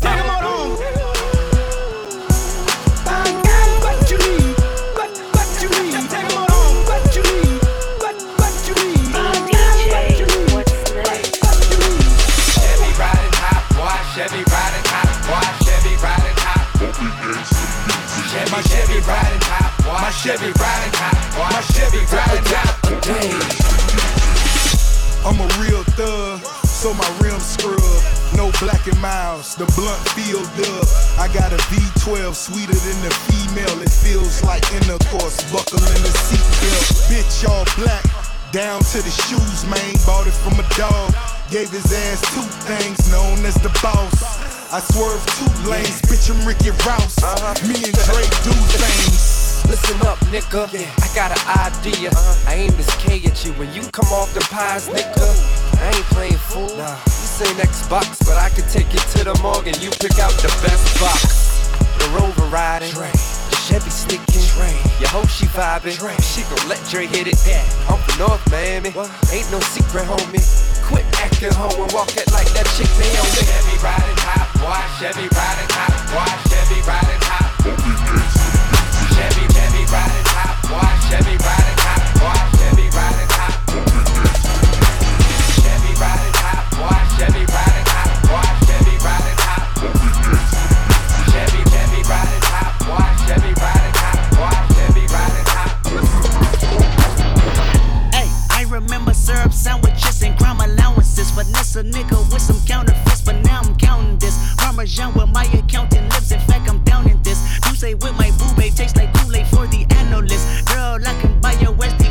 Chevy, 18.33 18.49
Chevy 18.65 18.99
riding 19.05 19.45
hot. 19.45 19.77
My 19.85 20.09
Chevy 20.09 20.49
riding 20.57 20.97
hot. 20.97 21.53
My 21.53 21.61
Chevy 21.69 22.01
riding 22.09 22.49
hot. 22.49 22.81
I'm 25.29 25.37
a 25.37 25.49
real 25.61 25.85
thug, 25.93 26.41
so 26.65 26.97
my 26.97 27.05
rims 27.21 27.45
scrub. 27.45 27.77
No 28.33 28.49
Black 28.57 28.89
and 28.89 28.97
Milds, 29.05 29.55
the 29.55 29.69
blunt 29.77 30.01
filled 30.17 30.49
up. 30.65 30.89
I 31.21 31.29
got 31.29 31.53
a 31.53 31.61
V12 31.69 32.33
sweeter 32.33 32.73
than 32.73 32.99
the 33.05 33.13
female. 33.29 33.77
It 33.85 33.93
feels 33.93 34.43
like 34.49 34.65
intercourse, 34.73 35.37
buckle 35.53 35.85
in 35.93 36.01
the 36.01 36.13
seatbelt. 36.25 37.13
Bitch, 37.13 37.45
all 37.45 37.69
black, 37.77 38.01
down 38.51 38.81
to 38.97 39.05
the 39.05 39.13
shoes, 39.29 39.69
man. 39.69 39.93
Bought 40.09 40.25
it 40.27 40.33
from 40.41 40.57
a 40.57 40.65
dog. 40.81 41.13
Gave 41.53 41.69
his 41.69 41.93
ass 41.93 42.25
two 42.33 42.49
things, 42.65 43.13
known 43.13 43.45
as 43.45 43.61
the 43.61 43.69
boss. 43.85 44.52
I 44.73 44.81
swerve 44.81 45.21
two 45.37 45.69
lanes, 45.69 46.01
bitch, 46.09 46.33
I'm 46.33 46.49
Ricky 46.49 46.71
Rouse. 46.89 47.21
Uh-huh. 47.21 47.53
Me 47.69 47.77
and 47.77 47.93
Dre 48.09 48.25
do 48.41 48.57
things. 48.73 49.61
Listen 49.69 50.01
up, 50.09 50.17
nigga. 50.33 50.65
Yeah. 50.73 50.89
I 50.97 51.13
got 51.13 51.29
an 51.29 51.45
idea. 51.61 52.09
huh 52.09 52.49
I 52.49 52.65
aim 52.65 52.73
this 52.81 52.89
K 52.97 53.21
at 53.29 53.45
you 53.45 53.53
when 53.61 53.69
you 53.77 53.85
come 53.93 54.09
off 54.09 54.33
the 54.33 54.41
pies, 54.49 54.89
nigga. 54.89 55.29
I 55.77 55.93
ain't 55.93 56.09
playing 56.09 56.41
fool. 56.49 56.73
Nah. 56.81 56.97
This 57.05 57.45
ain't 57.45 57.61
Xbox, 57.61 58.25
but 58.25 58.41
I 58.41 58.49
can 58.49 58.65
take 58.73 58.89
you 58.97 59.03
to 59.21 59.29
the 59.29 59.37
morgue 59.45 59.69
and 59.69 59.77
you 59.77 59.93
pick 60.01 60.17
out 60.17 60.33
the 60.41 60.49
best 60.65 60.89
box. 60.97 61.53
The 62.01 62.09
Rover 62.17 62.49
riding, 62.49 62.97
the 62.97 63.59
Chevy 63.69 63.93
sneaking. 63.93 64.41
Your 65.01 65.09
hoe 65.09 65.27
she 65.27 65.47
vibing, 65.53 66.01
she 66.23 66.43
gon' 66.49 66.69
let 66.69 66.81
Dre 66.89 67.07
hit 67.07 67.27
it. 67.27 67.37
I'm 67.89 67.99
from 68.09 68.19
North 68.25 68.45
Miami, 68.51 68.89
ain't 69.33 69.51
no 69.53 69.61
secret, 69.61 70.09
homie. 70.09 70.41
Quit 70.87 71.05
acting 71.21 71.53
hoe 71.53 71.73
and 71.83 71.93
walk 71.93 72.15
it 72.17 72.31
like 72.33 72.49
that 72.53 72.69
chick 72.77 72.89
Naomi. 73.01 73.43
Chevy 73.43 73.77
riding 73.83 74.19
hot, 74.23 74.52
boy. 74.63 74.79
Chevy 74.99 75.27
riding 75.29 75.71
hot, 75.75 75.93
boy. 76.15 76.31
Chevy 76.49 76.79
riding 76.87 77.23
hot. 77.27 77.51
Chevy, 79.15 79.45
Chevy 79.55 79.83
riding 79.91 80.29
hot, 80.31 80.55
boy. 80.71 80.93
Chevy 81.11 81.37
riding 81.37 81.72
Finesse 101.43 101.77
a 101.77 101.83
nigga 101.83 102.33
with 102.33 102.41
some 102.41 102.61
counterfeits, 102.67 103.21
but 103.23 103.35
now 103.43 103.63
I'm 103.65 103.77
counting 103.77 104.17
this. 104.19 104.39
Parmesan 104.59 105.13
with 105.15 105.29
my 105.31 105.45
accountant 105.47 106.09
lips. 106.13 106.31
In 106.31 106.39
fact, 106.41 106.71
I'm 106.71 106.79
down 106.85 107.11
in 107.11 107.21
this. 107.23 107.39
You 107.67 107.75
say 107.75 107.95
with 107.95 108.17
my 108.17 108.31
boo 108.39 108.55
babe 108.55 108.73
tastes 108.75 108.97
like 108.97 109.13
Kool-Aid 109.15 109.49
for 109.49 109.67
the 109.67 109.85
analyst. 109.97 110.47
Girl, 110.67 110.99
I 111.05 111.21
can 111.21 111.41
buy 111.41 111.55
your 111.55 111.73
Westy 111.73 112.02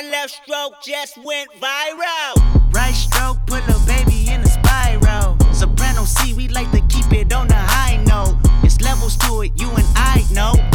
My 0.00 0.08
left 0.08 0.30
stroke 0.30 0.80
just 0.82 1.18
went 1.18 1.50
viral. 1.60 2.72
Right 2.72 2.94
stroke 2.94 3.36
put 3.46 3.62
a 3.68 3.78
baby 3.86 4.30
in 4.30 4.40
a 4.40 4.46
spiral. 4.46 5.36
Soprano 5.52 6.04
C, 6.04 6.32
we 6.32 6.48
like 6.48 6.70
to 6.70 6.80
keep 6.88 7.12
it 7.12 7.30
on 7.34 7.48
the 7.48 7.54
high 7.54 8.02
note. 8.04 8.38
It's 8.62 8.80
levels 8.80 9.18
to 9.18 9.42
it, 9.42 9.52
you 9.60 9.68
and 9.68 9.86
I 9.96 10.24
know. 10.32 10.69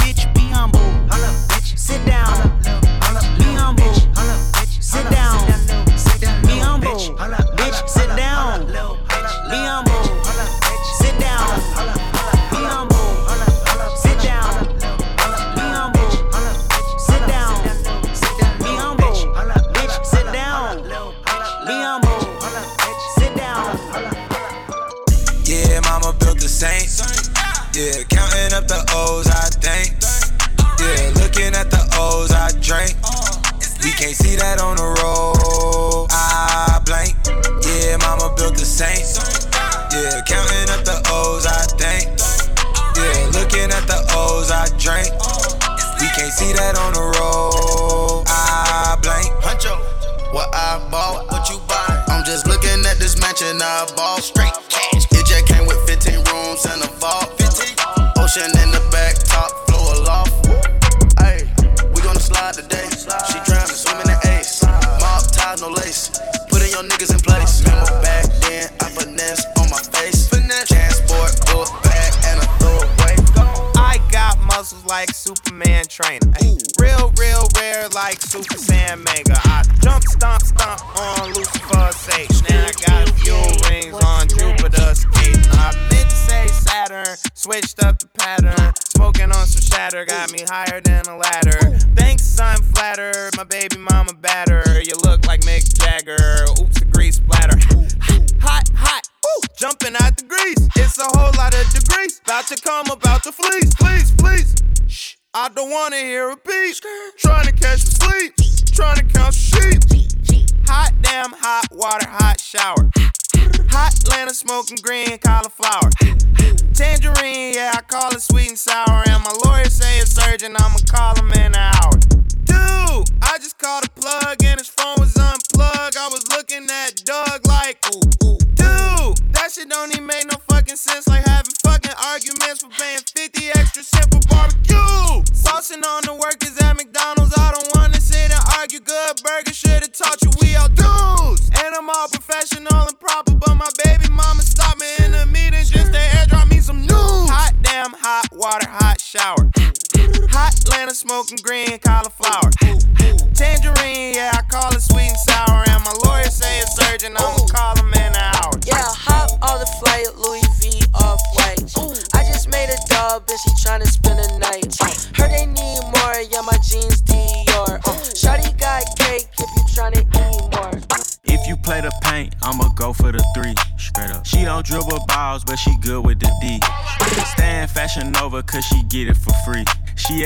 Urgent, 120.36 120.62
I'ma 120.62 120.80
call 120.92 121.16
him 121.16 121.35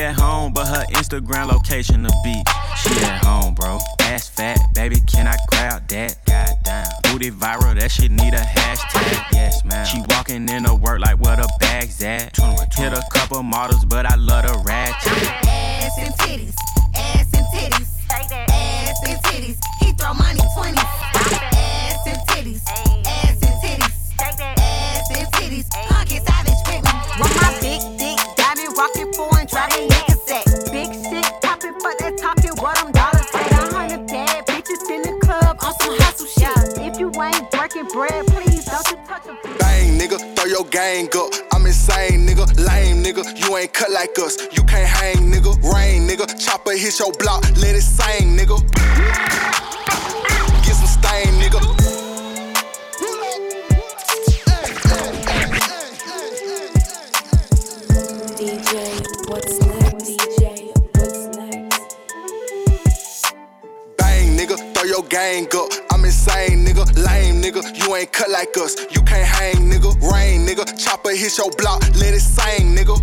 At 0.00 0.18
home, 0.18 0.54
but 0.54 0.66
her 0.66 0.86
Instagram 0.94 1.52
location 1.52 2.02
the 2.02 2.14
beach. 2.24 2.48
She 2.78 3.04
at 3.04 3.22
home, 3.22 3.52
bro. 3.52 3.78
Ass 4.00 4.30
fat, 4.30 4.58
baby, 4.74 4.96
can 5.06 5.26
I 5.26 5.36
crowd 5.52 5.86
that? 5.88 6.16
Goddamn. 6.24 6.86
Booty 7.02 7.30
viral, 7.30 7.78
that 7.78 7.90
shit 7.90 8.10
need 8.10 8.32
a 8.32 8.38
hashtag. 8.38 9.26
Yes, 9.30 9.62
man. 9.62 9.84
She 9.84 10.00
walking 10.08 10.48
in 10.48 10.64
to 10.64 10.74
work 10.74 11.00
like 11.00 11.20
where 11.20 11.36
the 11.36 11.52
bag's 11.60 12.02
at. 12.02 12.34
Hit 12.74 12.94
a 12.94 13.04
couple 13.12 13.42
models, 13.42 13.84
but 13.84 14.06
I 14.09 14.09
hit 46.90 46.98
your 46.98 47.12
block, 47.12 47.42
let 47.58 47.76
it 47.76 47.82
sing, 47.82 48.36
nigga. 48.36 48.58
Get 50.64 50.74
some 50.74 50.88
stain, 50.88 51.34
nigga. 51.38 51.60
DJ, 58.36 58.74
what's 59.28 59.60
next? 59.60 60.04
DJ, 60.08 60.42
what's 60.96 61.22
next? 61.36 63.24
Bang, 63.96 64.36
nigga, 64.36 64.56
throw 64.74 64.84
your 64.84 65.04
gang 65.04 65.46
up. 65.54 65.70
I'm 65.92 66.04
insane, 66.04 66.66
nigga, 66.66 66.84
lame, 67.06 67.40
nigga. 67.40 67.62
You 67.78 67.94
ain't 67.94 68.12
cut 68.12 68.30
like 68.30 68.56
us. 68.56 68.74
You 68.90 69.02
can't 69.02 69.28
hang, 69.28 69.70
nigga. 69.70 69.94
Rain, 70.10 70.44
nigga. 70.44 70.64
Chopper 70.76 71.10
hit 71.10 71.38
your 71.38 71.52
block, 71.52 71.82
let 72.00 72.14
it 72.14 72.20
sing, 72.20 72.74
nigga. 72.74 72.98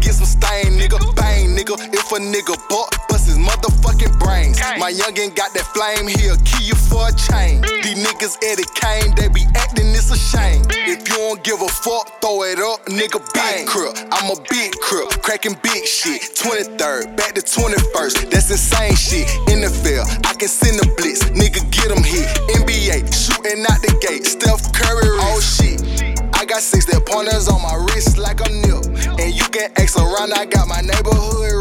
Get 0.00 0.14
some 0.14 0.26
stain, 0.26 0.78
nigga. 0.78 0.98
Bang, 1.16 1.29
nigga. 1.60 1.76
If 1.92 2.12
a 2.12 2.18
nigga 2.18 2.56
buck, 2.68 2.90
bust 3.08 3.26
his 3.26 3.38
motherfucking 3.38 4.18
brains. 4.18 4.60
My 4.78 4.90
youngin' 4.90 5.34
got 5.36 5.52
that 5.54 5.66
flame, 5.76 6.08
he'll 6.08 6.36
kill 6.44 6.64
you 6.64 6.74
for 6.74 7.08
a 7.08 7.12
chain. 7.12 7.60
These 7.82 8.00
niggas 8.04 8.36
Eddie 8.44 8.68
Kane, 8.74 9.14
they 9.14 9.28
be 9.28 9.44
acting 9.54 9.92
it's 9.92 10.10
a 10.10 10.16
shame. 10.16 10.62
If 10.70 11.08
you 11.08 11.16
don't 11.16 11.42
give 11.44 11.60
a 11.60 11.68
fuck, 11.68 12.20
throw 12.20 12.42
it 12.44 12.58
up, 12.58 12.86
nigga. 12.86 13.20
Bang, 13.34 13.66
crip. 13.66 13.96
I'm 14.10 14.30
a 14.30 14.40
big 14.48 14.72
crip, 14.80 15.08
cracking 15.22 15.56
big 15.62 15.84
shit. 15.84 16.22
23rd, 16.34 17.16
back 17.16 17.34
to 17.34 17.42
21st, 17.42 18.30
that's 18.30 18.50
insane 18.50 18.96
shit. 18.96 19.26
NFL, 19.48 20.04
I 20.26 20.34
can 20.34 20.48
send 20.48 20.80
a 20.80 20.86
blitz, 20.96 21.24
nigga, 21.30 21.60
get 21.70 21.90
him 21.90 22.02
hit. 22.02 22.26
NBA, 22.56 23.04
shooting 23.12 23.64
out 23.68 23.80
the 23.82 23.92
gate, 24.00 24.24
Steph 24.24 24.72
Curry, 24.72 25.08
oh 25.20 25.40
shit. 25.40 26.09
I 26.40 26.46
got 26.46 26.62
six 26.62 26.86
that 26.86 27.04
pointers 27.04 27.48
on 27.48 27.60
my 27.60 27.76
wrist 27.92 28.16
like 28.16 28.40
I'm 28.40 28.62
nip. 28.64 28.80
And 29.20 29.28
you 29.28 29.44
can 29.52 29.68
ask 29.76 30.00
around, 30.00 30.32
I 30.32 30.46
got 30.46 30.68
my 30.68 30.80
neighborhood 30.80 31.52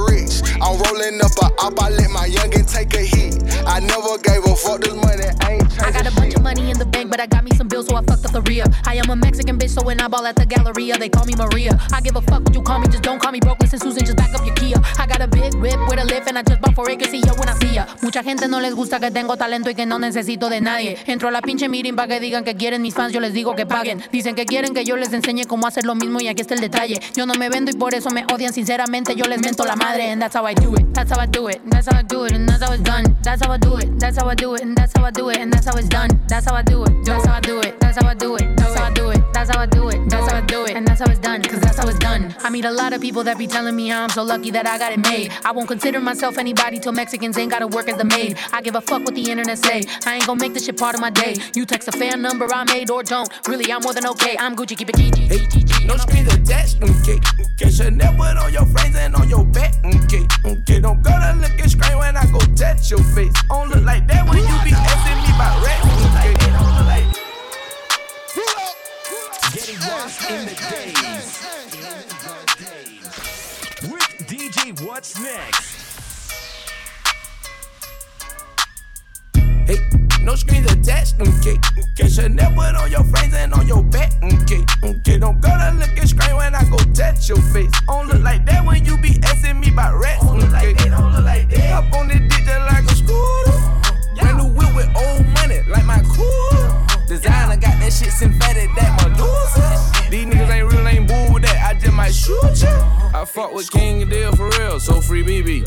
I'm 0.61 0.77
rolling 0.79 1.21
up 1.21 1.31
a 1.41 1.47
op, 1.65 1.79
I 1.79 1.89
let 1.89 2.11
my 2.11 2.27
youngin' 2.27 2.65
take 2.67 2.93
a 2.93 3.03
hit. 3.03 3.41
I 3.65 3.79
never 3.79 4.17
gave 4.17 4.43
a 4.45 4.55
fuck, 4.55 4.81
this 4.81 4.93
money 4.93 5.29
ain't 5.47 5.67
I 5.81 5.91
got 5.91 6.07
a 6.07 6.11
bunch 6.11 6.35
of 6.35 6.43
money 6.43 6.71
in 6.71 6.77
the 6.77 6.85
bank, 6.85 7.09
but 7.09 7.19
I 7.19 7.27
got 7.27 7.43
me 7.43 7.51
some 7.55 7.67
bills, 7.67 7.87
so 7.87 7.95
I 7.95 8.03
fucked 8.03 8.25
up 8.25 8.31
the 8.31 8.41
rear. 8.41 8.65
I 8.85 8.95
am 8.95 9.09
a 9.09 9.15
Mexican 9.15 9.57
bitch, 9.57 9.69
so 9.71 9.81
when 9.83 9.99
I 9.99 10.07
ball 10.07 10.25
at 10.25 10.35
the 10.35 10.45
Galleria, 10.45 10.97
they 10.97 11.09
call 11.09 11.25
me 11.25 11.33
Maria. 11.35 11.79
I 11.93 12.01
give 12.01 12.15
a 12.15 12.21
fuck 12.21 12.43
what 12.43 12.53
you 12.53 12.61
call 12.61 12.79
me, 12.79 12.87
just 12.87 13.03
don't 13.03 13.19
call 13.19 13.31
me 13.31 13.39
broke. 13.39 13.59
Listen, 13.61 13.79
Susan, 13.79 14.05
just 14.05 14.17
back 14.17 14.33
up 14.33 14.45
your 14.45 14.55
Kia. 14.55 14.77
I 14.97 15.07
got 15.07 15.21
a 15.21 15.27
big 15.27 15.53
whip 15.55 15.79
with 15.87 15.99
a 15.99 16.05
lift, 16.05 16.27
and 16.27 16.37
I 16.37 16.43
just 16.43 16.61
bought 16.61 16.75
four 16.75 16.89
acres, 16.89 17.09
see 17.09 17.21
yo 17.21 17.33
when 17.35 17.49
I 17.49 17.53
see 17.59 17.73
ya. 17.73 17.87
Mucha 18.01 18.23
gente 18.23 18.47
no 18.47 18.59
les 18.59 18.73
gusta 18.73 18.99
que 18.99 19.11
tengo 19.11 19.37
talento 19.37 19.69
y 19.69 19.75
que 19.75 19.85
no 19.85 19.99
necesito 19.99 20.49
de 20.49 20.61
nadie. 20.61 20.97
Entro 21.05 21.29
a 21.29 21.31
la 21.31 21.41
pinche 21.41 21.69
meeting 21.69 21.95
pa' 21.95 22.07
que 22.07 22.19
digan 22.19 22.43
que 22.43 22.55
quieren 22.55 22.81
mis 22.81 22.93
fans, 22.93 23.13
yo 23.13 23.19
les 23.19 23.33
digo 23.33 23.55
que 23.55 23.65
paguen. 23.65 24.01
Dicen 24.11 24.35
que 24.35 24.45
quieren 24.45 24.73
que 24.73 24.83
yo 24.83 24.97
les 24.97 25.13
enseñe 25.13 25.45
cómo 25.45 25.67
hacer 25.67 25.85
lo 25.85 25.95
mismo 25.95 26.19
y 26.19 26.27
aquí 26.27 26.41
está 26.41 26.53
el 26.53 26.61
detalle. 26.61 26.99
Yo 27.15 27.25
no 27.25 27.35
me 27.35 27.49
vendo 27.49 27.71
y 27.71 27.75
por 27.75 27.93
eso 27.93 28.09
me 28.09 28.25
odian, 28.33 28.53
sinceramente 28.53 29.15
yo 29.15 29.25
les 29.25 29.41
mento 29.41 29.65
la 29.65 29.75
madre. 29.75 30.11
And 30.11 30.23
that's 30.29 30.35
how 30.35 30.45
I 30.45 30.53
do 30.53 30.75
it, 30.75 30.93
that's 30.93 31.09
how 31.09 31.19
I 31.19 31.25
do 31.25 31.47
it, 31.47 31.59
that's 31.65 31.87
how 31.87 31.97
I 31.97 32.03
do 32.03 32.23
it, 32.25 32.33
and 32.33 32.47
that's 32.47 32.61
how 32.61 32.71
it's 32.71 32.83
done. 32.83 33.17
That's 33.23 33.43
how 33.43 33.51
I 33.51 33.57
do 33.57 33.77
it, 33.77 33.99
that's 33.99 34.15
how 34.15 34.27
I 34.27 34.35
do 34.35 34.53
it, 34.53 34.61
and 34.61 34.77
that's 34.77 34.95
how 34.95 35.03
I 35.03 35.09
do 35.09 35.29
it, 35.29 35.37
and 35.37 35.51
that's 35.51 35.65
how 35.65 35.75
it's 35.75 35.87
done. 35.87 36.09
That's 36.27 36.45
how 36.45 36.53
I 36.53 36.61
do 36.61 36.83
it, 36.83 37.03
that's 37.03 37.25
how 37.25 37.33
I 37.33 37.39
do 37.39 37.59
it, 37.61 37.79
that's 37.79 37.97
how 37.97 38.07
I 38.07 38.13
do 38.13 38.31
it, 38.35 38.55
that's 38.55 38.77
how 38.77 38.85
I 38.85 38.91
do 38.91 39.09
it, 39.09 39.33
that's 39.33 39.49
how 39.49 39.59
I 39.59 39.65
do 39.65 39.89
it, 39.89 40.07
that's 40.07 40.31
how 40.31 40.37
I 40.37 40.41
do 40.41 40.65
it, 40.65 40.75
and 40.75 40.87
that's 40.87 40.99
how 40.99 41.09
it's 41.09 41.19
done, 41.19 41.41
cause 41.41 41.59
that's 41.61 41.79
how 41.79 41.87
it's 41.87 41.97
done. 41.97 42.35
I 42.43 42.51
meet 42.51 42.65
a 42.65 42.69
lot 42.69 42.93
of 42.93 43.01
people 43.01 43.23
that 43.23 43.39
be 43.39 43.47
telling 43.47 43.75
me 43.75 43.87
how 43.87 44.03
I'm 44.03 44.09
so 44.09 44.21
lucky 44.21 44.51
that 44.51 44.67
I 44.67 44.77
got 44.77 44.93
it 44.93 44.99
made. 44.99 45.31
I 45.43 45.51
won't 45.51 45.67
consider 45.67 45.99
myself 45.99 46.37
anybody 46.37 46.77
till 46.77 46.91
Mexicans 46.91 47.35
ain't 47.35 47.49
gotta 47.49 47.65
work 47.65 47.89
as 47.89 47.97
the 47.97 48.05
maid. 48.05 48.37
I 48.53 48.61
give 48.61 48.75
a 48.75 48.81
fuck 48.81 49.03
what 49.05 49.15
the 49.15 49.31
internet 49.31 49.57
say. 49.57 49.81
I 50.05 50.17
ain't 50.17 50.27
gonna 50.27 50.39
make 50.39 50.53
this 50.53 50.65
shit 50.65 50.77
part 50.77 50.93
of 50.93 51.01
my 51.01 51.09
day. 51.09 51.37
You 51.55 51.65
text 51.65 51.87
a 51.87 51.91
fan 51.91 52.21
number 52.21 52.45
I 52.53 52.65
made 52.65 52.91
or 52.91 53.01
don't. 53.01 53.29
Really, 53.47 53.73
I'm 53.73 53.81
more 53.81 53.95
than 53.95 54.05
okay. 54.05 54.35
I'm 54.39 54.55
Gucci, 54.55 54.77
keep 54.77 54.89
it 54.89 54.95
GG. 54.95 55.87
No 55.87 55.97
strings 55.97 56.31
attached, 56.31 56.77
okay. 56.83 57.19
Chanel 57.79 58.13
put 58.15 58.35
on 58.35 58.51
your 58.51 58.65
frames 58.65 58.95
and 58.97 59.15
on 59.15 59.29
your 59.29 59.45
back, 59.45 59.73
okay. 59.85 60.18
Okay, 60.45 60.79
don't 60.79 61.01
go 61.01 61.11
to 61.11 61.33
look 61.41 61.59
and 61.59 61.71
scream 61.71 61.97
when 61.97 62.17
I 62.17 62.25
go 62.31 62.39
touch 62.55 62.89
your 62.91 63.03
face. 63.15 63.33
Don't 63.49 63.69
look 63.69 63.83
like 63.83 64.07
that 64.07 64.27
when 64.27 64.37
you 64.37 64.57
be 64.63 64.71
asking 64.71 65.17
me 65.21 65.29
about 65.35 65.63
rats, 65.63 65.85
okay. 66.09 66.33
Don't 66.53 66.73
look 66.77 66.85
like 66.85 67.09
Getting 69.53 69.79
lost 69.89 70.29
in 70.29 70.45
the 70.45 70.55
days. 70.69 71.39
With 73.91 74.27
DJ 74.27 74.79
What's 74.85 75.19
Next. 75.19 75.69
Hey, 79.65 79.98
no 80.23 80.35
screens 80.35 80.71
attached, 80.71 81.15
okay. 81.19 81.57
Okay, 81.91 82.09
Chanel 82.09 82.51
put 82.53 82.75
on 82.75 82.91
your 82.91 83.03
frames 83.05 83.33
and 83.33 83.53
on 83.53 83.67
your 83.67 83.83
back, 83.83 84.13
okay. 84.23 84.63
Okay, 84.83 85.17
don't 85.17 85.39
go 85.41 85.49
to 85.49 85.75
look 85.77 85.97
and 85.97 86.09
scream 86.09 86.35
when 86.35 86.55
I 86.55 86.63
go 86.69 86.77
touch 86.93 87.29
your 87.29 87.41
face. 87.53 87.71
Don't 87.87 88.07
look 88.07 88.21
like 88.21 88.45
that 88.45 88.65
when 88.65 88.85
you 88.85 88.97
be 88.97 89.19
asking 89.23 89.59
me 89.59 89.69
about 89.69 89.99
rats, 89.99 90.23
okay. 90.23 90.89
Don't 90.89 91.13
look 91.13 91.23
like 91.23 91.49
that. 91.49 91.71
Up 91.71 91.93
on 91.93 92.07
the 92.07 92.19
dick 92.19 92.45
just 92.45 92.59
like 92.71 92.85
a 92.85 92.95
scooter. 92.95 93.57
Brand 94.15 94.37
new 94.37 94.49
whip 94.53 94.75
with 94.75 94.89
old 94.95 95.25
money, 95.35 95.61
like 95.69 95.85
my 95.85 96.01
cool. 96.15 96.88
Designer 97.09 97.57
got 97.57 97.79
that 97.79 97.91
shit 97.91 98.11
synthetic, 98.11 98.69
that 98.75 98.93
Medusa. 99.01 100.11
These 100.11 100.27
niggas 100.27 100.49
ain't 100.53 100.71
real, 100.71 100.87
ain't 100.87 101.07
boo 101.07 101.33
with 101.33 101.41
that. 101.41 101.57
I 101.65 101.73
just 101.73 101.91
might 101.91 102.13
shoot 102.13 102.61
ya. 102.61 102.69
I 103.15 103.25
fuck 103.25 103.51
with 103.51 103.71
King 103.71 104.07
Deal 104.07 104.31
for 104.35 104.47
real, 104.59 104.79
so 104.79 105.01
free 105.01 105.23
BB. 105.23 105.65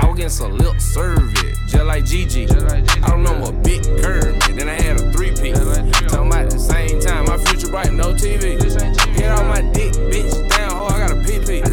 I 0.00 0.06
was 0.08 0.16
getting 0.16 0.30
some 0.30 0.56
lip 0.56 0.80
service, 0.80 1.58
just 1.66 1.84
like 1.84 2.06
Gigi. 2.06 2.48
I 2.48 3.12
remember 3.12 3.50
a 3.50 3.52
big 3.52 3.84
curve, 4.00 4.40
then 4.56 4.66
I 4.66 4.80
had 4.80 4.96
a 4.96 5.12
three 5.12 5.32
piece. 5.32 5.58
Talking 5.58 6.32
about 6.32 6.48
the 6.50 6.58
same 6.58 7.00
time, 7.00 7.26
my 7.26 7.36
future 7.36 7.68
bright, 7.68 7.92
no 7.92 8.14
TV. 8.14 8.58
Get 9.14 9.28
off 9.30 9.44
my 9.44 9.60
dick, 9.72 9.92
bitch. 9.92 10.48
Down, 10.48 10.70
ho, 10.70 10.86
I 10.86 11.00
got 11.00 11.10
a 11.10 11.16
PP. 11.16 11.68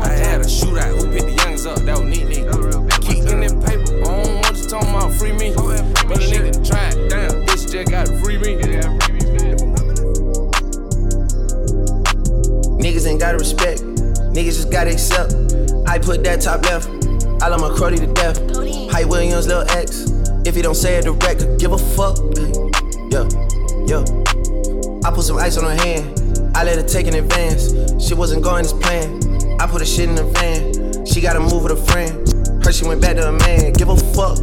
I 0.00 0.12
had 0.12 0.42
a 0.42 0.44
shootout, 0.44 0.96
who 0.96 1.10
picked 1.10 1.26
the 1.26 1.42
youngest 1.42 1.66
up? 1.66 1.78
That 1.80 1.98
was 1.98 2.06
neat, 2.06 2.28
neat. 2.28 2.46
Keep 3.02 3.26
in 3.34 3.40
that 3.40 3.66
paper, 3.66 3.98
I 3.98 4.22
don't 4.22 4.34
want 4.36 4.56
you 4.56 4.68
talking 4.68 4.90
about 4.90 5.12
free 5.14 5.32
me. 5.32 5.54
But 5.56 6.22
a 6.22 6.26
nigga 6.30 6.54
bitch 6.54 7.09
just 7.70 7.90
got 7.90 8.06
to 8.06 8.18
free 8.20 8.36
me. 8.36 8.56
Niggas 12.80 13.06
ain't 13.06 13.20
gotta 13.20 13.38
respect, 13.38 13.82
niggas 14.32 14.56
just 14.56 14.72
gotta 14.72 14.90
accept. 14.90 15.34
I 15.86 15.98
put 15.98 16.24
that 16.24 16.40
top 16.40 16.64
left, 16.64 16.88
I 17.42 17.48
love 17.48 17.60
my 17.60 17.68
cruddy 17.68 17.98
to 17.98 18.06
death. 18.14 18.38
Hype 18.90 19.06
Williams, 19.06 19.46
Lil 19.46 19.68
X. 19.70 20.10
If 20.44 20.56
he 20.56 20.62
don't 20.62 20.74
say 20.74 20.96
it 20.96 21.04
direct, 21.04 21.40
could 21.40 21.60
give 21.60 21.72
a 21.72 21.78
fuck. 21.78 22.18
Yeah, 23.12 23.28
yeah. 23.86 24.02
I 25.04 25.12
put 25.14 25.24
some 25.24 25.36
ice 25.36 25.56
on 25.56 25.64
her 25.64 25.76
hand, 25.84 26.56
I 26.56 26.64
let 26.64 26.76
her 26.76 26.88
take 26.88 27.06
in 27.06 27.14
advance. 27.14 27.72
Shit 28.02 28.16
wasn't 28.16 28.42
going 28.42 28.64
as 28.64 28.72
planned. 28.72 29.26
I 29.60 29.66
put 29.66 29.82
a 29.82 29.86
shit 29.86 30.08
in 30.08 30.14
the 30.16 30.24
van, 30.24 31.04
she 31.06 31.20
gotta 31.20 31.40
move 31.40 31.62
with 31.62 31.72
a 31.72 31.76
friend. 31.92 32.39
Heard 32.70 32.76
she 32.76 32.84
went 32.84 33.00
back 33.02 33.16
to 33.16 33.28
a 33.28 33.32
man, 33.32 33.72
give 33.72 33.88
a 33.88 33.96
fuck. 33.96 34.38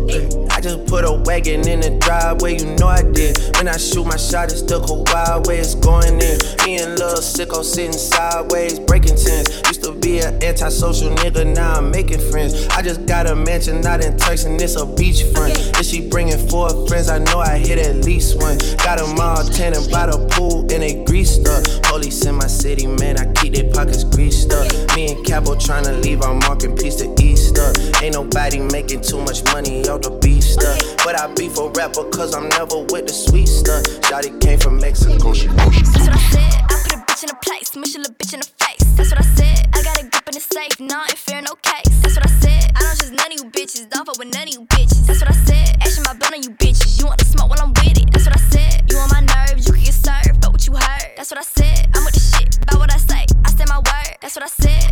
I 0.52 0.60
just 0.60 0.86
put 0.88 1.06
a 1.06 1.14
wagon 1.24 1.66
in 1.66 1.80
the 1.80 1.98
driveway, 2.02 2.60
you 2.60 2.76
know 2.76 2.88
I 2.88 3.02
did. 3.02 3.40
When 3.56 3.70
I 3.70 3.78
shoot 3.78 4.04
my 4.04 4.18
shot, 4.18 4.52
it's 4.52 4.64
go 4.64 5.06
wild 5.14 5.48
way 5.48 5.60
it's 5.60 5.76
going 5.76 6.20
in. 6.20 6.36
Me 6.66 6.76
and 6.76 7.00
Lil 7.00 7.24
Sicko 7.24 7.64
sitting 7.64 7.94
sideways, 7.94 8.80
breaking 8.82 9.16
tents. 9.16 9.62
Used 9.68 9.82
to 9.86 9.94
be 9.94 10.20
an 10.20 10.44
antisocial 10.44 11.16
nigga, 11.16 11.56
now 11.56 11.76
I'm 11.76 11.90
making 11.90 12.20
friends. 12.20 12.68
I 12.68 12.82
just 12.82 13.06
got 13.06 13.28
a 13.28 13.36
mansion 13.36 13.86
out 13.88 14.04
in 14.04 14.18
Turks 14.18 14.44
and 14.44 14.62
it's 14.62 14.76
a 14.76 14.84
beachfront. 14.84 15.80
If 15.80 15.86
she 15.86 16.10
bringing 16.10 16.50
four 16.50 16.68
friends, 16.86 17.08
I 17.08 17.20
know 17.20 17.40
I 17.40 17.58
hit 17.58 17.80
at 17.80 18.04
least 18.04 18.42
one. 18.42 18.58
Got 18.84 19.00
them 19.00 19.18
all 19.22 19.42
tanning 19.46 19.90
by 19.90 20.08
the 20.08 20.20
pool 20.36 20.68
and 20.74 20.84
they 20.84 21.02
greased 21.06 21.48
up. 21.48 21.64
Police 21.84 22.26
in 22.26 22.36
my 22.36 22.48
city, 22.48 22.88
man, 22.88 23.18
I 23.20 23.32
keep 23.40 23.54
their 23.54 23.72
pockets 23.72 24.04
greased 24.04 24.52
up. 24.52 24.68
Me 24.98 25.14
and 25.14 25.26
Capo 25.26 25.56
tryna 25.56 26.04
leave 26.04 26.24
our 26.24 26.34
marking 26.34 26.76
piece 26.76 26.98
to 26.98 27.08
Easter. 27.58 28.04
Ain't 28.04 28.14
nobody 28.14 28.60
making 28.60 29.02
too 29.02 29.20
much 29.22 29.44
money 29.52 29.88
out 29.90 30.04
the 30.04 30.12
beef 30.22 30.44
stuff. 30.44 30.80
But 31.04 31.20
I 31.20 31.28
be 31.34 31.50
for 31.50 31.72
rapper 31.72 32.04
cause 32.10 32.36
I'm 32.36 32.50
never 32.50 32.80
with 32.80 33.08
the 33.08 33.14
sweet 33.14 33.48
stuff. 33.48 33.84
Shotty 34.06 34.40
came 34.42 34.60
from 34.60 34.80
Mexico, 34.80 35.34
That's 35.34 35.46
what 35.46 36.14
I 36.14 36.22
said. 36.30 36.54
I 36.70 36.76
put 36.84 36.94
a 36.94 37.02
bitch 37.02 37.24
in 37.24 37.30
a 37.30 37.36
place, 37.42 37.70
smush 37.70 37.96
a 37.96 38.00
little 38.00 38.14
bitch 38.14 38.34
in 38.34 38.42
the 38.42 38.50
face. 38.62 38.84
That's 38.96 39.10
what 39.12 39.20
I 39.20 39.28
said. 39.36 39.70
I 39.74 39.82
got 39.84 39.98
a 39.98 40.04
grip 40.06 40.28
in 40.28 40.36
the 40.36 40.40
safe, 40.40 40.80
no 40.80 40.98
I 40.98 41.10
ain't 41.10 41.18
fear 41.18 41.42
no 41.42 41.56
case. 41.62 41.90
That's 42.02 42.16
what 42.16 42.26
I 42.26 42.34
said. 42.40 42.72
I 42.76 42.80
don't 42.82 42.98
just 42.98 43.14
none 43.14 43.32
of 43.32 43.38
you 43.38 43.46
bitches, 43.50 43.90
don't 43.90 44.06
fuck 44.06 44.18
with 44.20 44.34
none 44.34 44.48
of 44.48 44.54
you 44.54 44.62
bitches. 44.78 45.06
That's 45.08 45.22
what 45.22 45.30
I 45.32 45.38
said. 45.46 45.78
Action 45.82 46.04
my 46.06 46.14
blunt 46.14 46.36
on 46.36 46.44
you 46.44 46.52
bitches. 46.52 47.00
You 47.00 47.06
want 47.06 47.20
to 47.20 47.26
smoke 47.26 47.50
while 47.50 47.62
I'm 47.62 47.74
with 47.74 47.98
it. 47.98 48.12
That's 48.12 48.26
what 48.26 48.36
I 48.38 48.44
said. 48.54 48.86
You 48.90 48.98
on 48.98 49.10
my 49.10 49.22
nerves, 49.22 49.66
you 49.66 49.74
can 49.74 49.84
get 49.84 49.98
served, 49.98 50.42
but 50.42 50.52
what 50.52 50.68
you 50.68 50.74
heard. 50.74 51.10
That's 51.18 51.32
what 51.32 51.40
I 51.42 51.48
said. 51.48 51.90
I'm 51.96 52.06
with 52.06 52.14
the 52.14 52.22
shit, 52.22 52.62
about 52.62 52.80
what 52.80 52.94
I 52.94 52.98
say. 52.98 53.26
I 53.46 53.50
stand 53.50 53.70
my 53.70 53.82
word. 53.82 54.14
That's 54.22 54.36
what 54.36 54.46
I 54.46 54.54
said. 54.54 54.87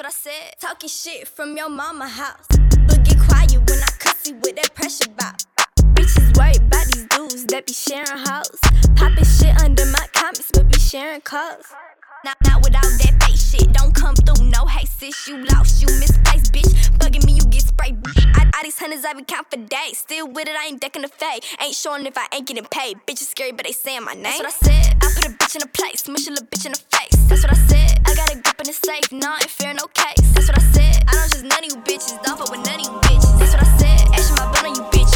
What 0.00 0.06
I 0.06 0.12
said. 0.12 0.54
Talking 0.58 0.88
shit 0.88 1.28
from 1.28 1.58
your 1.58 1.68
mama 1.68 2.08
house. 2.08 2.46
But 2.88 3.04
get 3.04 3.18
quiet 3.20 3.52
when 3.52 3.78
I 3.82 3.90
cuss 3.98 4.26
you 4.26 4.34
with 4.36 4.56
that 4.56 4.74
pressure 4.74 5.10
bop. 5.10 5.36
Bitches 5.92 6.34
worried 6.38 6.56
about 6.56 6.86
these 6.86 7.06
dudes 7.08 7.44
that 7.52 7.66
be 7.66 7.74
sharing 7.74 8.06
hoes. 8.08 8.60
Popping 8.96 9.24
shit 9.24 9.54
under 9.62 9.84
my 9.84 10.06
comments, 10.14 10.50
but 10.54 10.68
be 10.68 10.78
sharing 10.78 11.20
calls. 11.20 11.66
Not, 12.22 12.36
not 12.44 12.62
without 12.62 12.84
that 12.84 13.16
fake 13.24 13.40
shit, 13.40 13.72
don't 13.72 13.94
come 13.94 14.14
through. 14.14 14.44
No 14.44 14.66
hey 14.66 14.84
sis, 14.84 15.26
you 15.26 15.42
lost, 15.46 15.80
you 15.80 15.88
misplaced, 15.98 16.52
bitch. 16.52 16.68
Bugging 16.98 17.24
me, 17.24 17.32
you 17.32 17.44
get 17.46 17.62
sprayed. 17.62 17.96
I, 18.36 18.44
all 18.44 18.62
these 18.62 18.78
hundreds 18.78 19.06
I 19.06 19.14
been 19.14 19.24
count 19.24 19.48
for 19.50 19.56
days. 19.56 19.98
Still 19.98 20.28
with 20.28 20.46
it, 20.46 20.54
I 20.54 20.66
ain't 20.66 20.80
decking 20.82 21.00
the 21.00 21.08
fade. 21.08 21.44
Ain't 21.62 21.74
showing 21.74 22.04
if 22.04 22.18
I 22.18 22.26
ain't 22.34 22.46
getting 22.46 22.66
paid. 22.66 22.98
Bitches 23.08 23.32
scary, 23.32 23.52
but 23.52 23.64
they 23.64 23.72
saying 23.72 24.04
my 24.04 24.12
name. 24.12 24.24
That's 24.24 24.38
what 24.38 24.48
I 24.48 24.68
said. 24.68 24.96
I 25.00 25.12
put 25.16 25.26
a 25.26 25.30
bitch 25.30 25.56
in 25.56 25.62
a 25.62 25.66
place, 25.66 26.02
smush 26.02 26.26
a 26.26 26.30
little 26.30 26.46
bitch 26.46 26.66
in 26.66 26.72
the 26.72 26.82
face. 26.92 27.16
That's 27.28 27.42
what 27.42 27.52
I 27.52 27.60
said. 27.72 28.00
I 28.04 28.14
got 28.14 28.30
a 28.30 28.36
grip 28.36 28.60
in 28.60 28.66
the 28.66 28.76
safe, 28.76 29.12
no 29.12 29.30
I 29.30 29.40
ain't 29.40 29.48
fear 29.48 29.72
no 29.72 29.86
case. 29.88 30.20
That's 30.34 30.48
what 30.48 30.58
I 30.58 30.64
said. 30.76 31.04
I 31.08 31.12
don't 31.12 31.30
just 31.32 31.44
none 31.44 31.64
of 31.64 31.72
you 31.72 31.76
bitches, 31.88 32.22
don't 32.22 32.36
fuck 32.36 32.50
with 32.50 32.60
none 32.68 32.80
of 32.80 32.84
you 32.84 32.92
bitches. 33.00 33.38
That's 33.40 33.54
what 33.56 33.64
I 33.64 33.78
said. 33.80 34.00
Action 34.12 34.36
my 34.36 34.44
blunt 34.52 34.68
on 34.68 34.74
you 34.76 34.84
bitches. 34.92 35.09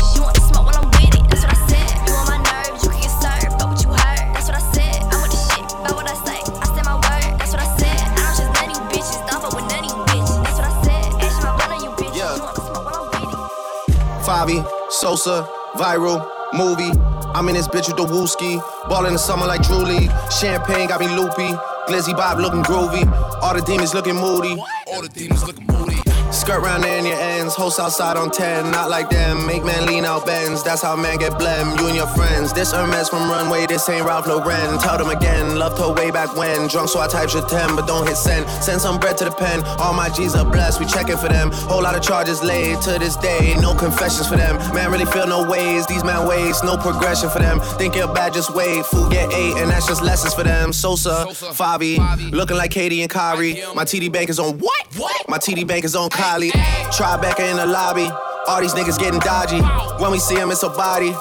It. 14.49 14.55
Favi, 14.55 14.91
Sosa, 14.91 15.49
viral, 15.75 16.29
movie. 16.53 16.91
I'm 17.35 17.49
in 17.49 17.55
this 17.55 17.69
bitch 17.69 17.89
with 17.89 17.97
the 17.97 18.05
wooski. 18.05 18.61
Ball 18.89 19.07
in 19.07 19.15
the 19.15 19.19
summer 19.19 19.47
like 19.47 19.63
Drew 19.63 19.79
League. 19.79 20.11
Champagne 20.31 20.89
got 20.89 21.01
me 21.01 21.09
loopy. 21.09 21.55
Glizzy 21.89 22.17
Bob 22.17 22.39
looking 22.39 22.63
groovy. 22.63 23.05
All 23.43 23.55
the 23.55 23.63
demons 23.63 23.95
looking 23.95 24.17
moody. 24.17 24.57
All 24.95 25.03
the 25.03 25.09
demons 25.09 25.45
looking 25.45 25.67
moody. 25.67 25.99
Skirt 26.31 26.63
round 26.63 26.85
in 26.85 27.05
your 27.05 27.17
ends. 27.17 27.55
Host 27.55 27.79
outside 27.81 28.17
on 28.17 28.31
10. 28.31 28.71
Not 28.71 28.91
like 28.91 29.09
them. 29.11 29.47
Make 29.47 29.65
man 29.65 29.87
lean 29.87 30.05
out 30.05 30.27
bends. 30.27 30.63
That's 30.63 30.83
how 30.83 30.95
man 30.97 31.19
get 31.19 31.33
blem. 31.33 31.79
You 31.79 31.87
and 31.87 31.97
your 31.97 32.07
friends. 32.09 32.53
This 32.53 32.73
Hermes 32.73 33.09
from 33.09 33.29
Runway. 33.31 33.67
This 33.67 33.89
ain't 33.89 34.05
Ralph 34.05 34.27
Lauren. 34.27 34.79
Tell 34.79 34.99
them 34.99 35.11
again. 35.11 35.57
Loved 35.59 35.79
her 35.79 35.93
way 35.93 36.11
back 36.11 36.37
when. 36.37 36.69
Drunk 36.69 36.89
so 36.89 37.01
I 37.01 37.09
type 37.09 37.33
your 37.33 37.47
10. 37.47 37.77
But 37.77 37.87
don't 37.87 38.07
hit 38.07 38.17
send. 38.17 38.49
Send 38.63 38.81
some 38.81 38.99
bread 38.99 39.17
to 39.19 39.25
the 39.25 39.31
pen. 39.31 39.63
All 39.79 39.95
my 39.95 40.09
G's 40.11 40.35
are 40.35 40.45
blessed. 40.45 40.81
We 40.81 40.87
checking 40.87 41.17
for 41.17 41.29
them. 41.29 41.51
Whole 41.53 41.83
lot 41.83 41.97
of 41.97 42.03
charges 42.03 42.43
laid 42.43 42.81
to 42.83 42.99
this 42.99 43.17
day. 43.17 43.55
No 43.61 43.75
confessions 43.75 44.29
for 44.29 44.37
them. 44.37 44.57
Man 44.75 44.91
really 44.91 45.07
feel 45.07 45.27
no 45.27 45.49
ways. 45.49 45.87
These 45.87 46.05
man 46.05 46.27
ways. 46.29 46.63
No 46.63 46.77
progression 46.77 47.31
for 47.31 47.39
them. 47.39 47.61
Think 47.79 47.95
you're 47.97 48.13
bad, 48.13 48.33
just 48.33 48.55
wait. 48.55 48.85
Food 48.87 49.13
get 49.13 49.33
eight. 49.33 49.57
And 49.57 49.71
that's 49.71 49.87
just 49.87 50.03
lessons 50.03 50.35
for 50.35 50.43
them. 50.45 50.73
Sosa, 50.73 51.27
Favi. 51.31 51.99
Looking 52.33 52.57
like 52.57 52.71
Katie 52.71 53.03
and 53.03 53.11
Kyrie. 53.11 53.63
My 53.75 53.85
TD 53.85 54.13
bank 54.13 54.31
is 54.31 54.39
on 54.39 54.59
what? 54.59 54.84
What? 54.97 55.29
My 55.29 55.39
TD 55.39 55.67
bank 55.67 55.85
is 55.85 55.97
on 55.97 56.09
Kylie. 56.11 56.51
Tribeca 56.93 57.51
in 57.51 57.57
the 57.57 57.67
lobby. 57.67 58.09
All 58.47 58.61
these 58.61 58.75
niggas 58.75 58.99
getting 58.99 59.21
dodgy. 59.21 59.61
When 60.03 60.13
we 60.13 60.19
see 60.19 60.37
them, 60.37 60.51
it's 60.51 60.63
a 60.63 60.69
body. 60.69 61.13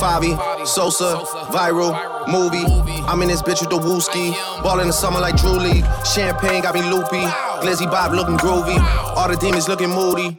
Favi, 0.00 0.66
Sosa, 0.66 1.16
viral, 1.52 2.26
movie. 2.28 2.64
I'm 3.06 3.22
in 3.22 3.28
this 3.28 3.42
bitch 3.42 3.60
with 3.60 3.70
the 3.70 3.78
wooski. 3.78 4.32
Ball 4.62 4.80
in 4.80 4.86
the 4.88 4.92
summer 4.92 5.20
like 5.20 5.36
Drew 5.36 5.52
League. 5.52 5.84
Champagne 6.04 6.62
got 6.62 6.74
me 6.74 6.82
loopy. 6.82 7.22
Glizzy 7.62 7.88
Bob 7.90 8.12
looking 8.12 8.36
groovy. 8.36 8.78
All 9.16 9.28
the 9.28 9.36
demons 9.36 9.68
looking 9.68 9.90
moody. 9.90 10.38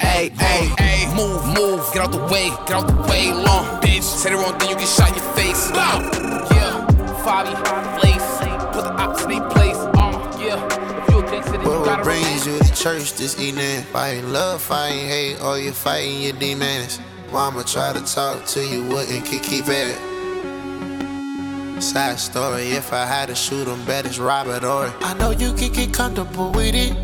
Hey, 0.00 0.30
hey, 0.30 0.72
hey, 0.78 1.14
move, 1.14 1.46
move, 1.54 1.86
get 1.92 2.02
out 2.02 2.12
the 2.12 2.18
way, 2.32 2.48
get 2.66 2.72
out 2.72 2.86
the 2.86 2.96
way, 3.10 3.30
long 3.30 3.66
bitch. 3.82 4.02
Say 4.02 4.30
the 4.30 4.36
wrong 4.36 4.58
thing, 4.58 4.70
you 4.70 4.76
get 4.76 4.88
shot 4.88 5.08
in 5.10 5.16
your 5.16 5.32
face. 5.34 5.70
Yeah, 5.70 6.86
Fabi, 7.22 7.52
church 12.80 13.12
this 13.12 13.38
evening? 13.38 13.82
Fighting 13.92 14.32
love, 14.32 14.62
fighting 14.62 15.06
hate, 15.06 15.38
or 15.42 15.58
you 15.58 15.70
fighting 15.70 16.22
your 16.22 16.32
demons? 16.32 16.98
Mama 17.30 17.62
tried 17.62 17.94
to 17.96 18.14
talk 18.14 18.46
to 18.46 18.64
you, 18.64 18.82
wouldn't 18.84 19.26
keep, 19.26 19.42
keep 19.42 19.66
it. 19.68 19.98
Side 21.82 22.18
story, 22.18 22.70
if 22.70 22.94
I 22.94 23.04
had 23.04 23.26
to 23.26 23.34
shoot 23.34 23.68
him, 23.68 23.84
bet 23.84 24.06
it's 24.06 24.18
Robert 24.18 24.64
or 24.64 24.90
I 25.00 25.12
know 25.18 25.30
you 25.30 25.52
can 25.52 25.72
get 25.72 25.92
comfortable 25.92 26.52
with 26.52 26.74
it. 26.74 26.96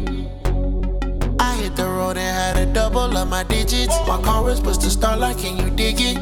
I 1.38 1.54
hit 1.56 1.76
the 1.76 1.84
road 1.84 2.16
and 2.16 2.56
had 2.56 2.56
a 2.56 2.72
double 2.72 3.14
of 3.14 3.28
my 3.28 3.44
digits. 3.44 3.94
My 4.08 4.18
car 4.22 4.44
was 4.44 4.56
supposed 4.56 4.80
to 4.80 4.88
start 4.88 5.20
like, 5.20 5.36
can 5.38 5.58
you 5.58 5.68
dig 5.76 5.96
it? 5.98 6.16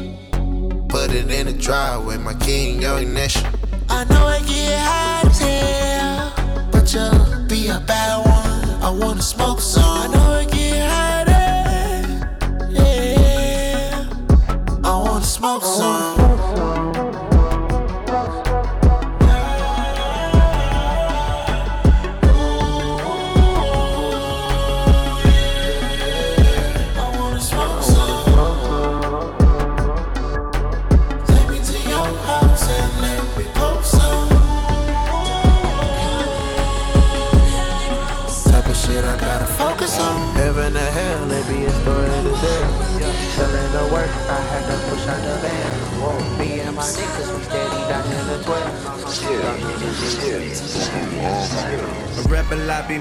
Put 0.89 1.13
it 1.13 1.31
in 1.31 1.45
the 1.45 1.53
driveway, 1.53 2.17
my 2.17 2.33
king, 2.33 2.81
your 2.81 2.99
ignition. 2.99 3.45
I 3.87 4.03
know 4.03 4.25
I 4.25 4.39
get 4.39 4.79
high 4.79 5.21
as 5.29 5.39
hell, 5.39 6.69
but 6.73 6.93
you'll 6.93 7.47
be 7.47 7.69
a 7.69 7.79
bad 7.79 8.25
one. 8.25 8.34
I 8.85 8.89
wanna 8.91 9.21
smoke 9.23 9.61
some. 9.61 9.83
I 9.83 10.07
know 10.13 10.33
I 10.33 10.45
get 10.45 10.87
high, 10.87 11.23
yeah. 12.69 14.05
I 14.83 14.97
wanna 15.03 15.25
smoke 15.25 15.63
some. 15.63 16.19
I 26.97 27.09
wanna 27.17 27.39
to 45.05 45.11
the 45.11 45.39
band. 45.39 45.75
Whoa, 46.01 46.34
the 46.95 48.43
12. 48.43 48.85
A 52.17 52.21
rebel 52.29 52.57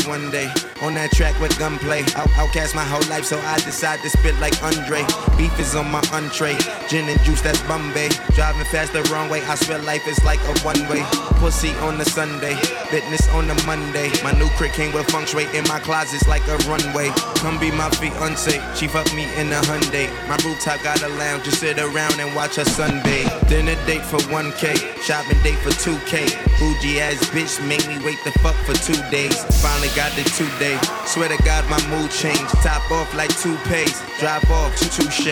one 0.09 0.30
day 0.30 0.51
on 0.82 0.95
that 0.95 1.11
track 1.12 1.38
with 1.40 1.57
gunplay. 1.59 2.03
Out, 2.14 2.28
outcast 2.36 2.74
my 2.74 2.84
whole 2.84 3.05
life, 3.09 3.24
so 3.24 3.38
I 3.38 3.57
decide 3.61 4.01
to 4.01 4.11
spit 4.11 4.38
like 4.40 4.61
Andre. 4.62 5.05
Beef 5.36 5.59
is 5.59 5.74
on 5.74 5.90
my 5.90 6.03
entree, 6.12 6.57
gin 6.88 7.09
and 7.09 7.20
juice 7.22 7.40
that's 7.40 7.61
Bombay. 7.62 8.11
Driving 8.34 8.64
fast 8.64 8.92
the 8.92 9.03
wrong 9.12 9.30
way, 9.30 9.42
I 9.42 9.55
swear 9.55 9.78
life 9.78 10.07
is 10.07 10.22
like 10.24 10.40
a 10.40 10.59
one 10.61 10.80
way. 10.88 11.03
Pussy 11.40 11.70
on 11.86 11.99
the 11.99 12.05
Sunday, 12.05 12.55
fitness 12.90 13.28
on 13.30 13.47
the 13.47 13.55
Monday. 13.66 14.11
My 14.22 14.32
new 14.32 14.49
crick 14.59 14.72
came 14.72 14.92
with 14.92 15.11
feng 15.11 15.26
shui 15.26 15.47
in 15.57 15.64
my 15.68 15.80
closets 15.80 16.26
like 16.28 16.47
a 16.49 16.57
runway. 16.68 17.11
Come 17.36 17.59
be 17.59 17.70
my 17.70 17.90
fiance, 17.90 18.61
she 18.74 18.88
fucked 18.88 19.14
me 19.14 19.24
in 19.36 19.53
a 19.53 19.61
Hyundai. 19.62 20.11
My 20.28 20.36
rooftop 20.45 20.82
got 20.82 21.03
a 21.03 21.09
lounge, 21.09 21.45
just 21.45 21.61
sit 21.61 21.78
around 21.78 22.18
and 22.20 22.34
watch 22.34 22.57
her 22.57 22.64
sunbathe. 22.64 23.49
Dinner 23.49 23.76
date 23.87 24.05
for 24.05 24.18
1K, 24.28 24.76
shopping 25.03 25.41
date 25.43 25.59
for 25.59 25.70
2K. 25.70 26.28
Bougie 26.59 27.01
ass 27.01 27.18
bitch 27.30 27.61
made 27.66 27.87
me 27.89 27.97
wait 28.05 28.18
the 28.24 28.32
fuck 28.41 28.57
for 28.66 28.74
two 28.74 29.01
days. 29.11 29.37
Finally 29.62 29.89
got 29.97 30.12
the 30.16 30.24
two 30.37 30.49
day. 30.59 30.78
Swear 31.07 31.28
to 31.28 31.43
God, 31.43 31.64
my 31.68 31.80
mood 31.89 32.11
changed. 32.11 32.51
Top 32.62 32.85
off 32.91 33.12
like 33.14 33.30
two 33.41 33.55
toupees, 33.64 34.03
drive 34.18 34.49
off 34.51 34.76
to 34.76 34.89
touche. 34.91 35.26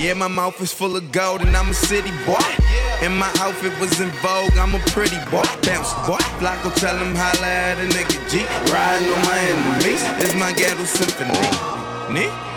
Yeah, 0.00 0.14
my 0.14 0.28
mouth 0.28 0.60
is 0.60 0.72
full 0.72 0.96
of 0.96 1.12
gold 1.12 1.42
and 1.42 1.56
I'm 1.56 1.70
a 1.70 1.74
city 1.74 2.10
boy. 2.26 2.38
And 3.02 3.16
my 3.16 3.30
outfit 3.38 3.78
was 3.80 4.00
in 4.00 4.10
vogue, 4.22 4.56
I'm 4.56 4.74
a 4.74 4.78
pretty 4.90 5.18
boy. 5.30 5.44
Bounce 5.62 5.92
boy. 6.06 6.22
Flacko 6.38 6.74
tell 6.76 6.96
him 6.96 7.14
holla 7.14 7.46
at 7.46 7.78
a 7.78 7.86
nigga 7.94 8.18
G. 8.30 8.44
Riding 8.72 9.08
on 9.08 9.22
my 9.26 9.38
enemies, 9.38 10.02
it's 10.22 10.34
my 10.34 10.52
ghetto 10.52 10.84
symphony. 10.84 11.38
Nee? 12.12 12.51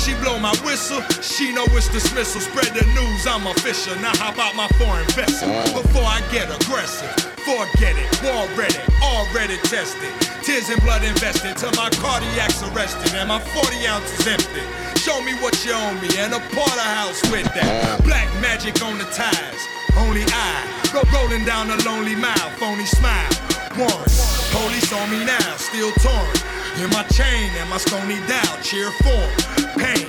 She 0.00 0.14
blow 0.24 0.38
my 0.38 0.56
whistle, 0.64 1.02
she 1.20 1.52
know 1.52 1.64
it's 1.76 1.88
dismissal. 1.92 2.40
Spread 2.40 2.72
the 2.72 2.86
news, 2.96 3.26
I'm 3.28 3.46
official. 3.46 3.94
Now 4.00 4.16
hop 4.16 4.40
out 4.40 4.56
my 4.56 4.68
foreign 4.80 5.04
vessel 5.12 5.48
before 5.76 6.08
I 6.08 6.24
get 6.32 6.48
aggressive. 6.48 7.12
Forget 7.44 8.00
it, 8.00 8.08
already, 8.24 8.80
already 9.04 9.60
tested. 9.68 10.08
Tears 10.40 10.72
and 10.72 10.80
blood 10.80 11.04
invested 11.04 11.56
till 11.60 11.72
my 11.76 11.92
cardiac's 12.00 12.64
arrested 12.72 13.12
and 13.12 13.28
my 13.28 13.40
40 13.40 13.86
ounces 13.92 14.24
empty. 14.24 14.64
Show 14.96 15.20
me 15.20 15.36
what 15.44 15.52
you 15.64 15.76
owe 15.76 15.94
me 16.00 16.08
and 16.16 16.32
a 16.32 16.40
porterhouse 16.56 17.20
with 17.28 17.48
that. 17.52 18.00
Black 18.04 18.28
magic 18.40 18.80
on 18.80 18.96
the 18.96 19.08
ties. 19.12 19.60
Only 20.00 20.24
I 20.32 20.64
go 20.96 21.04
rolling 21.12 21.44
down 21.44 21.68
a 21.68 21.76
lonely 21.84 22.16
mile, 22.16 22.48
phony 22.56 22.88
smile. 22.88 23.32
One, 23.76 24.08
police 24.48 24.92
on 24.96 25.10
me 25.12 25.24
now, 25.28 25.56
still 25.60 25.92
torn. 26.00 26.32
In 26.80 26.88
my 26.90 27.04
chain 27.12 27.52
and 27.60 27.68
my 27.68 27.76
stony 27.76 28.16
down, 28.26 28.62
cheer 28.62 28.90
form. 29.04 29.59
Pain 29.76 30.06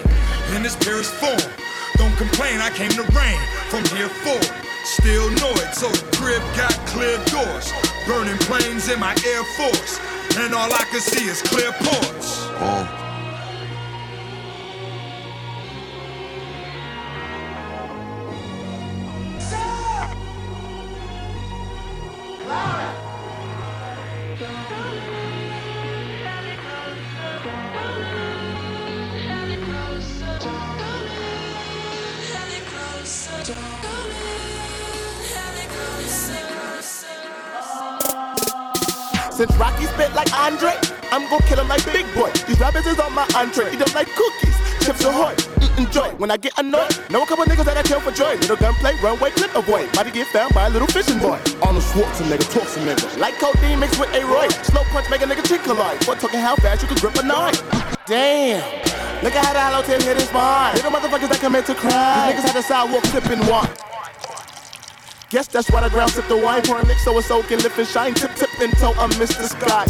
in 0.55 0.65
its 0.65 0.75
purest 0.75 1.13
form. 1.15 1.39
Don't 1.97 2.15
complain, 2.17 2.59
I 2.59 2.69
came 2.71 2.91
to 2.91 3.03
reign 3.13 3.39
from 3.69 3.83
here 3.95 4.09
forward. 4.09 4.51
Still 4.83 5.27
annoyed, 5.27 5.73
so 5.73 5.87
the 5.89 6.17
crib 6.17 6.41
got 6.57 6.73
clear 6.87 7.17
doors. 7.25 7.71
Burning 8.07 8.37
planes 8.49 8.89
in 8.89 8.99
my 8.99 9.15
Air 9.25 9.43
Force. 9.55 9.99
And 10.37 10.53
all 10.55 10.71
I 10.73 10.85
can 10.89 11.01
see 11.01 11.25
is 11.25 11.41
clear 11.41 11.71
ports. 11.73 12.41
Since 39.41 39.57
Rocky 39.57 39.85
spit 39.85 40.13
like 40.13 40.31
Andre, 40.37 40.69
I'm 41.09 41.27
gon' 41.27 41.41
kill 41.49 41.59
him 41.59 41.67
like 41.67 41.83
Big 41.83 42.05
Boy. 42.13 42.29
These 42.45 42.59
rappers 42.59 42.85
is 42.85 42.99
on 42.99 43.11
my 43.15 43.25
entree. 43.33 43.73
Eat 43.73 43.79
them 43.81 43.89
like 43.95 44.05
cookies, 44.13 44.53
chips 44.85 45.03
ahoy, 45.03 45.33
eating 45.57 45.89
joy. 45.89 46.13
When 46.21 46.29
I 46.29 46.37
get 46.37 46.53
annoyed, 46.59 46.93
know 47.09 47.23
a 47.23 47.25
couple 47.25 47.45
niggas 47.45 47.65
that 47.65 47.75
I 47.75 47.81
kill 47.81 47.99
for 48.01 48.11
joy. 48.11 48.37
Little 48.37 48.55
gunplay, 48.57 48.93
runway, 49.01 49.31
clip 49.31 49.49
avoid. 49.55 49.91
To 49.93 50.11
get 50.11 50.27
found 50.27 50.53
by 50.53 50.67
a 50.67 50.69
little 50.69 50.87
fishing 50.87 51.17
boy. 51.17 51.41
Arnold 51.63 51.81
Schwarzenegger 51.89 52.53
talks 52.53 52.77
a 52.77 52.81
nigga. 52.81 53.17
Like 53.17 53.33
codeine 53.39 53.79
mixed 53.79 53.99
with 53.99 54.13
a 54.13 54.23
Roy. 54.23 54.47
Slow 54.61 54.83
punch 54.93 55.09
make 55.09 55.23
a 55.23 55.25
nigga 55.25 55.43
chick 55.47 55.63
collide. 55.63 56.05
Boy 56.05 56.13
talking 56.21 56.39
how 56.39 56.55
fast 56.57 56.83
you 56.83 56.87
can 56.87 56.97
grip 56.97 57.15
a 57.15 57.25
knife? 57.25 57.57
Damn. 58.05 58.61
Look 59.23 59.33
at 59.33 59.43
how 59.43 59.53
the 59.53 59.59
hollow 59.59 59.81
tip 59.81 60.03
hit 60.03 60.17
his 60.17 60.29
spine. 60.29 60.75
Little 60.75 60.91
motherfuckers 60.91 61.29
that 61.29 61.39
commit 61.39 61.65
to 61.65 61.73
crime. 61.73 62.29
These 62.29 62.45
niggas 62.45 62.45
had 62.45 62.53
the 62.53 62.61
sidewalk 62.61 63.05
sipping 63.05 63.41
wine. 63.49 63.90
Guess 65.31 65.47
that's 65.47 65.71
why 65.71 65.79
the 65.79 65.89
ground 65.89 66.11
sip 66.11 66.27
the 66.27 66.35
wine. 66.35 66.61
Pouring 66.61 66.85
lick 66.87 66.97
so 66.97 67.17
it's 67.17 67.27
soaking, 67.27 67.59
lift 67.59 67.79
and 67.79 67.87
shine. 67.87 68.13
Tip, 68.13 68.35
tip, 68.35 68.49
and 68.59 68.77
toe, 68.77 68.93
I 68.97 69.07
miss 69.17 69.33
the 69.37 69.47
sky. 69.47 69.85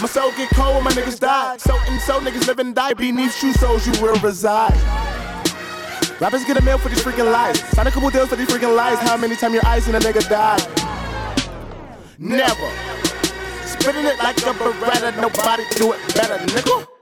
My 0.00 0.06
soul 0.06 0.30
get 0.36 0.48
cold 0.50 0.76
when 0.76 0.84
my 0.84 0.92
niggas 0.92 1.18
die. 1.18 1.56
So 1.56 1.76
and 1.88 2.00
so 2.00 2.20
niggas 2.20 2.46
live 2.46 2.60
and 2.60 2.72
die 2.72 2.94
beneath 2.94 3.34
shoe 3.34 3.52
soles 3.54 3.84
you 3.84 4.00
will 4.00 4.14
reside. 4.20 4.76
Rappers 6.20 6.44
get 6.44 6.56
a 6.56 6.62
mail 6.62 6.78
for 6.78 6.88
these 6.88 7.02
freaking 7.02 7.32
lies. 7.32 7.60
Sign 7.70 7.88
a 7.88 7.90
couple 7.90 8.08
deals 8.10 8.28
for 8.28 8.36
these 8.36 8.46
freaking 8.46 8.76
lies. 8.76 8.98
How 9.00 9.16
many 9.16 9.34
times 9.34 9.54
your 9.54 9.66
eyes 9.66 9.84
seen 9.84 9.96
a 9.96 9.98
nigga 9.98 10.28
die? 10.28 10.58
Never. 12.16 12.70
Spitting 13.66 14.04
it 14.04 14.18
like 14.18 14.38
a 14.38 14.54
beretta, 14.54 15.20
nobody 15.20 15.64
do 15.74 15.92
it 15.94 16.14
better, 16.14 16.36
nigga. 16.46 16.95